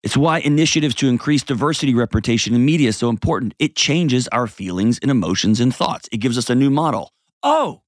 It's 0.02 0.16
why 0.16 0.38
initiatives 0.38 0.94
to 0.96 1.08
increase 1.08 1.42
diversity 1.42 1.92
representation 1.92 2.54
in 2.54 2.64
media 2.64 2.90
is 2.90 2.96
so 2.96 3.08
important. 3.08 3.54
It 3.58 3.74
changes 3.74 4.28
our 4.28 4.46
feelings 4.46 5.00
and 5.00 5.10
emotions 5.10 5.58
and 5.58 5.74
thoughts. 5.74 6.08
It 6.12 6.18
gives 6.18 6.38
us 6.38 6.48
a 6.48 6.54
new 6.54 6.70
model. 6.70 7.12
Oh, 7.42 7.82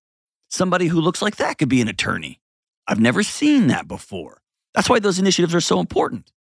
somebody 0.48 0.88
who 0.88 1.00
looks 1.00 1.22
like 1.22 1.36
that 1.36 1.58
could 1.58 1.68
be 1.68 1.80
an 1.80 1.88
attorney. 1.88 2.40
I've 2.88 2.98
never 2.98 3.22
seen 3.22 3.68
that 3.68 3.86
before. 3.86 4.42
That's 4.74 4.88
why 4.88 4.98
those 4.98 5.18
initiatives 5.18 5.54
are 5.54 5.60
so 5.60 5.78
important. 5.78 6.32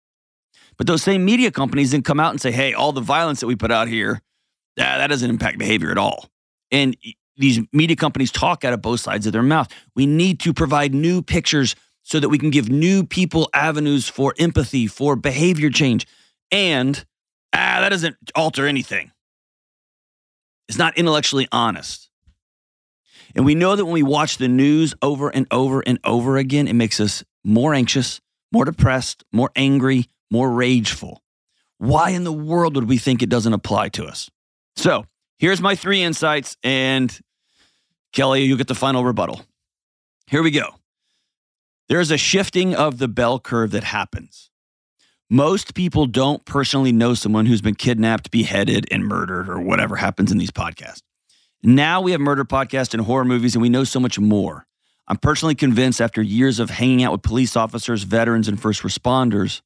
But 0.78 0.88
those 0.88 1.04
same 1.04 1.26
media 1.26 1.52
companies 1.52 1.92
then 1.92 2.04
come 2.04 2.20
out 2.20 2.32
and 2.32 2.42
say, 2.42 2.52
hey, 2.52 2.74
all 2.74 2.92
the 2.92 3.02
violence 3.02 3.40
that 3.42 3.48
we 3.48 3.56
put 3.56 3.72
out 3.72 3.88
here, 3.88 4.22
that, 4.78 4.98
that 4.98 5.08
doesn't 5.08 5.30
impact 5.30 5.58
behavior 5.58 5.92
at 5.92 5.98
all. 5.98 6.30
And 6.72 6.96
these 7.36 7.60
media 7.74 7.96
companies 7.96 8.32
talk 8.32 8.64
out 8.64 8.74
of 8.74 8.82
both 8.82 9.00
sides 9.00 9.26
of 9.28 9.34
their 9.34 9.44
mouth. 9.44 9.68
We 9.96 10.06
need 10.06 10.40
to 10.42 10.54
provide 10.54 10.94
new 10.94 11.22
pictures 11.22 11.76
so 12.04 12.20
that 12.20 12.30
we 12.30 12.38
can 12.38 12.50
give 12.50 12.70
new 12.70 13.04
people 13.04 13.50
avenues 13.54 14.08
for 14.08 14.34
empathy, 14.40 14.88
for 14.88 15.16
behavior 15.16 15.70
change. 15.70 16.08
And 16.52 17.04
ah, 17.54 17.80
that 17.82 17.90
doesn't 17.90 18.16
alter 18.36 18.66
anything. 18.66 19.12
It's 20.70 20.78
not 20.78 20.98
intellectually 20.98 21.48
honest. 21.52 22.10
And 23.36 23.46
we 23.46 23.56
know 23.56 23.76
that 23.76 23.86
when 23.86 23.94
we 23.94 24.04
watch 24.04 24.38
the 24.38 24.48
news 24.48 24.94
over 25.02 25.30
and 25.30 25.48
over 25.52 25.82
and 25.82 26.00
over 26.04 26.38
again, 26.38 26.68
it 26.68 26.74
makes 26.74 27.00
us 27.00 27.24
more 27.44 27.74
anxious, 27.74 28.22
more 28.52 28.66
depressed, 28.66 29.24
more 29.32 29.52
angry, 29.56 30.06
more 30.32 30.52
rageful. 30.52 31.22
Why 31.78 32.12
in 32.12 32.24
the 32.24 32.34
world 32.34 32.76
would 32.76 32.90
we 32.90 32.98
think 32.98 33.22
it 33.22 33.30
doesn't 33.30 33.54
apply 33.54 33.90
to 33.90 34.06
us? 34.06 34.30
So 34.78 35.06
here's 35.40 35.60
my 35.60 35.76
three 35.76 36.02
insights, 36.02 36.56
and 36.64 37.20
Kelly, 38.14 38.44
you 38.44 38.56
get 38.56 38.68
the 38.68 38.76
final 38.76 39.04
rebuttal. 39.04 39.42
Here 40.28 40.44
we 40.44 40.52
go. 40.52 40.76
There's 41.90 42.12
a 42.12 42.18
shifting 42.18 42.76
of 42.76 43.00
the 43.00 43.08
bell 43.08 43.40
curve 43.40 43.72
that 43.72 43.84
happens. 43.84 44.52
Most 45.30 45.74
people 45.74 46.06
don't 46.06 46.46
personally 46.46 46.92
know 46.92 47.16
someone 47.16 47.48
who's 47.48 47.62
been 47.62 47.76
kidnapped, 47.76 48.30
beheaded, 48.30 48.88
and 48.92 49.04
murdered, 49.06 49.50
or 49.50 49.60
whatever 49.60 49.96
happens 49.96 50.32
in 50.32 50.38
these 50.38 50.52
podcasts. 50.52 51.02
Now 51.64 52.00
we 52.02 52.12
have 52.12 52.22
murder 52.22 52.46
podcasts 52.46 52.94
and 52.94 53.04
horror 53.04 53.26
movies, 53.26 53.56
and 53.56 53.62
we 53.62 53.70
know 53.70 53.84
so 53.84 54.00
much 54.00 54.20
more. 54.20 54.68
I'm 55.08 55.18
personally 55.18 55.56
convinced 55.56 56.00
after 56.02 56.22
years 56.22 56.60
of 56.60 56.70
hanging 56.70 57.04
out 57.04 57.14
with 57.14 57.24
police 57.24 57.56
officers, 57.56 58.04
veterans, 58.04 58.48
and 58.48 58.62
first 58.62 58.84
responders 58.84 59.62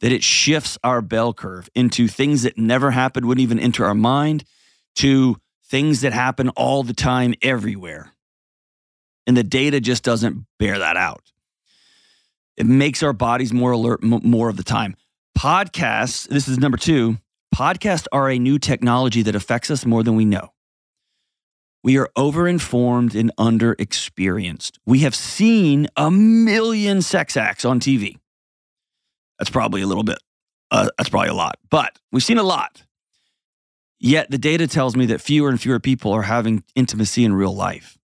that 0.00 0.12
it 0.12 0.22
shifts 0.22 0.78
our 0.84 1.02
bell 1.02 1.32
curve 1.32 1.68
into 1.74 2.08
things 2.08 2.42
that 2.42 2.56
never 2.56 2.90
happened, 2.90 3.26
wouldn't 3.26 3.42
even 3.42 3.58
enter 3.58 3.84
our 3.84 3.94
mind, 3.94 4.44
to 4.96 5.36
things 5.66 6.00
that 6.00 6.12
happen 6.12 6.48
all 6.50 6.82
the 6.82 6.94
time, 6.94 7.34
everywhere. 7.42 8.12
And 9.26 9.36
the 9.36 9.44
data 9.44 9.80
just 9.80 10.04
doesn't 10.04 10.46
bear 10.58 10.78
that 10.78 10.96
out. 10.96 11.32
It 12.56 12.66
makes 12.66 13.02
our 13.02 13.12
bodies 13.12 13.52
more 13.52 13.72
alert 13.72 14.00
m- 14.02 14.20
more 14.24 14.48
of 14.48 14.56
the 14.56 14.64
time. 14.64 14.96
Podcasts, 15.38 16.26
this 16.28 16.48
is 16.48 16.58
number 16.58 16.76
two, 16.76 17.18
podcasts 17.54 18.06
are 18.10 18.28
a 18.30 18.38
new 18.38 18.58
technology 18.58 19.22
that 19.22 19.36
affects 19.36 19.70
us 19.70 19.86
more 19.86 20.02
than 20.02 20.16
we 20.16 20.24
know. 20.24 20.52
We 21.84 21.96
are 21.98 22.08
overinformed 22.16 23.14
and 23.14 23.30
underexperienced. 23.36 24.78
We 24.84 25.00
have 25.00 25.14
seen 25.14 25.86
a 25.96 26.10
million 26.10 27.02
sex 27.02 27.36
acts 27.36 27.64
on 27.64 27.78
TV. 27.78 28.16
That's 29.38 29.50
probably 29.50 29.82
a 29.82 29.86
little 29.86 30.04
bit, 30.04 30.18
uh, 30.70 30.88
that's 30.96 31.10
probably 31.10 31.28
a 31.28 31.34
lot, 31.34 31.58
but 31.70 31.98
we've 32.12 32.22
seen 32.22 32.38
a 32.38 32.42
lot. 32.42 32.82
Yet 34.00 34.30
the 34.30 34.38
data 34.38 34.66
tells 34.66 34.96
me 34.96 35.06
that 35.06 35.20
fewer 35.20 35.48
and 35.48 35.60
fewer 35.60 35.80
people 35.80 36.12
are 36.12 36.22
having 36.22 36.62
intimacy 36.74 37.24
in 37.24 37.34
real 37.34 37.54
life. 37.54 37.98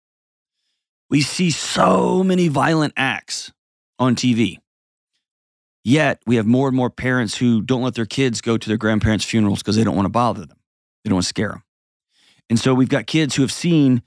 We 1.10 1.22
see 1.22 1.52
so 1.52 2.24
many 2.24 2.48
violent 2.48 2.94
acts 2.98 3.52
on 4.00 4.16
TV. 4.16 4.58
Yet 5.84 6.22
we 6.26 6.38
have 6.38 6.48
more 6.48 6.68
and 6.68 6.76
more 6.76 6.90
parents 6.90 7.38
who 7.38 7.62
don't 7.62 7.84
let 7.84 7.94
their 7.94 8.06
kids 8.06 8.42
go 8.42 8.58
to 8.58 8.68
their 8.68 8.78
grandparents' 8.78 9.26
funerals 9.26 9.60
because 9.60 9.76
they 9.76 9.84
don't 9.84 9.96
want 9.96 10.06
to 10.06 10.10
bother 10.10 10.46
them. 10.46 10.58
They 11.04 11.10
don't 11.10 11.18
want 11.18 11.26
to 11.26 11.30
scare 11.30 11.50
them. 11.50 11.64
And 12.50 12.60
so 12.60 12.74
we've 12.74 12.90
got 12.90 13.06
kids 13.06 13.36
who 13.36 13.42
have 13.42 13.52
seen 13.52 14.02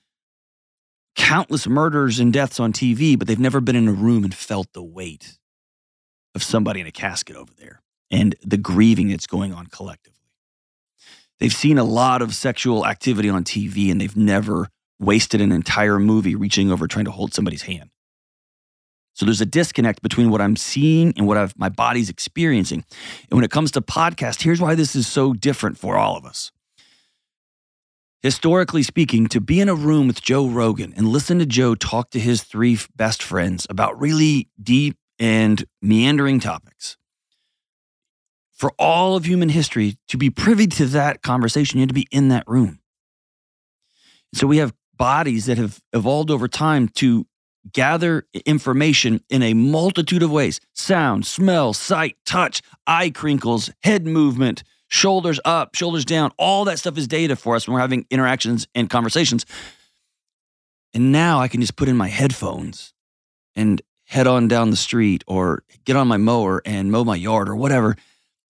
countless 1.14 1.66
murders 1.66 2.18
and 2.18 2.32
deaths 2.32 2.58
on 2.58 2.72
TV, 2.72 3.18
but 3.18 3.28
they've 3.28 3.38
never 3.38 3.60
been 3.60 3.76
in 3.76 3.88
a 3.88 3.92
room 3.92 4.24
and 4.24 4.34
felt 4.34 4.72
the 4.72 4.82
weight 4.82 5.38
of 6.36 6.42
somebody 6.42 6.80
in 6.80 6.86
a 6.86 6.92
casket 6.92 7.34
over 7.34 7.52
there 7.58 7.80
and 8.10 8.36
the 8.42 8.58
grieving 8.58 9.08
that's 9.08 9.26
going 9.26 9.52
on 9.52 9.66
collectively. 9.66 10.12
They've 11.40 11.52
seen 11.52 11.78
a 11.78 11.84
lot 11.84 12.22
of 12.22 12.34
sexual 12.34 12.86
activity 12.86 13.28
on 13.28 13.42
TV 13.42 13.90
and 13.90 14.00
they've 14.00 14.16
never 14.16 14.68
wasted 15.00 15.40
an 15.40 15.50
entire 15.50 15.98
movie 15.98 16.34
reaching 16.34 16.70
over 16.70 16.86
trying 16.86 17.06
to 17.06 17.10
hold 17.10 17.34
somebody's 17.34 17.62
hand. 17.62 17.90
So 19.14 19.24
there's 19.24 19.40
a 19.40 19.46
disconnect 19.46 20.02
between 20.02 20.30
what 20.30 20.42
I'm 20.42 20.56
seeing 20.56 21.14
and 21.16 21.26
what 21.26 21.38
I've, 21.38 21.58
my 21.58 21.70
body's 21.70 22.10
experiencing. 22.10 22.84
And 23.30 23.36
when 23.36 23.44
it 23.44 23.50
comes 23.50 23.70
to 23.72 23.80
podcast, 23.80 24.42
here's 24.42 24.60
why 24.60 24.74
this 24.74 24.94
is 24.94 25.06
so 25.06 25.32
different 25.32 25.78
for 25.78 25.96
all 25.96 26.16
of 26.16 26.26
us. 26.26 26.52
Historically 28.22 28.82
speaking, 28.82 29.26
to 29.28 29.40
be 29.40 29.60
in 29.60 29.70
a 29.70 29.74
room 29.74 30.06
with 30.06 30.20
Joe 30.20 30.46
Rogan 30.46 30.92
and 30.96 31.08
listen 31.08 31.38
to 31.38 31.46
Joe 31.46 31.74
talk 31.74 32.10
to 32.10 32.20
his 32.20 32.42
three 32.42 32.78
best 32.94 33.22
friends 33.22 33.66
about 33.70 33.98
really 33.98 34.48
deep 34.62 34.98
and 35.18 35.64
meandering 35.80 36.40
topics. 36.40 36.96
For 38.52 38.72
all 38.78 39.16
of 39.16 39.26
human 39.26 39.50
history, 39.50 39.98
to 40.08 40.16
be 40.16 40.30
privy 40.30 40.66
to 40.68 40.86
that 40.86 41.22
conversation, 41.22 41.78
you 41.78 41.82
had 41.82 41.90
to 41.90 41.94
be 41.94 42.08
in 42.10 42.28
that 42.28 42.44
room. 42.46 42.80
So 44.32 44.46
we 44.46 44.58
have 44.58 44.72
bodies 44.96 45.46
that 45.46 45.58
have 45.58 45.80
evolved 45.92 46.30
over 46.30 46.48
time 46.48 46.88
to 46.88 47.26
gather 47.72 48.26
information 48.44 49.20
in 49.28 49.42
a 49.42 49.54
multitude 49.54 50.22
of 50.22 50.30
ways 50.30 50.60
sound, 50.72 51.26
smell, 51.26 51.72
sight, 51.72 52.16
touch, 52.24 52.62
eye 52.86 53.10
crinkles, 53.10 53.70
head 53.82 54.06
movement, 54.06 54.62
shoulders 54.88 55.40
up, 55.44 55.74
shoulders 55.74 56.04
down. 56.04 56.30
All 56.38 56.64
that 56.64 56.78
stuff 56.78 56.96
is 56.96 57.08
data 57.08 57.36
for 57.36 57.56
us 57.56 57.66
when 57.66 57.74
we're 57.74 57.80
having 57.80 58.06
interactions 58.10 58.66
and 58.74 58.88
conversations. 58.88 59.44
And 60.94 61.12
now 61.12 61.40
I 61.40 61.48
can 61.48 61.60
just 61.60 61.76
put 61.76 61.88
in 61.88 61.96
my 61.96 62.08
headphones 62.08 62.94
and 63.54 63.82
head 64.06 64.26
on 64.26 64.48
down 64.48 64.70
the 64.70 64.76
street 64.76 65.22
or 65.26 65.62
get 65.84 65.96
on 65.96 66.08
my 66.08 66.16
mower 66.16 66.62
and 66.64 66.90
mow 66.90 67.04
my 67.04 67.16
yard 67.16 67.48
or 67.48 67.56
whatever. 67.56 67.96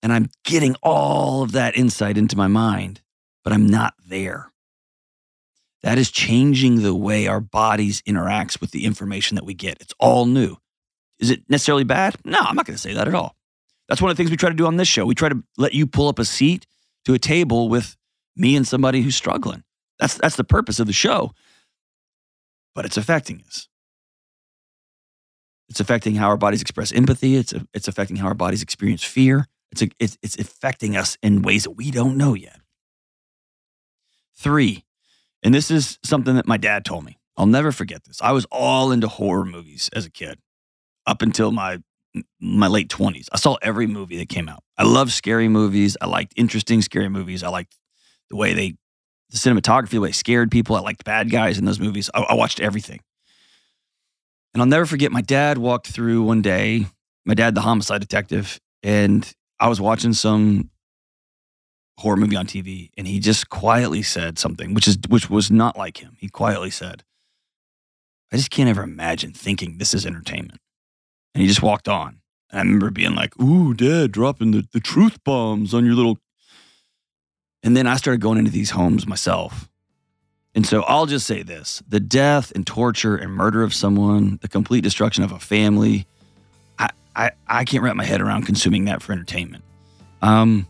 and 0.03 0.13
I'm 0.13 0.29
getting 0.45 0.77
all 0.83 1.43
of 1.43 1.53
that 1.53 1.77
insight 1.77 2.17
into 2.17 2.37
my 2.37 2.47
mind, 2.47 3.01
but 3.43 3.53
I'm 3.53 3.67
not 3.67 3.95
there. 4.07 4.53
That 5.83 5.99
is 5.99 6.11
changing 6.11 6.83
the 6.83 6.95
way 6.95 7.27
our 7.27 7.41
bodies 7.41 8.03
interacts 8.03 8.61
with 8.61 8.71
the 8.71 8.85
information 8.85 9.35
that 9.37 9.45
we 9.45 9.55
get. 9.55 9.81
It's 9.81 9.95
all 9.99 10.27
new. 10.27 10.57
Is 11.19 11.31
it 11.31 11.43
necessarily 11.49 11.85
bad? 11.85 12.17
No, 12.25 12.39
I'm 12.41 12.55
not 12.55 12.67
going 12.67 12.77
to 12.77 12.81
say 12.83 12.93
that 12.95 13.09
at 13.09 13.15
all. 13.15 13.35
That's 13.89 14.03
one 14.03 14.11
of 14.11 14.17
the 14.17 14.21
things 14.21 14.31
we 14.31 14.37
try 14.37 14.51
to 14.51 14.55
do 14.57 14.67
on 14.67 14.77
this 14.77 14.89
show. 14.89 15.07
We 15.07 15.15
try 15.15 15.29
to 15.29 15.43
let 15.57 15.75
you 15.75 15.87
pull 15.87 16.09
up 16.09 16.19
a 16.19 16.25
seat 16.25 16.67
to 17.05 17.15
a 17.15 17.19
table 17.19 17.69
with 17.69 17.97
me 18.37 18.57
and 18.57 18.67
somebody 18.67 19.01
who's 19.01 19.17
struggling. 19.17 19.63
That's 19.99 20.15
that's 20.15 20.37
the 20.37 20.45
purpose 20.45 20.79
of 20.79 20.87
the 20.87 20.93
show. 20.93 21.33
But 22.75 22.85
it's 22.85 22.97
affecting 22.97 23.43
us. 23.47 23.69
It's 25.69 25.81
affecting 25.81 26.15
how 26.15 26.29
our 26.29 26.37
bodies 26.37 26.63
express 26.63 26.93
empathy. 26.93 27.37
It's 27.37 27.53
it's 27.75 27.89
affecting 27.89 28.17
how 28.17 28.29
our 28.29 28.35
bodies 28.35 28.63
experience 28.63 29.03
fear. 29.03 29.47
It's 29.73 29.83
a, 29.83 29.89
it's 29.99 30.17
it's 30.23 30.39
affecting 30.39 30.97
us 30.97 31.19
in 31.23 31.43
ways 31.43 31.65
that 31.65 31.73
we 31.73 31.91
don't 31.91 32.17
know 32.17 32.35
yet. 32.35 32.61
Three, 34.37 34.85
and 35.43 35.55
this 35.55 35.71
is 35.71 35.99
something 36.05 36.37
that 36.37 36.47
my 36.47 36.57
dad 36.57 36.85
told 36.85 37.05
me. 37.05 37.19
I'll 37.37 37.47
never 37.47 37.73
forget 37.73 38.05
this. 38.05 38.23
I 38.23 38.33
was 38.33 38.47
all 38.51 38.93
into 38.93 39.09
horror 39.09 39.45
movies 39.45 39.91
as 39.93 40.07
a 40.07 40.11
kid, 40.11 40.39
up 41.07 41.21
until 41.21 41.51
my 41.51 41.83
my 42.41 42.67
late 42.69 42.89
twenties. 42.89 43.29
I 43.33 43.37
saw 43.37 43.57
every 43.61 43.87
movie 43.87 44.17
that 44.19 44.29
came 44.29 44.49
out. 44.49 44.63
I 44.79 44.85
love 44.85 45.13
scary 45.13 45.49
movies. 45.49 45.97
I 46.01 46.07
liked 46.07 46.33
interesting 46.37 46.81
scary 46.81 47.09
movies. 47.09 47.43
I 47.43 47.49
liked 47.49 47.77
the 48.31 48.37
way 48.37 48.55
they, 48.55 48.77
the 49.31 49.37
cinematography, 49.37 49.91
the 49.91 50.01
way 50.01 50.13
scared 50.13 50.51
people. 50.51 50.77
I 50.77 50.81
liked 50.81 51.05
bad 51.05 51.31
guys 51.31 51.59
in 51.59 51.65
those 51.65 51.81
movies. 51.81 52.09
I, 52.15 52.23
I 52.23 52.35
watched 52.35 52.61
everything. 52.61 53.01
And 54.57 54.63
I'll 54.63 54.67
never 54.67 54.87
forget 54.87 55.13
my 55.13 55.21
dad 55.21 55.59
walked 55.59 55.89
through 55.89 56.23
one 56.23 56.41
day, 56.41 56.87
my 57.27 57.35
dad, 57.35 57.55
the 57.55 57.61
homicide 57.61 58.01
detective, 58.01 58.59
and 58.83 59.31
I 59.61 59.69
was 59.69 59.83
watching 59.83 60.15
some 60.15 60.71
horror 61.99 62.17
movie 62.17 62.37
on 62.37 62.47
TV, 62.47 62.89
and 62.97 63.07
he 63.07 63.21
just 63.21 63.51
quietly 63.51 64.01
said 64.01 64.39
something, 64.39 64.73
which 64.73 64.89
is 64.89 64.97
which 65.11 65.29
was 65.29 65.51
not 65.51 65.77
like 65.77 65.99
him. 65.99 66.17
He 66.19 66.31
quietly 66.31 66.71
said, 66.71 67.05
I 68.33 68.37
just 68.37 68.51
can't 68.51 68.71
ever 68.71 68.83
imagine 68.83 69.35
thinking 69.35 69.77
this 69.77 69.93
is 69.93 70.07
entertainment. 70.07 70.59
And 71.35 71.43
he 71.43 71.49
just 71.49 71.63
walked 71.63 71.87
on. 71.87 72.23
And 72.49 72.59
I 72.59 72.63
remember 72.63 72.91
being 72.91 73.15
like, 73.15 73.39
ooh, 73.39 73.75
dad, 73.75 74.11
dropping 74.11 74.53
the, 74.53 74.67
the 74.73 74.81
truth 74.81 75.23
bombs 75.23 75.75
on 75.75 75.85
your 75.85 75.95
little. 75.95 76.17
And 77.63 77.77
then 77.77 77.87
I 77.87 77.97
started 77.97 78.23
going 78.23 78.39
into 78.39 78.51
these 78.51 78.71
homes 78.71 79.07
myself. 79.07 79.69
And 80.57 80.67
so 80.67 80.83
I'll 80.85 81.05
just 81.05 81.27
say 81.27 81.43
this 81.43 81.83
the 81.87 82.01
death 82.01 82.51
and 82.55 82.67
torture 82.67 83.15
and 83.15 83.31
murder 83.31 83.63
of 83.63 83.75
someone, 83.75 84.39
the 84.41 84.49
complete 84.49 84.81
destruction 84.81 85.23
of 85.23 85.31
a 85.31 85.39
family, 85.39 86.07
I, 86.79 86.89
I, 87.15 87.31
I 87.47 87.65
can't 87.65 87.85
wrap 87.85 87.95
my 87.95 88.05
head 88.05 88.23
around 88.23 88.47
consuming 88.47 88.87
that 88.87 89.03
for 89.03 89.13
entertainment. 89.13 89.63
Um, 90.23 90.67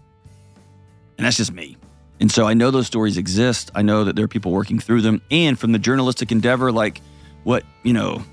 and 1.16 1.24
that's 1.24 1.36
just 1.36 1.52
me. 1.52 1.76
And 2.18 2.30
so 2.32 2.46
I 2.46 2.54
know 2.54 2.72
those 2.72 2.88
stories 2.88 3.16
exist. 3.16 3.70
I 3.74 3.82
know 3.82 4.04
that 4.04 4.16
there 4.16 4.24
are 4.24 4.28
people 4.28 4.50
working 4.50 4.80
through 4.80 5.02
them. 5.02 5.22
And 5.30 5.58
from 5.58 5.70
the 5.70 5.78
journalistic 5.78 6.32
endeavor, 6.32 6.72
like 6.72 7.00
what, 7.44 7.62
you 7.84 7.92
know, 7.92 8.24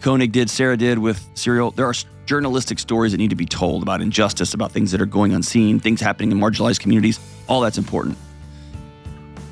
Koenig 0.00 0.32
did, 0.32 0.48
Sarah 0.48 0.78
did 0.78 0.98
with 0.98 1.22
Serial, 1.34 1.72
there 1.72 1.86
are 1.86 1.94
journalistic 2.24 2.78
stories 2.78 3.12
that 3.12 3.18
need 3.18 3.30
to 3.30 3.36
be 3.36 3.46
told 3.46 3.82
about 3.82 4.00
injustice, 4.00 4.54
about 4.54 4.72
things 4.72 4.92
that 4.92 5.02
are 5.02 5.06
going 5.06 5.34
unseen, 5.34 5.78
things 5.78 6.00
happening 6.00 6.32
in 6.32 6.38
marginalized 6.38 6.80
communities. 6.80 7.20
All 7.48 7.60
that's 7.60 7.78
important. 7.78 8.16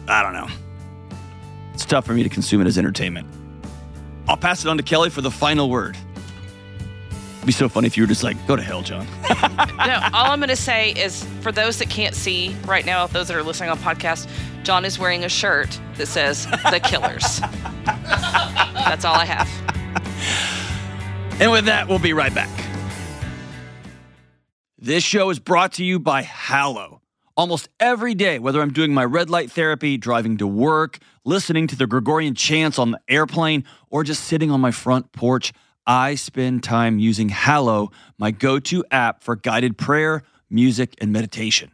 I 0.09 0.23
don't 0.23 0.33
know. 0.33 0.49
It's 1.75 1.85
tough 1.85 2.07
for 2.07 2.15
me 2.15 2.23
to 2.23 2.29
consume 2.29 2.61
it 2.61 2.67
as 2.67 2.79
entertainment. 2.79 3.27
I'll 4.29 4.37
pass 4.37 4.65
it 4.65 4.69
on 4.69 4.77
to 4.79 4.83
Kelly 4.83 5.11
for 5.11 5.21
the 5.21 5.31
final 5.31 5.69
word. 5.69 5.97
It'd 7.37 7.47
be 7.47 7.53
so 7.53 7.69
funny 7.69 7.89
if 7.89 7.97
you 7.97 8.05
were 8.05 8.07
just 8.07 8.23
like, 8.23 8.37
go 8.47 8.57
to 8.57 8.63
hell, 8.63 8.81
John. 8.81 9.07
no, 9.29 10.01
all 10.15 10.31
I'm 10.31 10.39
going 10.39 10.49
to 10.49 10.57
say 10.57 10.93
is 10.93 11.25
for 11.43 11.53
those 11.53 11.79
that 11.79 11.91
can't 11.91 12.15
see 12.15 12.57
right 12.65 12.87
now, 12.87 13.07
those 13.07 13.29
that 13.29 13.37
are 13.37 13.43
listening 13.43 13.69
on 13.69 13.79
podcast, 13.79 14.29
John 14.63 14.85
is 14.87 14.99
wearing 14.99 15.25
a 15.25 15.29
shirt 15.29 15.79
that 15.97 16.07
says 16.07 16.47
The 16.47 16.81
Killers. 16.83 17.41
That's 17.85 19.05
all 19.05 19.15
I 19.15 19.27
have. 19.27 19.49
And 21.41 21.51
with 21.51 21.67
that, 21.67 21.87
we'll 21.89 21.99
be 21.99 22.13
right 22.13 22.35
back. 22.35 22.49
This 24.79 25.03
show 25.03 25.29
is 25.31 25.39
brought 25.39 25.73
to 25.75 25.85
you 25.85 25.99
by 25.99 26.23
Hallow. 26.23 27.03
Almost 27.37 27.69
every 27.81 28.15
day, 28.15 28.39
whether 28.39 28.63
I'm 28.63 28.73
doing 28.73 28.95
my 28.95 29.05
red 29.05 29.29
light 29.29 29.51
therapy, 29.51 29.99
driving 29.99 30.37
to 30.39 30.47
work, 30.47 30.99
listening 31.25 31.67
to 31.69 31.77
the 31.77 31.87
Gregorian 31.87 32.35
chants 32.35 32.79
on 32.79 32.93
the 32.93 33.01
airplane, 33.09 33.65
or 33.91 34.05
just 34.05 34.25
sitting 34.25 34.51
on 34.51 34.61
my 34.61 34.71
front 34.71 35.13
porch, 35.13 35.53
I 35.87 36.15
spend 36.15 36.63
time 36.63 36.99
using 36.99 37.29
Hallow, 37.29 37.91
my 38.19 38.31
go 38.31 38.59
to 38.59 38.85
app 38.91 39.23
for 39.23 39.37
guided 39.37 39.77
prayer, 39.77 40.23
music, 40.49 40.95
and 41.01 41.13
meditation. 41.13 41.73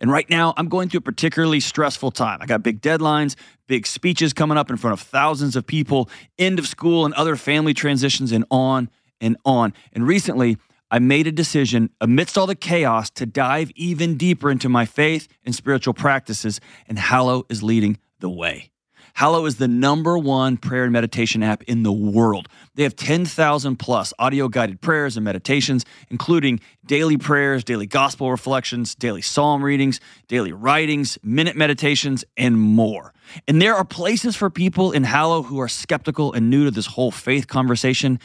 And 0.00 0.10
right 0.10 0.28
now, 0.30 0.54
I'm 0.56 0.68
going 0.68 0.88
through 0.88 0.98
a 0.98 1.02
particularly 1.02 1.60
stressful 1.60 2.12
time. 2.12 2.38
I 2.40 2.46
got 2.46 2.62
big 2.62 2.80
deadlines, 2.80 3.36
big 3.66 3.86
speeches 3.86 4.32
coming 4.32 4.56
up 4.56 4.70
in 4.70 4.78
front 4.78 4.92
of 4.92 5.00
thousands 5.00 5.54
of 5.54 5.66
people, 5.66 6.08
end 6.38 6.58
of 6.58 6.66
school 6.66 7.04
and 7.04 7.12
other 7.14 7.36
family 7.36 7.74
transitions, 7.74 8.32
and 8.32 8.44
on 8.50 8.88
and 9.20 9.36
on. 9.44 9.74
And 9.92 10.06
recently, 10.06 10.56
I 10.90 10.98
made 10.98 11.26
a 11.26 11.32
decision 11.32 11.90
amidst 12.00 12.36
all 12.36 12.46
the 12.46 12.54
chaos 12.54 13.10
to 13.10 13.26
dive 13.26 13.70
even 13.74 14.16
deeper 14.16 14.50
into 14.50 14.68
my 14.68 14.84
faith 14.84 15.28
and 15.44 15.54
spiritual 15.54 15.94
practices, 15.94 16.60
and 16.86 16.98
Hallow 16.98 17.44
is 17.48 17.62
leading 17.62 17.98
the 18.18 18.30
way. 18.30 18.70
Hallow 19.14 19.46
is 19.46 19.56
the 19.56 19.68
number 19.68 20.16
one 20.16 20.56
prayer 20.56 20.84
and 20.84 20.92
meditation 20.92 21.42
app 21.42 21.62
in 21.64 21.82
the 21.82 21.92
world. 21.92 22.48
They 22.74 22.82
have 22.82 22.96
10,000 22.96 23.76
plus 23.76 24.12
audio 24.18 24.48
guided 24.48 24.80
prayers 24.80 25.16
and 25.16 25.24
meditations, 25.24 25.84
including 26.10 26.60
daily 26.86 27.16
prayers, 27.16 27.64
daily 27.64 27.86
gospel 27.86 28.30
reflections, 28.30 28.94
daily 28.94 29.22
psalm 29.22 29.62
readings, 29.62 30.00
daily 30.28 30.52
writings, 30.52 31.18
minute 31.22 31.56
meditations, 31.56 32.24
and 32.36 32.58
more. 32.58 33.12
And 33.46 33.60
there 33.60 33.74
are 33.74 33.84
places 33.84 34.36
for 34.36 34.50
people 34.50 34.92
in 34.92 35.04
Hallow 35.04 35.42
who 35.42 35.60
are 35.60 35.68
skeptical 35.68 36.32
and 36.32 36.50
new 36.50 36.64
to 36.64 36.70
this 36.70 36.86
whole 36.86 37.10
faith 37.10 37.46
conversation. 37.46 38.18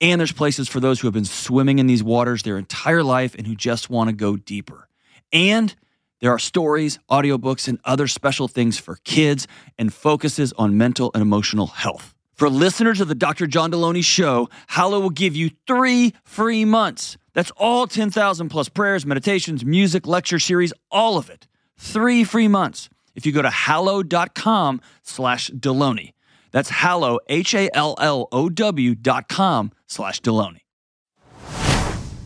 And 0.00 0.20
there's 0.20 0.32
places 0.32 0.68
for 0.68 0.80
those 0.80 1.00
who 1.00 1.08
have 1.08 1.14
been 1.14 1.24
swimming 1.24 1.78
in 1.78 1.86
these 1.86 2.02
waters 2.02 2.42
their 2.42 2.58
entire 2.58 3.02
life 3.02 3.34
and 3.34 3.46
who 3.46 3.56
just 3.56 3.90
want 3.90 4.08
to 4.08 4.14
go 4.14 4.36
deeper. 4.36 4.88
And 5.32 5.74
there 6.20 6.32
are 6.32 6.38
stories, 6.38 6.98
audiobooks, 7.10 7.68
and 7.68 7.78
other 7.84 8.06
special 8.06 8.48
things 8.48 8.78
for 8.78 8.96
kids 9.04 9.46
and 9.78 9.92
focuses 9.92 10.52
on 10.54 10.76
mental 10.76 11.10
and 11.14 11.22
emotional 11.22 11.66
health. 11.68 12.14
For 12.34 12.48
listeners 12.48 13.00
of 13.00 13.08
the 13.08 13.14
Dr. 13.14 13.46
John 13.46 13.72
Delony 13.72 14.04
Show, 14.04 14.48
Hallow 14.68 15.00
will 15.00 15.10
give 15.10 15.34
you 15.34 15.50
three 15.66 16.14
free 16.24 16.64
months. 16.64 17.16
That's 17.34 17.50
all 17.56 17.86
10,000 17.86 18.48
plus 18.48 18.68
prayers, 18.68 19.04
meditations, 19.04 19.64
music, 19.64 20.06
lecture 20.06 20.38
series, 20.38 20.72
all 20.90 21.18
of 21.18 21.30
it. 21.30 21.46
Three 21.76 22.24
free 22.24 22.48
months. 22.48 22.88
If 23.14 23.26
you 23.26 23.32
go 23.32 23.42
to 23.42 23.50
hallow.com 23.50 24.80
slash 25.02 25.50
Delony. 25.50 26.12
That's 26.52 26.70
hallow, 26.70 27.18
H-A-L-L-O-W 27.28 28.94
dot 28.94 29.28
com 29.28 29.72
slash 29.86 30.20
Delony. 30.20 30.60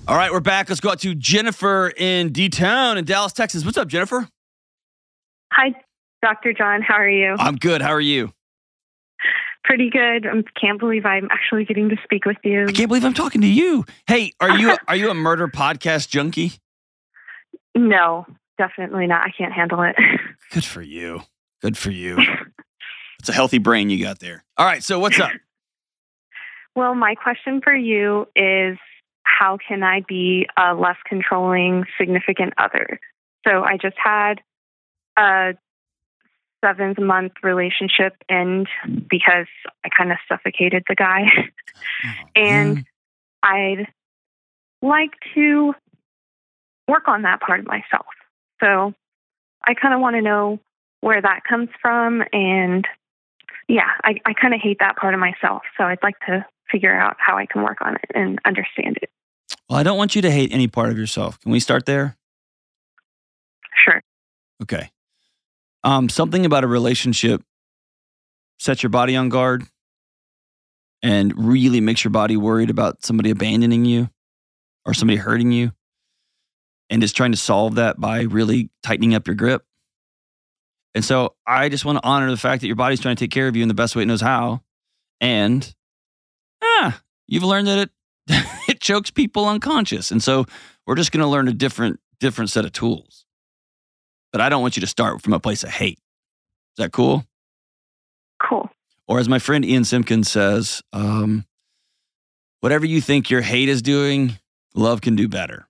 All 0.09 0.17
right, 0.17 0.33
we're 0.33 0.41
back. 0.41 0.69
Let's 0.69 0.81
go 0.81 0.91
out 0.91 0.99
to 1.01 1.15
Jennifer 1.15 1.93
in 1.97 2.33
D 2.33 2.49
Town 2.49 2.99
in 2.99 3.05
Dallas, 3.05 3.33
Texas. 3.33 3.65
What's 3.65 3.79
up, 3.79 3.87
Jennifer? 3.87 4.29
Hi, 5.53 5.75
Dr. 6.23 6.53
John. 6.53 6.83
How 6.83 6.95
are 6.95 7.09
you? 7.09 7.37
I'm 7.39 7.55
good. 7.55 7.83
How 7.83 7.93
are 7.93 8.01
you? 8.01 8.33
Pretty 9.63 9.91
good. 9.91 10.27
I 10.27 10.43
can't 10.61 10.81
believe 10.81 11.07
I'm 11.07 11.29
actually 11.31 11.65
getting 11.65 11.89
to 11.91 11.97
speak 12.03 12.25
with 12.25 12.39
you. 12.43 12.67
I 12.69 12.73
can't 12.73 12.89
believe 12.89 13.05
I'm 13.05 13.15
talking 13.15 13.43
to 13.43 13.47
you. 13.47 13.85
Hey, 14.09 14.33
are 14.41 14.59
you 14.59 14.77
are 14.89 14.97
you 14.97 15.09
a 15.09 15.15
murder 15.15 15.47
podcast 15.47 16.09
junkie? 16.09 16.55
No, 17.77 18.27
definitely 18.59 19.07
not. 19.07 19.23
I 19.25 19.31
can't 19.31 19.53
handle 19.53 19.83
it. 19.83 19.95
Good 20.51 20.65
for 20.65 20.83
you. 20.83 21.23
Good 21.61 21.79
for 21.79 21.91
you. 21.91 22.19
It's 23.21 23.29
a 23.29 23.33
healthy 23.33 23.59
brain 23.59 23.89
you 23.89 24.03
got 24.03 24.19
there. 24.19 24.43
All 24.57 24.67
right, 24.67 24.83
so 24.83 24.99
what's 24.99 25.21
up? 25.21 25.31
Well, 26.75 26.97
my 26.97 27.15
question 27.15 27.61
for 27.63 27.73
you 27.73 28.27
is 28.35 28.77
how 29.43 29.59
can 29.59 29.83
I 29.83 30.03
be 30.07 30.47
a 30.57 30.75
less 30.75 30.97
controlling 31.05 31.85
significant 31.99 32.55
other? 32.59 33.01
So 33.47 33.63
I 33.65 33.77
just 33.77 33.97
had 33.97 34.41
a 35.17 35.55
seventh 36.65 37.01
month 37.01 37.33
relationship 37.43 38.15
end 38.29 38.69
because 38.87 39.49
I 39.85 39.89
kind 39.97 40.13
of 40.13 40.19
suffocated 40.29 40.85
the 40.89 40.95
guy. 40.95 41.23
And. 42.37 42.85
I'd 43.43 43.89
like 44.81 45.11
to 45.35 45.75
work 46.89 47.09
on 47.09 47.23
that 47.23 47.41
part 47.41 47.61
of 47.61 47.67
myself. 47.67 48.07
So 48.63 48.95
I 49.67 49.75
kind 49.75 49.95
of 49.95 50.01
want 50.01 50.17
to 50.17 50.23
know 50.23 50.61
where 51.01 51.21
that 51.21 51.41
comes 51.49 51.69
from. 51.81 52.23
And 52.33 52.87
yeah, 53.69 53.91
I, 54.05 54.21
I 54.25 54.35
kind 54.35 54.55
of 54.55 54.61
hate 54.61 54.79
that 54.81 54.97
part 54.97 55.15
of 55.15 55.21
myself. 55.21 55.63
So 55.77 55.85
I'd 55.85 56.03
like 56.03 56.19
to 56.27 56.45
figure 56.71 56.95
out 56.95 57.17
how 57.19 57.37
I 57.37 57.47
can 57.47 57.63
work 57.63 57.79
on 57.81 57.97
it 57.97 58.11
and 58.15 58.39
understand 58.45 58.99
it. 59.03 59.11
Well, 59.73 59.81
I 59.81 59.85
don't 59.85 59.97
want 59.97 60.15
you 60.15 60.21
to 60.21 60.31
hate 60.31 60.53
any 60.53 60.69
part 60.69 60.91
of 60.91 60.99
yourself. 60.99 61.41
Can 61.41 61.51
we 61.51 61.59
start 61.59 61.87
there? 61.87 62.19
Sure. 63.87 64.03
Okay. 64.63 64.91
Um, 65.83 66.11
something 66.11 66.45
about 66.45 66.63
a 66.63 66.67
relationship 66.67 67.43
sets 68.59 68.83
your 68.83 68.91
body 68.91 69.17
on 69.17 69.31
guard 69.31 69.65
and 71.03 71.33
really 71.47 71.81
makes 71.81 72.05
your 72.05 72.11
body 72.11 72.37
worried 72.37 72.69
about 72.69 73.03
somebody 73.03 73.31
abandoning 73.31 73.87
you 73.87 74.11
or 74.85 74.93
somebody 74.93 75.17
hurting 75.17 75.53
you. 75.53 75.73
and 76.91 77.03
is 77.03 77.15
trying 77.15 77.33
to 77.33 77.39
solve 77.39 77.77
that 77.77 77.99
by 77.99 78.25
really 78.25 78.69
tightening 78.83 79.15
up 79.15 79.27
your 79.27 79.37
grip. 79.37 79.65
And 80.95 81.03
so 81.03 81.35
I 81.47 81.71
just 81.71 81.87
want 81.87 81.97
to 81.97 82.05
honor 82.07 82.31
the 82.31 82.37
fact 82.37 82.61
that 82.61 82.67
your 82.67 82.77
body's 82.77 83.01
trying 83.01 83.17
to 83.17 83.25
take 83.25 83.31
care 83.31 83.49
of 83.49 83.57
you 83.57 83.63
in 83.63 83.69
the 83.69 83.75
best 83.75 83.97
way 83.97 84.03
it 84.03 84.07
knows 84.07 84.21
how. 84.21 84.61
And 85.19 85.75
ah, 86.63 87.01
you've 87.27 87.43
learned 87.43 87.69
that 87.69 87.79
it 87.79 87.91
it 88.29 88.47
chokes 88.83 89.11
people 89.11 89.47
unconscious. 89.49 90.11
And 90.11 90.23
so 90.23 90.45
we're 90.87 90.97
just 90.97 91.13
going 91.13 91.23
to 91.23 91.27
learn 91.27 91.49
a 91.49 91.53
different 91.55 92.01
different 92.21 92.51
set 92.51 92.65
of 92.67 92.73
tools. 92.73 93.25
But 94.33 94.41
I 94.43 94.49
don't 94.51 94.61
want 94.63 94.77
you 94.77 94.81
to 94.83 94.87
start 94.87 95.23
from 95.23 95.33
a 95.33 95.41
place 95.41 95.63
of 95.65 95.71
hate. 95.71 95.99
Is 95.99 96.85
that 96.85 96.93
cool? 96.93 97.25
Cool. 98.43 98.69
Or 99.09 99.19
as 99.19 99.29
my 99.29 99.39
friend 99.39 99.65
Ian 99.65 99.85
Simpkins 99.85 100.31
says, 100.31 100.83
um, 100.93 101.45
whatever 102.61 102.87
you 102.87 103.01
think 103.01 103.29
your 103.31 103.41
hate 103.41 103.69
is 103.69 103.83
doing, 103.83 104.39
love 104.75 105.01
can 105.01 105.17
do 105.17 105.29
better. 105.29 105.67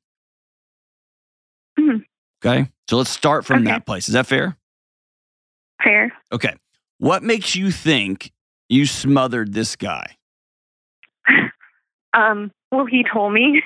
Mhm. 1.79 2.05
Okay. 2.45 2.71
So 2.89 2.99
let's 2.99 3.11
start 3.11 3.45
from 3.47 3.63
Okay. 3.63 3.67
that 3.73 3.87
place. 3.87 4.09
Is 4.09 4.15
that 4.15 4.27
fair? 4.27 4.57
Fair. 5.83 6.13
Okay. 6.31 6.55
What 6.99 7.23
makes 7.23 7.57
you 7.57 7.71
think 7.71 8.31
you 8.69 8.87
smothered 8.87 9.53
this 9.55 9.77
guy? 9.77 10.17
Um, 12.15 12.53
well, 12.73 12.87
he 12.87 13.05
told 13.05 13.35
me. 13.35 13.63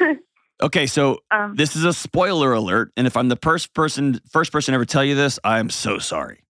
okay. 0.62 0.86
So 0.86 1.18
um, 1.30 1.56
this 1.56 1.74
is 1.74 1.84
a 1.84 1.94
spoiler 1.94 2.52
alert. 2.52 2.92
And 2.96 3.06
if 3.06 3.16
I'm 3.16 3.28
the 3.28 3.38
first 3.42 3.74
person, 3.74 4.20
first 4.30 4.52
person 4.52 4.74
ever 4.74 4.84
tell 4.84 5.02
you 5.04 5.14
this, 5.14 5.38
I'm 5.42 5.70
so 5.70 5.98
sorry. 5.98 6.44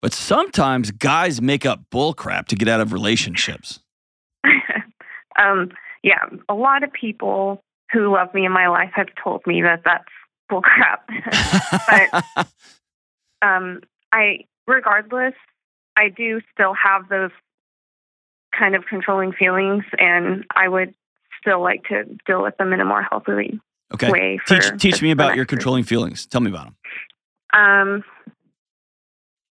But 0.00 0.12
sometimes 0.12 0.90
guys 0.90 1.40
make 1.40 1.64
up 1.64 1.82
bullcrap 1.92 2.46
to 2.46 2.56
get 2.56 2.66
out 2.66 2.80
of 2.80 2.92
relationships. 2.92 3.80
um, 5.38 5.70
yeah, 6.02 6.24
a 6.48 6.54
lot 6.54 6.82
of 6.82 6.92
people 6.92 7.62
who 7.92 8.12
love 8.12 8.32
me 8.34 8.46
in 8.46 8.52
my 8.52 8.68
life 8.68 8.90
have 8.94 9.08
told 9.22 9.42
me 9.46 9.62
that 9.62 9.82
that's 9.84 10.04
bullcrap. 10.50 11.00
But- 12.34 12.48
um, 13.42 13.80
I, 14.12 14.44
regardless, 14.66 15.34
I 15.96 16.08
do 16.08 16.40
still 16.52 16.74
have 16.74 17.08
those 17.08 17.30
kind 18.56 18.74
of 18.74 18.84
controlling 18.86 19.32
feelings, 19.32 19.84
and 19.98 20.44
I 20.54 20.68
would 20.68 20.94
still 21.40 21.62
like 21.62 21.84
to 21.84 22.04
deal 22.26 22.42
with 22.42 22.56
them 22.56 22.72
in 22.72 22.80
a 22.80 22.84
more 22.84 23.02
healthy 23.02 23.60
okay. 23.94 24.10
way. 24.10 24.40
Teach, 24.46 24.70
teach 24.78 25.02
me 25.02 25.10
about 25.10 25.36
your 25.36 25.44
controlling 25.44 25.84
feelings. 25.84 26.26
Tell 26.26 26.40
me 26.40 26.50
about 26.50 26.66
them. 26.66 26.76
Um, 27.54 28.04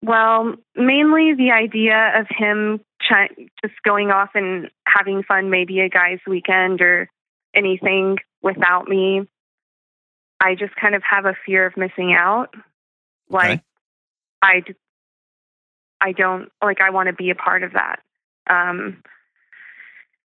well, 0.03 0.55
mainly 0.74 1.34
the 1.34 1.53
idea 1.53 2.12
of 2.18 2.26
him 2.28 2.80
try- 3.01 3.30
just 3.64 3.74
going 3.84 4.11
off 4.11 4.30
and 4.34 4.70
having 4.86 5.22
fun, 5.22 5.51
maybe 5.51 5.80
a 5.80 5.88
guy's 5.88 6.18
weekend 6.26 6.80
or 6.80 7.09
anything 7.55 8.18
without 8.42 8.88
me. 8.88 9.22
I 10.40 10.57
just 10.57 10.74
kind 10.76 10.95
of 10.95 11.03
have 11.09 11.24
a 11.24 11.34
fear 11.47 11.66
of 11.66 11.76
missing 11.76 12.12
out. 12.12 12.55
Like, 13.30 13.62
I, 14.42 14.62
I 16.01 16.12
don't 16.12 16.51
like. 16.62 16.80
I 16.82 16.90
want 16.90 17.07
to 17.07 17.14
be 17.14 17.30
a 17.30 17.34
part 17.34 17.62
of 17.62 17.72
that. 17.72 18.01
Um, 18.49 19.03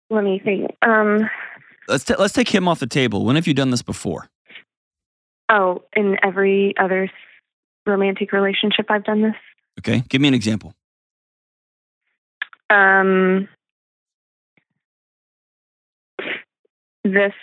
let 0.10 0.24
me 0.24 0.40
think. 0.44 0.72
Um, 0.82 1.30
Let's, 1.88 2.06
ta- 2.06 2.16
let's 2.18 2.34
take 2.34 2.48
him 2.50 2.68
off 2.68 2.80
the 2.80 2.88
table. 2.88 3.26
When 3.26 3.36
have 3.36 3.46
you 3.48 3.54
done 3.54 3.70
this 3.72 3.82
before? 3.82 4.30
oh, 5.50 5.84
in 5.96 6.18
every 6.24 6.74
other 6.80 7.12
romantic 7.86 8.32
relationship, 8.32 8.86
I've 8.90 9.04
done 9.04 9.22
this. 9.22 9.36
Okay. 9.80 10.04
Give 10.08 10.22
me 10.22 10.28
an 10.30 10.34
example. 10.34 10.74
um, 12.70 13.48
this 17.04 17.34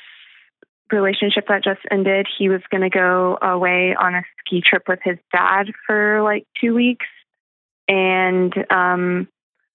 relationship 0.90 1.46
that 1.48 1.62
just 1.62 1.80
ended, 1.90 2.26
he 2.38 2.48
was 2.48 2.62
going 2.70 2.80
to 2.82 2.90
go 2.90 3.38
away 3.42 3.94
on 3.94 4.14
a 4.14 4.22
ski 4.40 4.62
trip 4.66 4.84
with 4.88 4.98
his 5.04 5.18
dad 5.32 5.66
for 5.86 6.22
like 6.22 6.46
two 6.60 6.74
weeks. 6.74 7.06
And 7.86 8.52
um, 8.70 9.28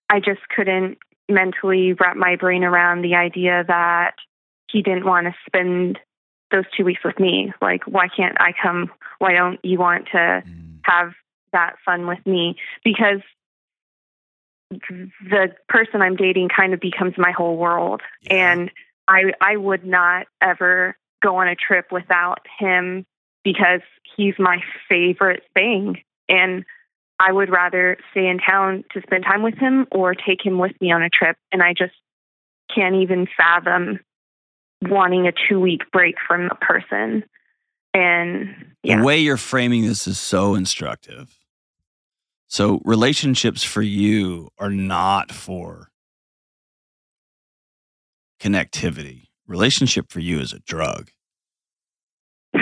I 0.09 0.19
just 0.19 0.41
couldn't 0.55 0.97
mentally 1.29 1.93
wrap 1.93 2.15
my 2.15 2.35
brain 2.35 2.63
around 2.63 3.01
the 3.01 3.15
idea 3.15 3.63
that 3.67 4.15
he 4.71 4.81
didn't 4.81 5.05
want 5.05 5.27
to 5.27 5.33
spend 5.45 5.99
those 6.51 6.65
two 6.77 6.83
weeks 6.83 7.01
with 7.03 7.19
me. 7.19 7.53
Like, 7.61 7.85
why 7.85 8.07
can't 8.07 8.39
I 8.39 8.53
come? 8.61 8.91
Why 9.19 9.33
don't 9.33 9.59
you 9.63 9.79
want 9.79 10.07
to 10.11 10.43
mm. 10.45 10.79
have 10.83 11.13
that 11.53 11.75
fun 11.83 12.07
with 12.07 12.23
me? 12.25 12.57
Because 12.83 13.21
the 14.69 15.55
person 15.69 16.01
I'm 16.01 16.15
dating 16.15 16.49
kind 16.49 16.73
of 16.73 16.79
becomes 16.79 17.13
my 17.17 17.31
whole 17.31 17.57
world. 17.57 18.01
Yeah. 18.21 18.51
And 18.51 18.71
I 19.07 19.33
I 19.41 19.57
would 19.57 19.85
not 19.85 20.27
ever 20.41 20.97
go 21.23 21.37
on 21.37 21.47
a 21.47 21.55
trip 21.55 21.91
without 21.91 22.39
him 22.59 23.05
because 23.43 23.81
he's 24.15 24.35
my 24.39 24.61
favorite 24.89 25.43
thing. 25.53 26.01
And 26.27 26.65
I 27.19 27.31
would 27.31 27.49
rather 27.49 27.97
stay 28.11 28.27
in 28.27 28.39
town 28.39 28.83
to 28.91 29.01
spend 29.01 29.23
time 29.23 29.41
with 29.41 29.57
him 29.57 29.87
or 29.91 30.13
take 30.13 30.45
him 30.45 30.59
with 30.59 30.73
me 30.81 30.91
on 30.91 31.01
a 31.01 31.09
trip. 31.09 31.37
And 31.51 31.63
I 31.63 31.73
just 31.73 31.93
can't 32.73 32.95
even 32.95 33.27
fathom 33.37 33.99
wanting 34.81 35.27
a 35.27 35.31
two 35.47 35.59
week 35.59 35.81
break 35.91 36.15
from 36.27 36.49
a 36.51 36.55
person. 36.55 37.23
And 37.93 38.75
yeah. 38.83 38.99
The 38.99 39.05
way 39.05 39.19
you're 39.19 39.37
framing 39.37 39.83
this 39.83 40.07
is 40.07 40.19
so 40.19 40.55
instructive. 40.55 41.37
So, 42.47 42.81
relationships 42.85 43.63
for 43.63 43.81
you 43.81 44.49
are 44.59 44.69
not 44.69 45.31
for 45.31 45.89
connectivity. 48.39 49.27
Relationship 49.47 50.11
for 50.11 50.19
you 50.19 50.39
is 50.39 50.53
a 50.53 50.59
drug. 50.59 51.09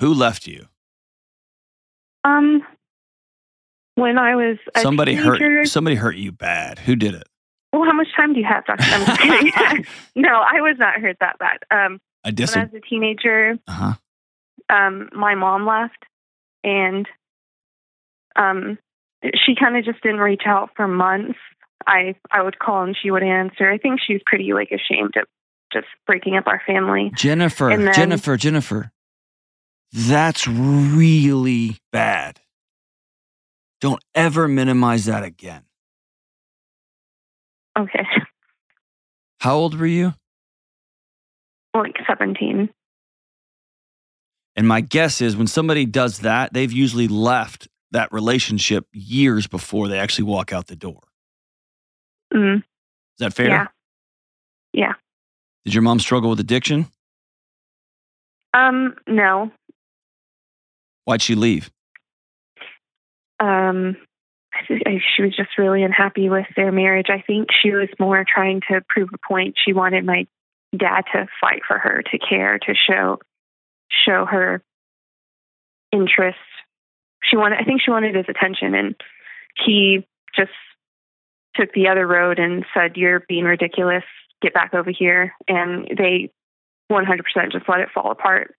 Who 0.00 0.14
left 0.14 0.46
you? 0.46 0.66
Um 2.24 2.62
when 3.96 4.18
I 4.18 4.34
was 4.36 4.58
a 4.74 4.80
Somebody 4.80 5.16
teenager, 5.16 5.58
hurt 5.58 5.68
somebody 5.68 5.96
hurt 5.96 6.16
you 6.16 6.32
bad. 6.32 6.78
Who 6.80 6.96
did 6.96 7.14
it? 7.14 7.26
Well, 7.72 7.84
how 7.84 7.92
much 7.92 8.08
time 8.16 8.32
do 8.32 8.40
you 8.40 8.46
have, 8.46 8.64
Doctor? 8.66 8.84
I'm 8.84 9.06
just 9.06 9.20
kidding. 9.20 9.86
no, 10.16 10.28
I 10.30 10.60
was 10.60 10.76
not 10.78 10.94
hurt 11.00 11.16
that 11.20 11.38
bad. 11.38 11.58
Um, 11.70 12.00
I 12.24 12.30
when 12.30 12.48
I 12.58 12.64
was 12.64 12.74
a 12.74 12.80
teenager, 12.80 13.56
Uh-huh. 13.68 13.94
um, 14.74 15.08
my 15.12 15.34
mom 15.34 15.66
left, 15.66 16.04
and 16.64 17.08
um, 18.36 18.78
she 19.34 19.54
kind 19.58 19.76
of 19.76 19.84
just 19.84 20.02
didn't 20.02 20.20
reach 20.20 20.42
out 20.46 20.70
for 20.76 20.88
months. 20.88 21.38
I 21.86 22.14
I 22.30 22.42
would 22.42 22.58
call 22.58 22.82
and 22.82 22.96
she 23.00 23.10
would 23.10 23.22
answer. 23.22 23.70
I 23.70 23.78
think 23.78 24.00
she 24.06 24.12
was 24.14 24.22
pretty 24.26 24.52
like 24.52 24.70
ashamed 24.70 25.14
of 25.16 25.24
just 25.72 25.86
breaking 26.06 26.36
up 26.36 26.46
our 26.46 26.60
family. 26.66 27.10
Jennifer, 27.14 27.70
then- 27.74 27.94
Jennifer, 27.94 28.36
Jennifer. 28.36 28.90
That's 29.92 30.46
really 30.46 31.78
bad. 31.92 32.40
Don't 33.80 34.02
ever 34.14 34.46
minimize 34.48 35.06
that 35.06 35.22
again. 35.22 35.62
Okay, 37.78 38.04
How 39.40 39.54
old 39.56 39.78
were 39.78 39.86
you? 39.86 40.14
like 41.74 41.94
seventeen. 42.06 42.68
And 44.56 44.66
my 44.66 44.80
guess 44.80 45.20
is 45.20 45.36
when 45.36 45.46
somebody 45.46 45.86
does 45.86 46.18
that, 46.18 46.52
they've 46.52 46.72
usually 46.72 47.06
left 47.08 47.68
that 47.92 48.12
relationship 48.12 48.86
years 48.92 49.46
before 49.46 49.88
they 49.88 49.98
actually 49.98 50.24
walk 50.24 50.52
out 50.52 50.66
the 50.66 50.76
door. 50.76 51.00
Mm, 52.34 52.56
Is 52.58 52.62
that 53.20 53.32
fair? 53.32 53.48
Yeah. 53.48 53.66
Yeah. 54.72 54.92
Did 55.64 55.74
your 55.74 55.82
mom 55.82 56.00
struggle 56.00 56.30
with 56.30 56.40
addiction? 56.40 56.88
Um, 58.52 58.96
no. 59.06 59.50
Why'd 61.04 61.22
she 61.22 61.34
leave? 61.36 61.70
Um 63.40 63.96
she 64.66 65.22
was 65.22 65.34
just 65.36 65.58
really 65.58 65.82
unhappy 65.82 66.28
with 66.28 66.46
their 66.56 66.72
marriage. 66.72 67.06
I 67.08 67.22
think 67.24 67.48
she 67.62 67.70
was 67.70 67.88
more 67.98 68.24
trying 68.26 68.60
to 68.68 68.80
prove 68.88 69.10
a 69.14 69.18
point. 69.26 69.56
She 69.64 69.72
wanted 69.72 70.04
my 70.04 70.26
dad 70.76 71.02
to 71.12 71.26
fight 71.40 71.62
for 71.66 71.78
her, 71.78 72.02
to 72.10 72.18
care, 72.18 72.58
to 72.58 72.74
show 72.74 73.18
show 74.04 74.24
her 74.26 74.62
interest. 75.92 76.38
She 77.22 77.36
wanted 77.36 77.58
I 77.60 77.64
think 77.64 77.82
she 77.84 77.90
wanted 77.90 78.14
his 78.14 78.26
attention 78.28 78.74
and 78.74 78.94
he 79.64 80.06
just 80.36 80.50
took 81.56 81.72
the 81.72 81.88
other 81.88 82.06
road 82.06 82.38
and 82.38 82.64
said 82.74 82.96
you're 82.96 83.20
being 83.28 83.44
ridiculous. 83.44 84.04
Get 84.42 84.54
back 84.54 84.72
over 84.74 84.90
here 84.90 85.34
and 85.48 85.86
they 85.98 86.30
100% 86.90 87.52
just 87.52 87.68
let 87.68 87.80
it 87.80 87.88
fall 87.94 88.10
apart. 88.10 88.54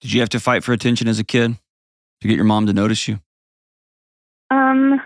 Did 0.00 0.12
you 0.12 0.20
have 0.20 0.28
to 0.30 0.40
fight 0.40 0.62
for 0.62 0.72
attention 0.72 1.08
as 1.08 1.18
a 1.18 1.24
kid 1.24 1.56
to 2.20 2.28
get 2.28 2.36
your 2.36 2.44
mom 2.44 2.66
to 2.66 2.72
notice 2.72 3.08
you? 3.08 3.20
Um 4.50 5.00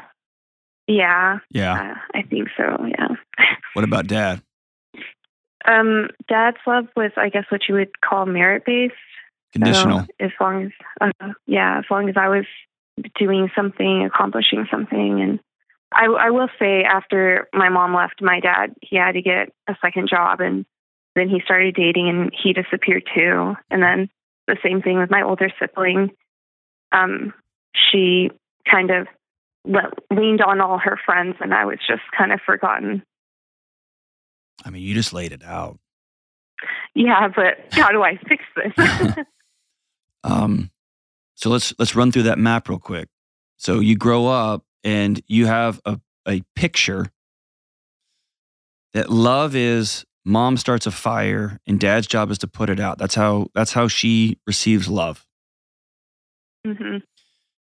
yeah, 0.87 1.39
Yeah. 1.51 1.73
uh, 1.73 2.19
I 2.19 2.23
think 2.23 2.49
so, 2.57 2.85
yeah. 2.87 3.09
What 3.75 3.85
about 3.85 4.09
dad? 4.09 4.43
Um, 5.65 6.09
dad's 6.29 6.57
love 6.67 6.87
was, 6.97 7.13
I 7.17 7.29
guess, 7.29 7.45
what 7.51 7.63
you 7.69 7.75
would 7.75 8.01
call 8.01 8.27
merit 8.27 8.65
based. 8.65 8.95
Conditional. 9.53 10.07
as 10.19 10.31
long 10.41 10.67
as, 10.67 10.73
uh, 11.21 11.33
yeah, 11.47 11.79
as 11.79 11.85
long 11.91 12.09
as 12.09 12.17
I 12.17 12.29
was 12.29 12.47
doing 13.19 13.51
something, 13.55 14.05
accomplishing 14.05 14.67
something, 14.71 15.21
and 15.21 15.41
I, 15.93 16.07
I 16.07 16.31
will 16.31 16.49
say, 16.59 16.83
after 16.83 17.49
my 17.53 17.69
mom 17.69 17.95
left, 17.95 18.23
my 18.23 18.41
dad 18.41 18.75
he 18.81 18.97
had 18.97 19.13
to 19.13 19.23
get 19.23 19.53
a 19.69 19.77
second 19.85 20.09
job, 20.09 20.41
and 20.41 20.65
then 21.15 21.29
he 21.29 21.41
started 21.45 21.75
dating 21.75 22.09
and 22.09 22.33
he 22.43 22.53
disappeared 22.53 23.09
too. 23.15 23.55
And 23.71 23.83
then 23.83 24.09
the 24.47 24.57
same 24.65 24.83
thing 24.83 24.99
with 24.99 25.11
my 25.11 25.23
older 25.23 25.51
sibling. 25.61 26.11
Um, 26.93 27.33
she 27.75 28.31
kind 28.71 28.91
of 28.91 29.07
le- 29.65 29.93
leaned 30.11 30.41
on 30.43 30.61
all 30.61 30.79
her 30.79 30.99
friends, 31.05 31.37
and 31.41 31.53
I 31.55 31.65
was 31.65 31.79
just 31.87 32.03
kind 32.17 32.33
of 32.33 32.41
forgotten. 32.45 33.03
I 34.65 34.71
mean, 34.71 34.83
you 34.83 34.95
just 34.95 35.13
laid 35.13 35.33
it 35.33 35.43
out. 35.43 35.79
Yeah, 36.95 37.29
but 37.29 37.59
how 37.73 37.91
do 37.93 38.03
I 38.03 38.19
fix 38.29 38.45
this? 38.57 39.17
Um, 40.23 40.71
so 41.35 41.49
let's 41.49 41.73
let's 41.79 41.97
run 41.97 42.13
through 42.13 42.25
that 42.25 42.39
map 42.39 42.69
real 42.69 42.79
quick. 42.79 43.09
So 43.57 43.81
you 43.81 43.97
grow 43.97 44.27
up 44.27 44.65
and 44.85 45.23
you 45.27 45.47
have 45.47 45.81
a, 45.87 45.99
a 46.29 46.43
picture 46.55 47.07
that 48.93 49.09
love 49.11 49.57
is 49.57 50.05
mom 50.25 50.59
starts 50.59 50.87
a 50.87 50.91
fire 50.91 51.59
and 51.67 51.81
dad's 51.81 52.07
job 52.07 52.31
is 52.31 52.37
to 52.39 52.47
put 52.47 52.69
it 52.69 52.79
out. 52.79 52.99
That's 52.99 53.15
how 53.15 53.47
that's 53.55 53.73
how 53.73 53.89
she 53.89 54.37
receives 54.47 54.89
love. 54.89 55.27
hmm 56.67 56.99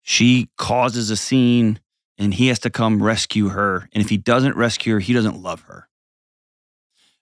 She 0.03 0.49
causes 0.57 1.11
a 1.11 1.16
scene 1.16 1.80
and 2.19 2.35
he 2.35 2.49
has 2.49 2.59
to 2.61 2.71
come 2.71 3.03
rescue 3.03 3.49
her. 3.49 3.89
And 3.93 4.03
if 4.03 4.11
he 4.11 4.17
doesn't 4.17 4.57
rescue 4.57 4.95
her, 4.95 5.01
he 5.01 5.12
doesn't 5.12 5.43
love 5.43 5.62
her. 5.62 5.89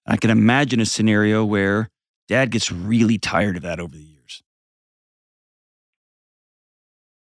I 0.06 0.16
can 0.16 0.30
imagine 0.30 0.80
a 0.80 0.86
scenario 0.86 1.44
where 1.44 1.90
dad 2.28 2.50
gets 2.50 2.72
really 2.72 3.18
tired 3.18 3.56
of 3.56 3.62
that 3.62 3.80
over 3.80 3.94
the 3.94 4.02
years. 4.02 4.42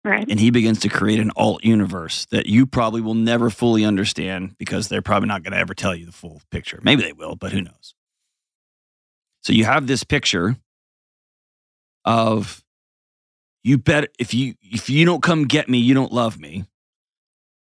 Right. 0.05 0.25
and 0.29 0.39
he 0.39 0.49
begins 0.49 0.79
to 0.79 0.89
create 0.89 1.19
an 1.19 1.29
alt 1.35 1.63
universe 1.63 2.25
that 2.31 2.45
you 2.45 2.65
probably 2.65 3.01
will 3.01 3.15
never 3.15 3.49
fully 3.49 3.83
understand 3.83 4.55
because 4.57 4.87
they're 4.87 5.01
probably 5.01 5.27
not 5.27 5.43
going 5.43 5.51
to 5.51 5.59
ever 5.59 5.73
tell 5.73 5.93
you 5.93 6.05
the 6.05 6.13
full 6.13 6.41
picture. 6.49 6.79
Maybe 6.81 7.03
they 7.03 7.11
will, 7.11 7.35
but 7.35 7.51
who 7.51 7.61
knows? 7.61 7.93
So 9.41 9.51
you 9.51 9.65
have 9.65 9.87
this 9.87 10.05
picture 10.05 10.55
of 12.05 12.63
you 13.63 13.77
bet 13.77 14.09
if 14.17 14.33
you 14.33 14.55
if 14.61 14.89
you 14.89 15.05
don't 15.05 15.21
come 15.21 15.45
get 15.45 15.67
me, 15.67 15.79
you 15.79 15.93
don't 15.93 16.13
love 16.13 16.39
me. 16.39 16.63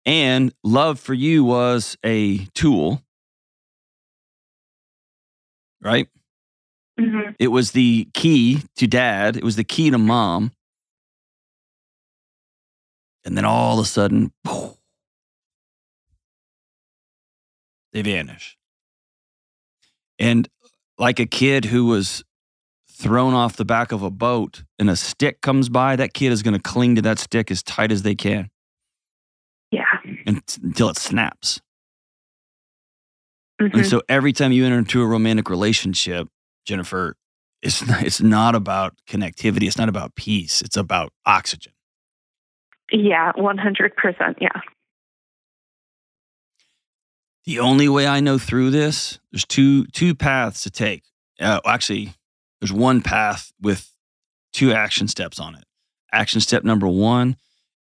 And 0.06 0.54
love 0.62 1.00
for 1.00 1.14
you 1.14 1.44
was 1.44 1.98
a 2.04 2.38
tool. 2.54 3.02
Right? 5.82 6.08
hmm 6.98 7.32
It 7.38 7.48
was 7.48 7.72
the 7.72 8.08
key 8.14 8.62
to 8.76 8.86
dad, 8.86 9.36
it 9.36 9.44
was 9.44 9.56
the 9.56 9.64
key 9.64 9.90
to 9.90 9.98
mom. 9.98 10.52
And 13.24 13.36
then 13.36 13.44
all 13.44 13.80
of 13.80 13.84
a 13.84 13.88
sudden, 13.88 14.32
they 17.92 18.02
vanish. 18.02 18.56
And 20.20 20.48
like 20.96 21.18
a 21.18 21.26
kid 21.26 21.64
who 21.66 21.86
was 21.86 22.22
thrown 22.88 23.34
off 23.34 23.56
the 23.56 23.64
back 23.64 23.90
of 23.90 24.02
a 24.02 24.10
boat 24.10 24.62
and 24.78 24.88
a 24.88 24.94
stick 24.96 25.40
comes 25.40 25.68
by, 25.68 25.96
that 25.96 26.14
kid 26.14 26.30
is 26.30 26.42
going 26.42 26.54
to 26.54 26.62
cling 26.62 26.94
to 26.94 27.02
that 27.02 27.18
stick 27.18 27.50
as 27.50 27.64
tight 27.64 27.90
as 27.90 28.02
they 28.02 28.14
can 28.14 28.48
until 30.26 30.88
it 30.88 30.98
snaps. 30.98 31.60
hmm 33.60 33.68
And 33.72 33.86
so 33.86 34.02
every 34.08 34.32
time 34.32 34.52
you 34.52 34.64
enter 34.66 34.78
into 34.78 35.02
a 35.02 35.06
romantic 35.06 35.48
relationship, 35.48 36.28
Jennifer, 36.66 37.16
it's 37.62 37.86
not, 37.86 38.02
it's 38.02 38.20
not 38.20 38.54
about 38.54 38.94
connectivity. 39.08 39.66
It's 39.66 39.78
not 39.78 39.88
about 39.88 40.14
peace. 40.14 40.60
It's 40.62 40.76
about 40.76 41.12
oxygen. 41.24 41.72
Yeah. 42.92 43.32
One 43.36 43.58
hundred 43.58 43.96
percent. 43.96 44.38
Yeah. 44.40 44.60
The 47.44 47.60
only 47.60 47.88
way 47.88 48.06
I 48.06 48.20
know 48.20 48.38
through 48.38 48.70
this, 48.70 49.20
there's 49.30 49.44
two 49.44 49.86
two 49.86 50.14
paths 50.14 50.62
to 50.64 50.70
take. 50.70 51.04
Uh, 51.40 51.60
actually, 51.64 52.14
there's 52.60 52.72
one 52.72 53.00
path 53.00 53.52
with 53.60 53.90
two 54.52 54.72
action 54.72 55.06
steps 55.06 55.38
on 55.38 55.54
it. 55.54 55.64
Action 56.12 56.40
step 56.40 56.64
number 56.64 56.88
one 56.88 57.36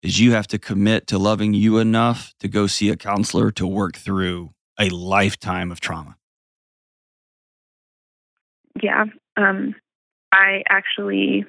is 0.06 0.20
you 0.20 0.34
have 0.34 0.48
to 0.48 0.60
commit 0.60 1.08
to 1.08 1.18
loving 1.18 1.54
you 1.54 1.80
enough 1.80 2.34
to 2.40 2.48
go 2.48 2.68
see 2.68 2.90
a 2.90 2.96
counselor 2.96 3.52
to 3.52 3.66
work 3.66 3.98
through 3.98 4.52
a 4.80 4.90
lifetime 4.90 5.72
of 5.72 5.80
trauma. 5.80 6.16
Yeah. 8.82 9.06
Um, 9.36 9.76
I 10.32 10.64
actually 10.70 11.46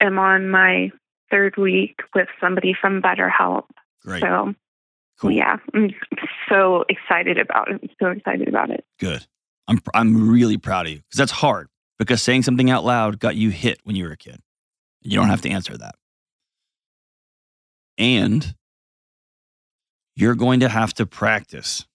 am 0.00 0.18
on 0.18 0.48
my 0.50 0.90
third 1.30 1.56
week 1.56 2.00
with 2.14 2.28
somebody 2.40 2.74
from 2.78 3.00
BetterHelp. 3.00 3.64
Great. 4.02 4.22
So 4.22 4.54
Cool. 5.20 5.32
yeah, 5.32 5.56
I'm 5.74 5.90
so 6.48 6.84
excited 6.88 7.38
about 7.38 7.70
it. 7.70 7.80
I'm 7.82 7.90
so 8.00 8.10
excited 8.10 8.48
about 8.48 8.70
it. 8.70 8.84
Good. 9.00 9.26
I'm 9.66 9.80
I'm 9.92 10.30
really 10.30 10.56
proud 10.56 10.86
of 10.86 10.92
you 10.92 10.98
because 10.98 11.18
that's 11.18 11.32
hard 11.32 11.68
because 11.98 12.22
saying 12.22 12.42
something 12.42 12.70
out 12.70 12.84
loud 12.84 13.18
got 13.18 13.34
you 13.36 13.50
hit 13.50 13.80
when 13.84 13.96
you 13.96 14.04
were 14.04 14.12
a 14.12 14.16
kid. 14.16 14.40
You 15.02 15.16
don't 15.16 15.28
have 15.28 15.42
to 15.42 15.50
answer 15.50 15.76
that. 15.76 15.96
And 17.98 18.54
you're 20.14 20.34
going 20.34 20.60
to 20.60 20.68
have 20.68 20.94
to 20.94 21.06
practice 21.06 21.86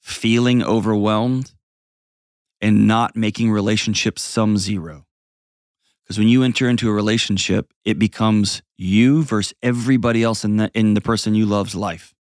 feeling 0.00 0.62
overwhelmed 0.62 1.52
and 2.60 2.86
not 2.86 3.16
making 3.16 3.50
relationships 3.50 4.22
sum 4.22 4.56
zero. 4.56 5.04
Because 6.04 6.18
when 6.18 6.28
you 6.28 6.44
enter 6.44 6.68
into 6.68 6.88
a 6.88 6.92
relationship, 6.92 7.72
it 7.84 7.98
becomes 7.98 8.62
you 8.76 9.24
versus 9.24 9.52
everybody 9.62 10.22
else 10.22 10.44
in 10.44 10.56
the 10.56 10.70
in 10.72 10.94
the 10.94 11.00
person 11.00 11.34
you 11.34 11.46
love's 11.46 11.74
life 11.74 12.14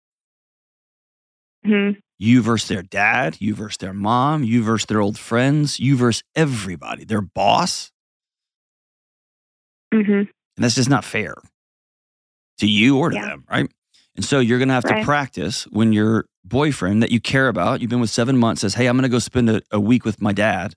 hmm 1.66 1.92
you 2.20 2.42
versus 2.42 2.70
their 2.70 2.84
dad, 2.84 3.38
you 3.40 3.54
versus 3.54 3.78
their 3.78 3.94
mom, 3.94 4.44
you 4.44 4.64
versus 4.64 4.86
their 4.86 5.02
old 5.02 5.18
friends, 5.18 5.80
you 5.80 5.98
versus 5.98 6.24
everybody, 6.36 7.04
their 7.04 7.22
boss. 7.22 7.92
hmm 9.94 10.00
And 10.00 10.28
that's 10.58 10.76
just 10.76 10.90
not 10.90 11.04
fair 11.04 11.36
to 12.64 12.70
you 12.72 12.98
or 12.98 13.10
to 13.10 13.16
Yeah. 13.16 13.28
them, 13.28 13.46
right? 13.50 13.72
And 14.16 14.24
so 14.26 14.40
you're 14.40 14.60
going 14.60 14.68
to 14.70 14.74
have 14.76 14.86
to 14.86 15.04
practice 15.04 15.64
when 15.66 15.92
your 15.94 16.26
boyfriend 16.46 17.02
that 17.04 17.12
you 17.12 17.20
care 17.20 17.48
about, 17.48 17.82
you've 17.82 17.90
been 17.90 18.00
with 18.02 18.10
seven 18.10 18.38
months, 18.38 18.62
says, 18.62 18.76
Hey, 18.76 18.88
I'm 18.88 18.96
going 18.96 19.04
to 19.04 19.10
go 19.10 19.20
spend 19.20 19.50
a, 19.50 19.62
a 19.72 19.80
week 19.80 20.06
with 20.06 20.22
my 20.22 20.34
dad. 20.34 20.76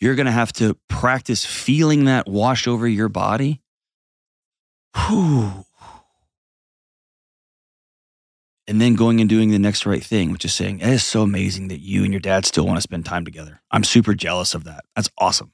You're 0.00 0.14
going 0.14 0.26
to 0.26 0.32
have 0.32 0.52
to 0.54 0.76
practice 0.88 1.44
feeling 1.44 2.04
that 2.04 2.28
wash 2.28 2.66
over 2.66 2.86
your 2.86 3.08
body. 3.08 3.62
Whew. 5.08 5.64
And 8.68 8.80
then 8.80 8.94
going 8.94 9.20
and 9.20 9.28
doing 9.30 9.50
the 9.52 9.58
next 9.60 9.86
right 9.86 10.02
thing, 10.02 10.32
which 10.32 10.44
is 10.44 10.52
saying, 10.52 10.80
It 10.80 10.88
is 10.88 11.04
so 11.04 11.22
amazing 11.22 11.68
that 11.68 11.78
you 11.78 12.02
and 12.02 12.12
your 12.12 12.20
dad 12.20 12.44
still 12.44 12.66
want 12.66 12.76
to 12.78 12.82
spend 12.82 13.04
time 13.06 13.24
together. 13.24 13.60
I'm 13.70 13.84
super 13.84 14.12
jealous 14.14 14.54
of 14.54 14.64
that. 14.64 14.84
That's 14.96 15.08
awesome. 15.18 15.52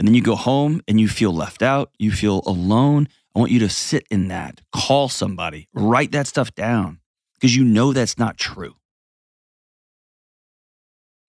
And 0.00 0.08
then 0.08 0.14
you 0.14 0.22
go 0.22 0.34
home 0.34 0.80
and 0.88 0.98
you 0.98 1.08
feel 1.08 1.30
left 1.30 1.60
out, 1.60 1.90
you 1.98 2.10
feel 2.10 2.40
alone. 2.46 3.06
I 3.36 3.38
want 3.38 3.52
you 3.52 3.58
to 3.58 3.68
sit 3.68 4.06
in 4.10 4.28
that, 4.28 4.62
call 4.72 5.10
somebody, 5.10 5.68
write 5.74 6.12
that 6.12 6.26
stuff 6.26 6.54
down 6.54 7.00
because 7.34 7.54
you 7.54 7.64
know 7.64 7.92
that's 7.92 8.16
not 8.16 8.38
true. 8.38 8.76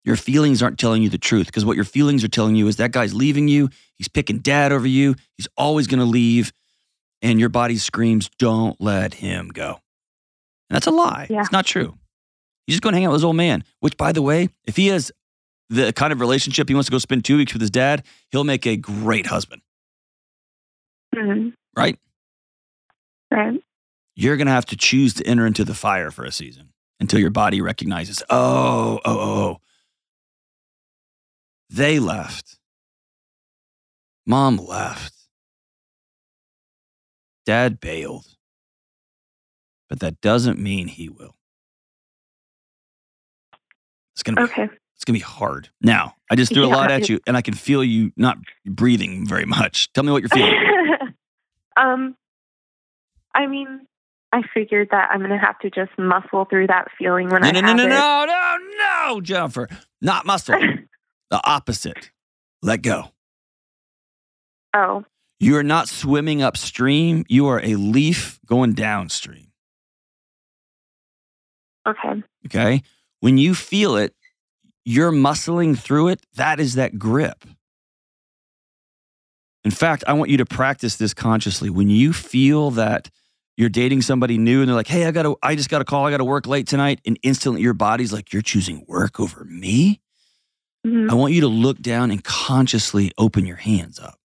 Your 0.05 0.15
feelings 0.15 0.63
aren't 0.63 0.79
telling 0.79 1.03
you 1.03 1.09
the 1.09 1.17
truth 1.17 1.47
because 1.47 1.65
what 1.65 1.75
your 1.75 1.83
feelings 1.83 2.23
are 2.23 2.29
telling 2.29 2.55
you 2.55 2.65
is 2.69 2.77
that 2.77 2.93
guy's 2.93 3.13
leaving 3.13 3.49
you. 3.49 3.67
He's 3.95 4.07
picking 4.07 4.37
dad 4.37 4.71
over 4.71 4.87
you. 4.87 5.15
He's 5.35 5.49
always 5.57 5.87
going 5.87 5.99
to 5.99 6.05
leave. 6.05 6.53
And 7.21 7.41
your 7.41 7.49
body 7.49 7.77
screams, 7.77 8.29
don't 8.39 8.79
let 8.79 9.15
him 9.15 9.49
go. 9.49 9.81
And 10.69 10.75
that's 10.77 10.87
a 10.87 10.91
lie. 10.91 11.27
Yeah. 11.29 11.41
It's 11.41 11.51
not 11.51 11.65
true. 11.65 11.97
He's 12.65 12.75
just 12.75 12.83
going 12.83 12.93
to 12.93 12.99
hang 12.99 13.05
out 13.05 13.11
with 13.11 13.19
his 13.19 13.25
old 13.25 13.35
man, 13.35 13.65
which, 13.81 13.97
by 13.97 14.13
the 14.13 14.21
way, 14.21 14.47
if 14.65 14.77
he 14.77 14.87
has 14.87 15.11
the 15.71 15.93
kind 15.93 16.11
of 16.13 16.19
relationship 16.19 16.67
he 16.67 16.75
wants 16.75 16.87
to 16.87 16.91
go 16.91 16.97
spend 16.97 17.23
two 17.25 17.37
weeks 17.37 17.53
with 17.53 17.61
his 17.61 17.71
dad, 17.71 18.03
he'll 18.29 18.43
make 18.43 18.67
a 18.67 18.75
great 18.75 19.25
husband, 19.25 19.61
hmm 21.15 21.49
right? 21.75 21.97
Right. 23.31 23.61
You're 24.15 24.35
going 24.35 24.47
to 24.47 24.53
have 24.53 24.65
to 24.67 24.75
choose 24.75 25.13
to 25.15 25.25
enter 25.25 25.47
into 25.47 25.63
the 25.63 25.73
fire 25.73 26.11
for 26.11 26.25
a 26.25 26.31
season 26.31 26.73
until 26.99 27.19
your 27.19 27.29
body 27.29 27.61
recognizes, 27.61 28.21
oh, 28.29 28.99
oh, 29.05 29.17
oh, 29.17 29.19
oh. 29.19 29.57
They 31.69 31.99
left. 31.99 32.57
Mom 34.25 34.57
left. 34.57 35.13
Dad 37.45 37.79
bailed. 37.79 38.25
But 39.89 40.01
that 40.01 40.19
doesn't 40.19 40.59
mean 40.59 40.87
he 40.87 41.07
will. 41.07 41.35
It's 44.13 44.23
going 44.23 44.35
to 44.35 44.41
be 44.41 44.51
Okay. 44.51 44.69
It's 45.01 45.05
gonna 45.05 45.17
be 45.17 45.23
hard. 45.23 45.67
Now, 45.81 46.13
I 46.29 46.35
just 46.35 46.53
threw 46.53 46.63
a 46.63 46.67
lot 46.67 46.91
at 46.91 47.09
you, 47.09 47.19
and 47.25 47.35
I 47.35 47.41
can 47.41 47.55
feel 47.55 47.83
you 47.83 48.11
not 48.17 48.37
breathing 48.67 49.25
very 49.27 49.45
much. 49.45 49.91
Tell 49.93 50.03
me 50.03 50.11
what 50.11 50.21
you're 50.21 50.29
feeling. 50.29 50.53
um, 51.75 52.15
I 53.33 53.47
mean, 53.47 53.87
I 54.31 54.43
figured 54.53 54.89
that 54.91 55.09
I'm 55.11 55.17
going 55.21 55.31
to 55.31 55.39
have 55.39 55.57
to 55.59 55.71
just 55.71 55.89
muscle 55.97 56.45
through 56.45 56.67
that 56.67 56.89
feeling 56.99 57.29
when 57.29 57.41
no, 57.41 57.47
I 57.47 57.51
no, 57.51 57.61
have 57.61 57.77
no, 57.77 57.83
no, 57.83 57.85
it. 57.85 57.89
no, 57.89 58.25
no, 58.27 58.57
no, 59.15 59.21
Jennifer. 59.21 59.67
Not 60.01 60.27
muscle. 60.27 60.53
the 61.31 61.41
opposite. 61.43 62.11
Let 62.61 62.83
go. 62.83 63.05
oh, 64.75 65.03
You 65.39 65.57
are 65.57 65.63
not 65.63 65.89
swimming 65.89 66.43
upstream. 66.43 67.25
You 67.27 67.47
are 67.47 67.59
a 67.63 67.73
leaf 67.73 68.39
going 68.45 68.73
downstream. 68.73 69.47
okay. 71.87 72.21
Okay. 72.45 72.83
When 73.19 73.39
you 73.39 73.55
feel 73.55 73.95
it, 73.95 74.13
you're 74.85 75.11
muscling 75.11 75.77
through 75.77 76.09
it, 76.09 76.21
that 76.35 76.59
is 76.59 76.75
that 76.75 76.97
grip. 76.99 77.45
In 79.63 79.71
fact, 79.71 80.03
I 80.07 80.13
want 80.13 80.31
you 80.31 80.37
to 80.37 80.45
practice 80.45 80.95
this 80.95 81.13
consciously. 81.13 81.69
When 81.69 81.89
you 81.89 82.13
feel 82.13 82.71
that 82.71 83.09
you're 83.57 83.69
dating 83.69 84.01
somebody 84.01 84.37
new 84.39 84.61
and 84.61 84.67
they're 84.69 84.75
like, 84.75 84.87
"Hey, 84.87 85.05
I 85.05 85.11
got 85.11 85.23
to 85.23 85.37
I 85.43 85.55
just 85.55 85.69
got 85.69 85.81
a 85.81 85.85
call. 85.85 86.05
I 86.07 86.11
got 86.11 86.17
to 86.17 86.25
work 86.25 86.47
late 86.47 86.67
tonight." 86.67 86.99
And 87.05 87.19
instantly 87.21 87.61
your 87.61 87.73
body's 87.75 88.11
like, 88.11 88.33
"You're 88.33 88.41
choosing 88.41 88.83
work 88.87 89.19
over 89.19 89.43
me?" 89.45 90.01
Mhm. 90.85 91.11
I 91.11 91.13
want 91.13 91.33
you 91.33 91.41
to 91.41 91.47
look 91.47 91.79
down 91.79 92.09
and 92.09 92.23
consciously 92.23 93.11
open 93.19 93.45
your 93.45 93.57
hands 93.57 93.99
up. 93.99 94.17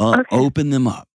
Uh, 0.00 0.16
Okay. 0.20 0.36
Open 0.36 0.70
them 0.70 0.88
up. 0.88 1.08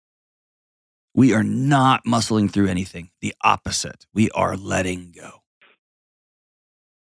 We 1.16 1.34
are 1.34 1.44
not 1.44 2.06
muscling 2.06 2.52
through 2.52 2.68
anything. 2.68 3.10
The 3.22 3.34
opposite. 3.44 4.06
We 4.14 4.30
are 4.32 4.56
letting 4.56 5.12
go. 5.12 5.42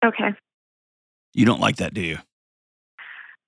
Okay. 0.04 0.34
You 1.34 1.46
don't 1.46 1.60
like 1.60 1.76
that, 1.76 1.94
do 1.94 2.00
you? 2.02 2.18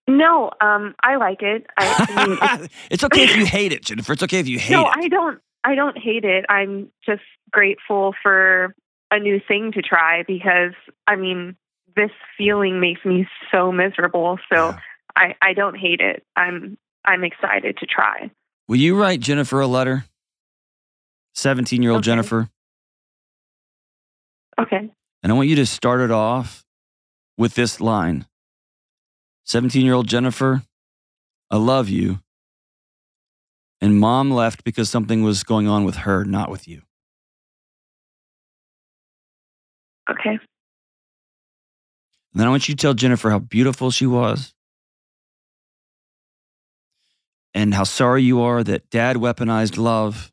No, 0.06 0.50
um, 0.60 0.94
I 1.02 1.16
like 1.16 1.42
it. 1.42 1.66
I, 1.78 2.06
I 2.08 2.26
mean, 2.26 2.38
it's, 2.42 2.74
it's 2.90 3.04
okay 3.04 3.24
if 3.24 3.36
you 3.36 3.46
hate 3.46 3.72
it, 3.72 3.82
Jennifer. 3.84 4.12
It's 4.12 4.22
okay 4.22 4.38
if 4.38 4.48
you 4.48 4.58
hate 4.58 4.72
no, 4.72 4.80
it. 4.82 4.84
No, 4.84 4.92
I 5.02 5.08
don't. 5.08 5.40
I 5.66 5.74
don't 5.74 5.96
hate 5.96 6.24
it. 6.24 6.44
I'm 6.50 6.90
just 7.06 7.22
grateful 7.50 8.14
for 8.22 8.74
a 9.10 9.18
new 9.18 9.40
thing 9.46 9.72
to 9.72 9.80
try 9.80 10.22
because 10.26 10.72
I 11.06 11.16
mean, 11.16 11.56
this 11.96 12.10
feeling 12.36 12.80
makes 12.80 13.02
me 13.04 13.26
so 13.50 13.72
miserable. 13.72 14.38
So 14.52 14.70
Yeah. 14.70 14.78
I, 15.16 15.34
I 15.40 15.52
don't 15.54 15.76
hate 15.76 16.00
it. 16.00 16.22
I'm 16.36 16.76
I'm 17.04 17.24
excited 17.24 17.78
to 17.78 17.86
try. 17.86 18.30
Will 18.68 18.76
you 18.76 19.00
write 19.00 19.20
Jennifer 19.20 19.60
a 19.60 19.66
letter? 19.66 20.04
17 21.34 21.82
year 21.82 21.92
old 21.92 21.98
Okay. 22.00 22.04
Jennifer. 22.06 22.48
Okay. 24.58 24.90
And 25.22 25.32
I 25.32 25.34
want 25.34 25.48
you 25.48 25.56
to 25.56 25.66
start 25.66 26.00
it 26.00 26.10
off 26.10 26.63
with 27.36 27.54
this 27.54 27.80
line 27.80 28.26
17 29.44 29.84
year 29.84 29.94
old 29.94 30.08
Jennifer, 30.08 30.62
I 31.50 31.56
love 31.56 31.88
you. 31.88 32.20
And 33.80 33.98
mom 33.98 34.30
left 34.30 34.64
because 34.64 34.88
something 34.88 35.22
was 35.22 35.44
going 35.44 35.68
on 35.68 35.84
with 35.84 35.96
her, 35.96 36.24
not 36.24 36.50
with 36.50 36.66
you. 36.66 36.82
Okay. 40.10 40.30
And 40.30 42.40
then 42.40 42.46
I 42.46 42.50
want 42.50 42.68
you 42.68 42.74
to 42.74 42.80
tell 42.80 42.94
Jennifer 42.94 43.30
how 43.30 43.38
beautiful 43.38 43.90
she 43.90 44.06
was 44.06 44.54
and 47.52 47.74
how 47.74 47.84
sorry 47.84 48.22
you 48.22 48.40
are 48.40 48.64
that 48.64 48.90
dad 48.90 49.16
weaponized 49.16 49.76
love 49.76 50.32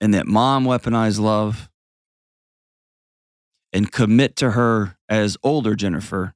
and 0.00 0.14
that 0.14 0.26
mom 0.26 0.64
weaponized 0.64 1.20
love. 1.20 1.68
And 3.72 3.90
commit 3.90 4.36
to 4.36 4.52
her 4.52 4.93
as 5.14 5.36
older 5.44 5.76
Jennifer 5.76 6.34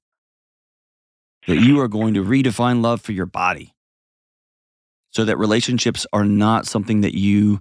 that 1.47 1.57
you 1.57 1.81
are 1.81 1.89
going 1.89 2.15
to 2.15 2.25
redefine 2.25 2.81
love 2.81 3.01
for 3.01 3.13
your 3.13 3.27
body 3.27 3.75
so 5.11 5.25
that 5.25 5.37
relationships 5.37 6.07
are 6.13 6.25
not 6.25 6.67
something 6.67 7.01
that 7.01 7.17
you 7.17 7.61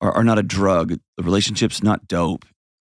are, 0.00 0.12
are 0.12 0.24
not 0.24 0.38
a 0.38 0.42
drug. 0.42 0.98
The 1.16 1.22
relationship's 1.22 1.82
not 1.82 2.06
dope. 2.06 2.44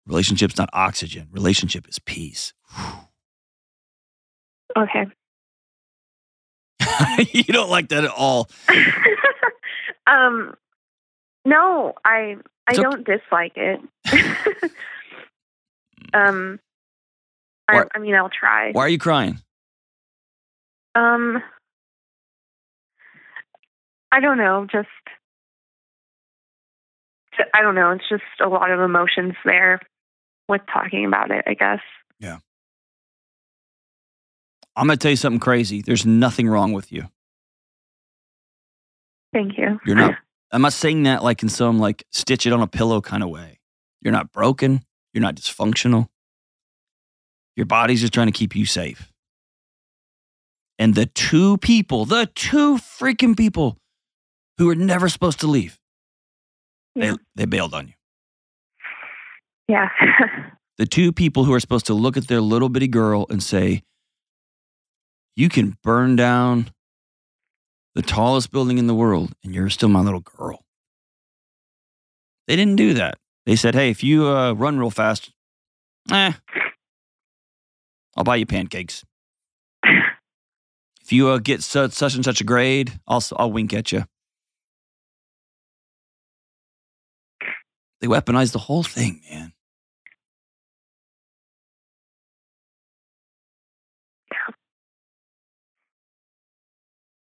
Relationship's 0.06 0.58
not 0.58 0.68
oxygen. 0.72 1.28
Relationship 1.30 1.88
is 1.88 1.98
peace. 1.98 2.52
Okay. 4.76 5.06
you 7.32 7.44
don't 7.44 7.70
like 7.70 7.88
that 7.88 8.04
at 8.04 8.10
all. 8.10 8.50
um, 10.06 10.54
no, 11.46 11.94
I 12.04 12.36
I 12.66 12.74
don't 12.74 13.06
dislike 13.06 13.56
it. 13.56 13.80
um, 16.14 16.58
I, 17.68 17.84
I 17.94 17.98
mean, 17.98 18.14
I'll 18.14 18.30
try. 18.30 18.72
Why 18.72 18.82
are 18.82 18.88
you 18.88 18.98
crying? 18.98 19.40
Um, 20.94 21.42
I 24.12 24.20
don't 24.20 24.38
know. 24.38 24.66
Just, 24.70 24.88
I 27.52 27.62
don't 27.62 27.74
know. 27.74 27.90
It's 27.92 28.08
just 28.08 28.22
a 28.40 28.48
lot 28.48 28.70
of 28.70 28.80
emotions 28.80 29.34
there 29.44 29.80
with 30.48 30.60
talking 30.72 31.04
about 31.06 31.30
it. 31.30 31.44
I 31.46 31.54
guess. 31.54 31.80
Yeah. 32.20 32.38
I'm 34.76 34.86
going 34.86 34.98
to 34.98 35.02
tell 35.02 35.10
you 35.10 35.16
something 35.16 35.40
crazy. 35.40 35.82
There's 35.82 36.04
nothing 36.04 36.48
wrong 36.48 36.72
with 36.72 36.92
you. 36.92 37.08
Thank 39.32 39.58
you. 39.58 39.80
You're 39.84 39.96
not. 39.96 40.14
I'm 40.52 40.62
not 40.62 40.72
saying 40.72 41.02
that 41.04 41.24
like 41.24 41.42
in 41.42 41.48
some 41.48 41.80
like 41.80 42.04
stitch 42.12 42.46
it 42.46 42.52
on 42.52 42.60
a 42.60 42.68
pillow 42.68 43.00
kind 43.00 43.24
of 43.24 43.30
way. 43.30 43.58
You're 44.00 44.12
not 44.12 44.30
broken. 44.30 44.84
You're 45.12 45.22
not 45.22 45.34
dysfunctional. 45.34 46.08
Your 47.56 47.66
body's 47.66 48.00
just 48.00 48.12
trying 48.12 48.26
to 48.26 48.32
keep 48.32 48.56
you 48.56 48.66
safe. 48.66 49.12
And 50.78 50.94
the 50.94 51.06
two 51.06 51.56
people, 51.58 52.04
the 52.04 52.26
two 52.34 52.78
freaking 52.78 53.36
people 53.36 53.78
who 54.58 54.66
were 54.66 54.74
never 54.74 55.08
supposed 55.08 55.40
to 55.40 55.46
leave, 55.46 55.78
they, 56.96 57.12
they 57.34 57.44
bailed 57.44 57.74
on 57.74 57.88
you. 57.88 57.94
Yeah. 59.68 59.88
the 60.78 60.86
two 60.86 61.12
people 61.12 61.44
who 61.44 61.52
are 61.52 61.60
supposed 61.60 61.86
to 61.86 61.94
look 61.94 62.16
at 62.16 62.28
their 62.28 62.40
little 62.40 62.68
bitty 62.68 62.88
girl 62.88 63.26
and 63.30 63.42
say, 63.42 63.82
You 65.36 65.48
can 65.48 65.76
burn 65.82 66.16
down 66.16 66.70
the 67.94 68.02
tallest 68.02 68.50
building 68.50 68.78
in 68.78 68.86
the 68.86 68.94
world 68.94 69.32
and 69.44 69.54
you're 69.54 69.70
still 69.70 69.88
my 69.88 70.00
little 70.00 70.20
girl. 70.20 70.64
They 72.46 72.56
didn't 72.56 72.76
do 72.76 72.94
that. 72.94 73.18
They 73.46 73.56
said, 73.56 73.74
Hey, 73.74 73.90
if 73.90 74.02
you 74.02 74.26
uh, 74.26 74.52
run 74.52 74.78
real 74.78 74.90
fast, 74.90 75.30
eh, 76.10 76.32
I'll 78.16 78.24
buy 78.24 78.36
you 78.36 78.46
pancakes. 78.46 79.04
If 81.02 81.12
you 81.12 81.28
uh, 81.28 81.38
get 81.38 81.62
such, 81.62 81.92
such 81.92 82.14
and 82.14 82.24
such 82.24 82.40
a 82.40 82.44
grade, 82.44 82.98
I'll, 83.06 83.22
I'll 83.36 83.52
wink 83.52 83.74
at 83.74 83.92
you. 83.92 84.04
They 88.00 88.06
weaponized 88.06 88.52
the 88.52 88.58
whole 88.58 88.82
thing, 88.82 89.20
man. 89.30 89.54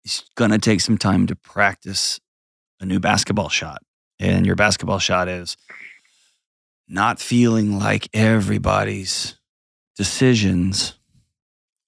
it's 0.05 0.25
going 0.35 0.51
to 0.51 0.59
take 0.59 0.81
some 0.81 0.99
time 0.99 1.27
to 1.27 1.37
practice 1.37 2.21
a 2.81 2.85
new 2.85 3.01
basketball 3.01 3.49
shot. 3.49 3.79
And 4.19 4.47
your 4.47 4.57
basketball 4.57 4.99
shot 4.99 5.29
is 5.29 5.57
not 6.89 7.21
feeling 7.21 7.79
like 7.79 8.09
everybody's 8.13 9.39
decisions 9.97 10.99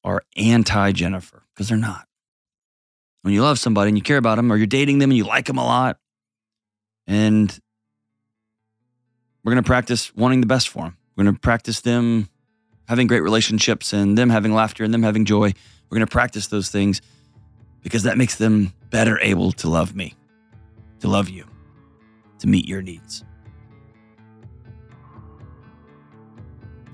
are 0.03 0.23
anti 0.37 0.93
Jennifer 0.93 1.45
because 1.55 1.69
they're 1.69 1.79
not. 1.79 2.07
When 3.23 3.33
you 3.33 3.43
love 3.43 3.59
somebody 3.59 3.89
and 3.89 3.97
you 3.97 4.03
care 4.03 4.19
about 4.19 4.37
them 4.37 4.53
or 4.53 4.57
you're 4.57 4.67
dating 4.67 4.99
them 4.99 5.11
and 5.11 5.17
you 5.17 5.25
like 5.25 5.47
them 5.47 5.59
a 5.59 5.65
lot, 5.65 5.99
and 7.07 7.59
we're 9.43 9.53
going 9.53 9.63
to 9.63 9.67
practice 9.67 10.15
wanting 10.15 10.41
the 10.41 10.47
best 10.47 10.69
for 10.69 10.85
them. 10.85 10.97
We're 11.17 11.25
going 11.25 11.35
to 11.35 11.41
practice 11.41 11.81
them 11.81 12.29
having 12.89 13.07
great 13.07 13.21
relationships 13.21 13.93
and 13.93 14.17
them 14.17 14.31
having 14.31 14.53
laughter 14.53 14.85
and 14.85 14.93
them 14.93 15.03
having 15.03 15.25
joy. 15.25 15.53
We're 15.89 15.99
going 15.99 16.07
to 16.07 16.11
practice 16.11 16.49
those 16.49 16.71
things 16.71 17.01
because 17.83 18.03
that 18.05 18.19
makes 18.19 18.37
them 18.37 18.73
better 18.91 19.19
able 19.21 19.53
to 19.53 19.69
love 19.69 19.95
me, 19.95 20.15
to 21.01 21.09
love 21.09 21.29
you, 21.29 21.47
to 22.39 22.47
meet 22.47 22.67
your 22.67 22.83
needs. 22.83 23.25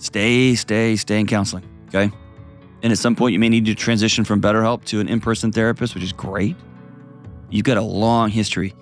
Stay, 0.00 0.54
stay, 0.54 0.96
stay 0.96 1.20
in 1.20 1.26
counseling, 1.26 1.62
okay? 1.88 2.10
And 2.82 2.90
at 2.90 2.98
some 2.98 3.14
point, 3.14 3.34
you 3.34 3.38
may 3.38 3.50
need 3.50 3.66
to 3.66 3.74
transition 3.74 4.24
from 4.24 4.40
BetterHelp 4.40 4.82
to 4.86 4.98
an 4.98 5.08
in 5.08 5.20
person 5.20 5.52
therapist, 5.52 5.94
which 5.94 6.02
is 6.02 6.12
great. 6.12 6.56
You've 7.50 7.66
got 7.66 7.76
a 7.76 7.82
long 7.82 8.30
history. 8.30 8.74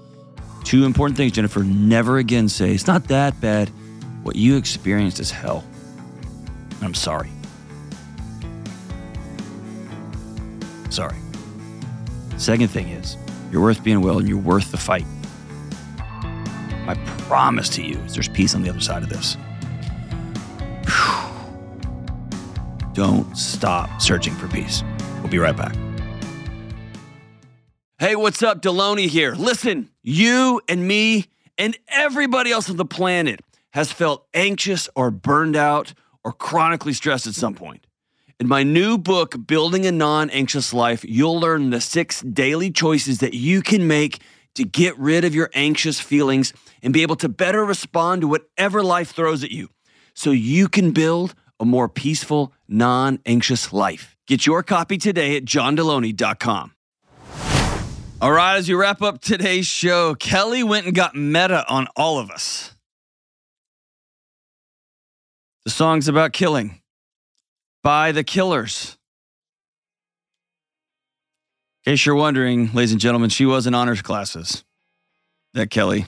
Two 0.62 0.84
important 0.84 1.16
things, 1.16 1.32
Jennifer. 1.32 1.64
Never 1.64 2.18
again 2.18 2.48
say, 2.48 2.72
it's 2.72 2.86
not 2.86 3.08
that 3.08 3.38
bad. 3.40 3.68
What 4.22 4.36
you 4.36 4.56
experienced 4.56 5.18
is 5.18 5.32
hell. 5.32 5.64
I'm 6.82 6.94
sorry. 6.94 7.30
Sorry. 10.88 11.16
Second 12.36 12.68
thing 12.68 12.90
is, 12.90 13.16
you're 13.50 13.62
worth 13.62 13.82
being 13.82 14.02
well 14.02 14.18
and 14.18 14.28
you're 14.28 14.38
worth 14.38 14.70
the 14.70 14.76
fight. 14.76 15.06
My 16.86 16.94
promise 17.26 17.68
to 17.70 17.82
you 17.82 17.98
is 17.98 18.14
there's 18.14 18.28
peace 18.28 18.54
on 18.54 18.62
the 18.62 18.70
other 18.70 18.80
side 18.80 19.02
of 19.02 19.08
this. 19.08 19.36
Don't 22.98 23.38
stop 23.38 24.02
searching 24.02 24.34
for 24.34 24.48
peace. 24.48 24.82
We'll 25.20 25.28
be 25.28 25.38
right 25.38 25.56
back. 25.56 25.76
Hey, 28.00 28.16
what's 28.16 28.42
up? 28.42 28.60
Delony 28.60 29.06
here. 29.06 29.36
Listen, 29.36 29.88
you 30.02 30.60
and 30.68 30.88
me 30.88 31.26
and 31.56 31.78
everybody 31.86 32.50
else 32.50 32.68
on 32.68 32.76
the 32.76 32.84
planet 32.84 33.38
has 33.72 33.92
felt 33.92 34.26
anxious 34.34 34.88
or 34.96 35.12
burned 35.12 35.54
out 35.54 35.94
or 36.24 36.32
chronically 36.32 36.92
stressed 36.92 37.28
at 37.28 37.34
some 37.34 37.54
point. 37.54 37.86
In 38.40 38.48
my 38.48 38.64
new 38.64 38.98
book, 38.98 39.46
Building 39.46 39.86
a 39.86 39.92
Non 39.92 40.28
Anxious 40.30 40.74
Life, 40.74 41.04
you'll 41.04 41.38
learn 41.38 41.70
the 41.70 41.80
six 41.80 42.20
daily 42.22 42.72
choices 42.72 43.18
that 43.18 43.32
you 43.32 43.62
can 43.62 43.86
make 43.86 44.20
to 44.56 44.64
get 44.64 44.98
rid 44.98 45.24
of 45.24 45.36
your 45.36 45.50
anxious 45.54 46.00
feelings 46.00 46.52
and 46.82 46.92
be 46.92 47.02
able 47.02 47.14
to 47.14 47.28
better 47.28 47.64
respond 47.64 48.22
to 48.22 48.26
whatever 48.26 48.82
life 48.82 49.12
throws 49.12 49.44
at 49.44 49.52
you 49.52 49.68
so 50.14 50.32
you 50.32 50.68
can 50.68 50.90
build 50.90 51.36
a 51.60 51.64
more 51.64 51.88
peaceful, 51.88 52.52
non 52.68 53.18
anxious 53.26 53.72
life. 53.72 54.16
Get 54.26 54.46
your 54.46 54.62
copy 54.62 54.98
today 54.98 55.36
at 55.36 55.44
johndelony.com. 55.44 56.72
All 58.20 58.32
right, 58.32 58.56
as 58.56 58.68
we 58.68 58.74
wrap 58.74 59.00
up 59.00 59.20
today's 59.20 59.66
show, 59.66 60.14
Kelly 60.16 60.64
went 60.64 60.86
and 60.86 60.94
got 60.94 61.14
meta 61.14 61.64
on 61.68 61.86
all 61.96 62.18
of 62.18 62.30
us. 62.30 62.74
The 65.64 65.70
song's 65.70 66.08
about 66.08 66.32
killing 66.32 66.80
by 67.82 68.10
the 68.12 68.24
killers. 68.24 68.96
In 71.86 71.92
case 71.92 72.04
you're 72.04 72.16
wondering, 72.16 72.72
ladies 72.72 72.92
and 72.92 73.00
gentlemen, 73.00 73.30
she 73.30 73.46
was 73.46 73.66
in 73.66 73.74
honors 73.74 74.02
classes. 74.02 74.64
That 75.54 75.70
Kelly. 75.70 76.06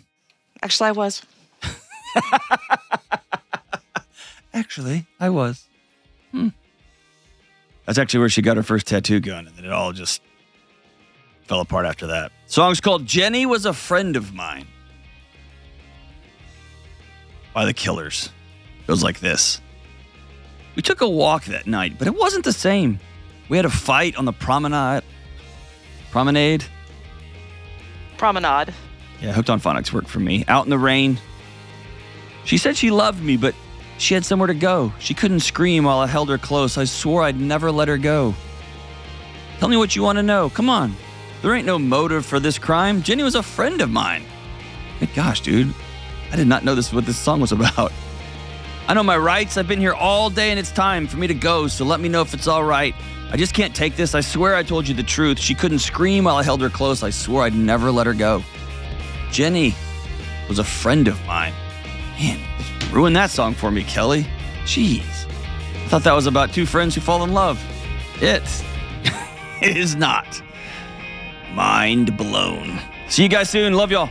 Actually, 0.63 0.89
I 0.89 0.93
was. 0.93 1.23
Actually, 4.53 5.07
I 5.19 5.31
was. 5.31 5.69
Hmm. 6.33 6.49
That's 7.87 7.99
actually 7.99 8.21
where 8.21 8.29
she 8.29 8.43
got 8.43 8.57
her 8.57 8.63
first 8.63 8.87
tattoo 8.87 9.21
gun, 9.21 9.47
and 9.47 9.57
then 9.57 9.65
it 9.65 9.73
all 9.73 9.93
just 9.93 10.23
fell 11.47 11.61
apart 11.61 11.87
after 11.87 12.07
that. 12.09 12.33
Song's 12.47 12.81
called 12.81 13.07
Jenny 13.07 13.47
Was 13.47 13.67
a 13.67 13.73
Friend 13.73 14.17
of 14.17 14.35
Mine 14.35 14.67
by 17.53 17.65
the 17.65 17.75
Killers. 17.75 18.31
Goes 18.87 19.03
like 19.03 19.21
this. 19.21 19.61
We 20.77 20.83
took 20.83 21.01
a 21.01 21.09
walk 21.09 21.45
that 21.47 21.67
night, 21.67 21.97
but 21.99 22.07
it 22.07 22.15
wasn't 22.15 22.45
the 22.45 22.53
same. 22.53 23.01
We 23.49 23.57
had 23.57 23.67
a 23.67 23.71
fight 23.71 24.17
on 24.17 24.25
the 24.25 24.33
promenade. 24.33 25.03
Promenade? 26.11 26.65
Promenade. 28.17 28.73
Yeah, 29.21 29.33
Hooked 29.33 29.51
on 29.51 29.61
Phonics 29.61 29.93
worked 29.93 30.09
for 30.09 30.21
me. 30.21 30.45
Out 30.49 30.65
in 30.65 30.71
the 30.71 30.79
rain. 30.79 31.19
She 32.45 32.57
said 32.57 32.77
she 32.77 32.91
loved 32.91 33.23
me, 33.23 33.37
but 33.37 33.55
she 34.01 34.15
had 34.15 34.25
somewhere 34.25 34.47
to 34.47 34.55
go. 34.55 34.93
She 34.99 35.15
couldn't 35.15 35.41
scream 35.41 35.85
while 35.85 35.99
I 35.99 36.07
held 36.07 36.29
her 36.31 36.39
close. 36.39 36.79
I 36.79 36.85
swore 36.85 37.23
I'd 37.23 37.39
never 37.39 37.71
let 37.71 37.89
her 37.89 37.99
go. 37.99 38.35
Tell 39.59 39.69
me 39.69 39.77
what 39.77 39.95
you 39.95 40.03
want 40.03 40.17
to 40.17 40.23
know. 40.23 40.49
Come 40.49 40.71
on. 40.71 40.95
There 41.43 41.55
ain't 41.55 41.67
no 41.67 41.79
motive 41.79 42.25
for 42.25 42.41
this 42.41 42.59
crime. 42.59 43.03
Jenny 43.03 43.23
was 43.23 43.35
a 43.35 43.43
friend 43.43 43.81
of 43.81 43.91
mine. 43.91 44.25
Good 45.01 45.15
gosh, 45.15 45.41
dude. 45.41 45.75
I 46.33 46.37
did 46.37 46.47
not 46.47 46.65
know 46.65 46.75
this 46.75 46.89
is 46.89 46.95
what 46.95 47.07
this 47.07 47.19
song 47.19 47.41
was 47.41 47.53
about. 47.53 47.93
I 48.89 48.95
know 48.95 49.03
my 49.03 49.17
rights. 49.17 49.57
I've 49.57 49.69
been 49.69 49.81
here 49.81 49.95
all 49.95 50.31
day 50.31 50.51
and 50.51 50.59
it's 50.59 50.73
time 50.73 51.07
for 51.07 51.17
me 51.17 51.27
to 51.27 51.35
go, 51.35 51.69
so 51.69 51.85
let 51.85 52.01
me 52.01 52.09
know 52.09 52.23
if 52.23 52.35
it's 52.35 52.47
all 52.47 52.65
right. 52.65 52.95
I 53.31 53.37
just 53.37 53.55
can't 53.55 53.75
take 53.75 53.97
this. 53.97 54.15
I 54.15 54.21
swear 54.21 54.57
I 54.57 54.63
told 54.63 54.89
you 54.89 54.95
the 54.95 55.03
truth. 55.03 55.39
She 55.39 55.55
couldn't 55.55 55.79
scream 55.79 56.25
while 56.25 56.37
I 56.37 56.43
held 56.43 56.61
her 56.63 56.71
close. 56.71 57.03
I 57.03 57.11
swore 57.11 57.43
I'd 57.43 57.55
never 57.55 57.91
let 57.93 58.07
her 58.07 58.15
go. 58.15 58.43
Jenny 59.31 59.75
was 60.49 60.59
a 60.59 60.65
friend 60.65 61.07
of 61.07 61.25
mine. 61.27 61.53
Man, 62.19 62.41
ruin 62.93 63.13
that 63.15 63.31
song 63.31 63.55
for 63.55 63.71
me, 63.71 63.85
Kelly. 63.85 64.27
Jeez. 64.65 65.01
I 65.01 65.89
thought 65.89 66.05
that 66.05 66.13
was 66.13 66.27
about 66.27 66.53
two 66.53 66.67
friends 66.67 66.95
who 66.95 67.01
fall 67.01 67.25
in 67.25 67.33
love. 67.33 67.61
It 68.21 68.43
is 69.63 69.97
not. 69.97 70.43
Mind 71.55 72.17
blown. 72.17 72.79
See 73.09 73.23
you 73.25 73.29
guys 73.29 73.51
soon. 73.51 73.75
Love 73.75 73.91
y'all. 73.91 74.11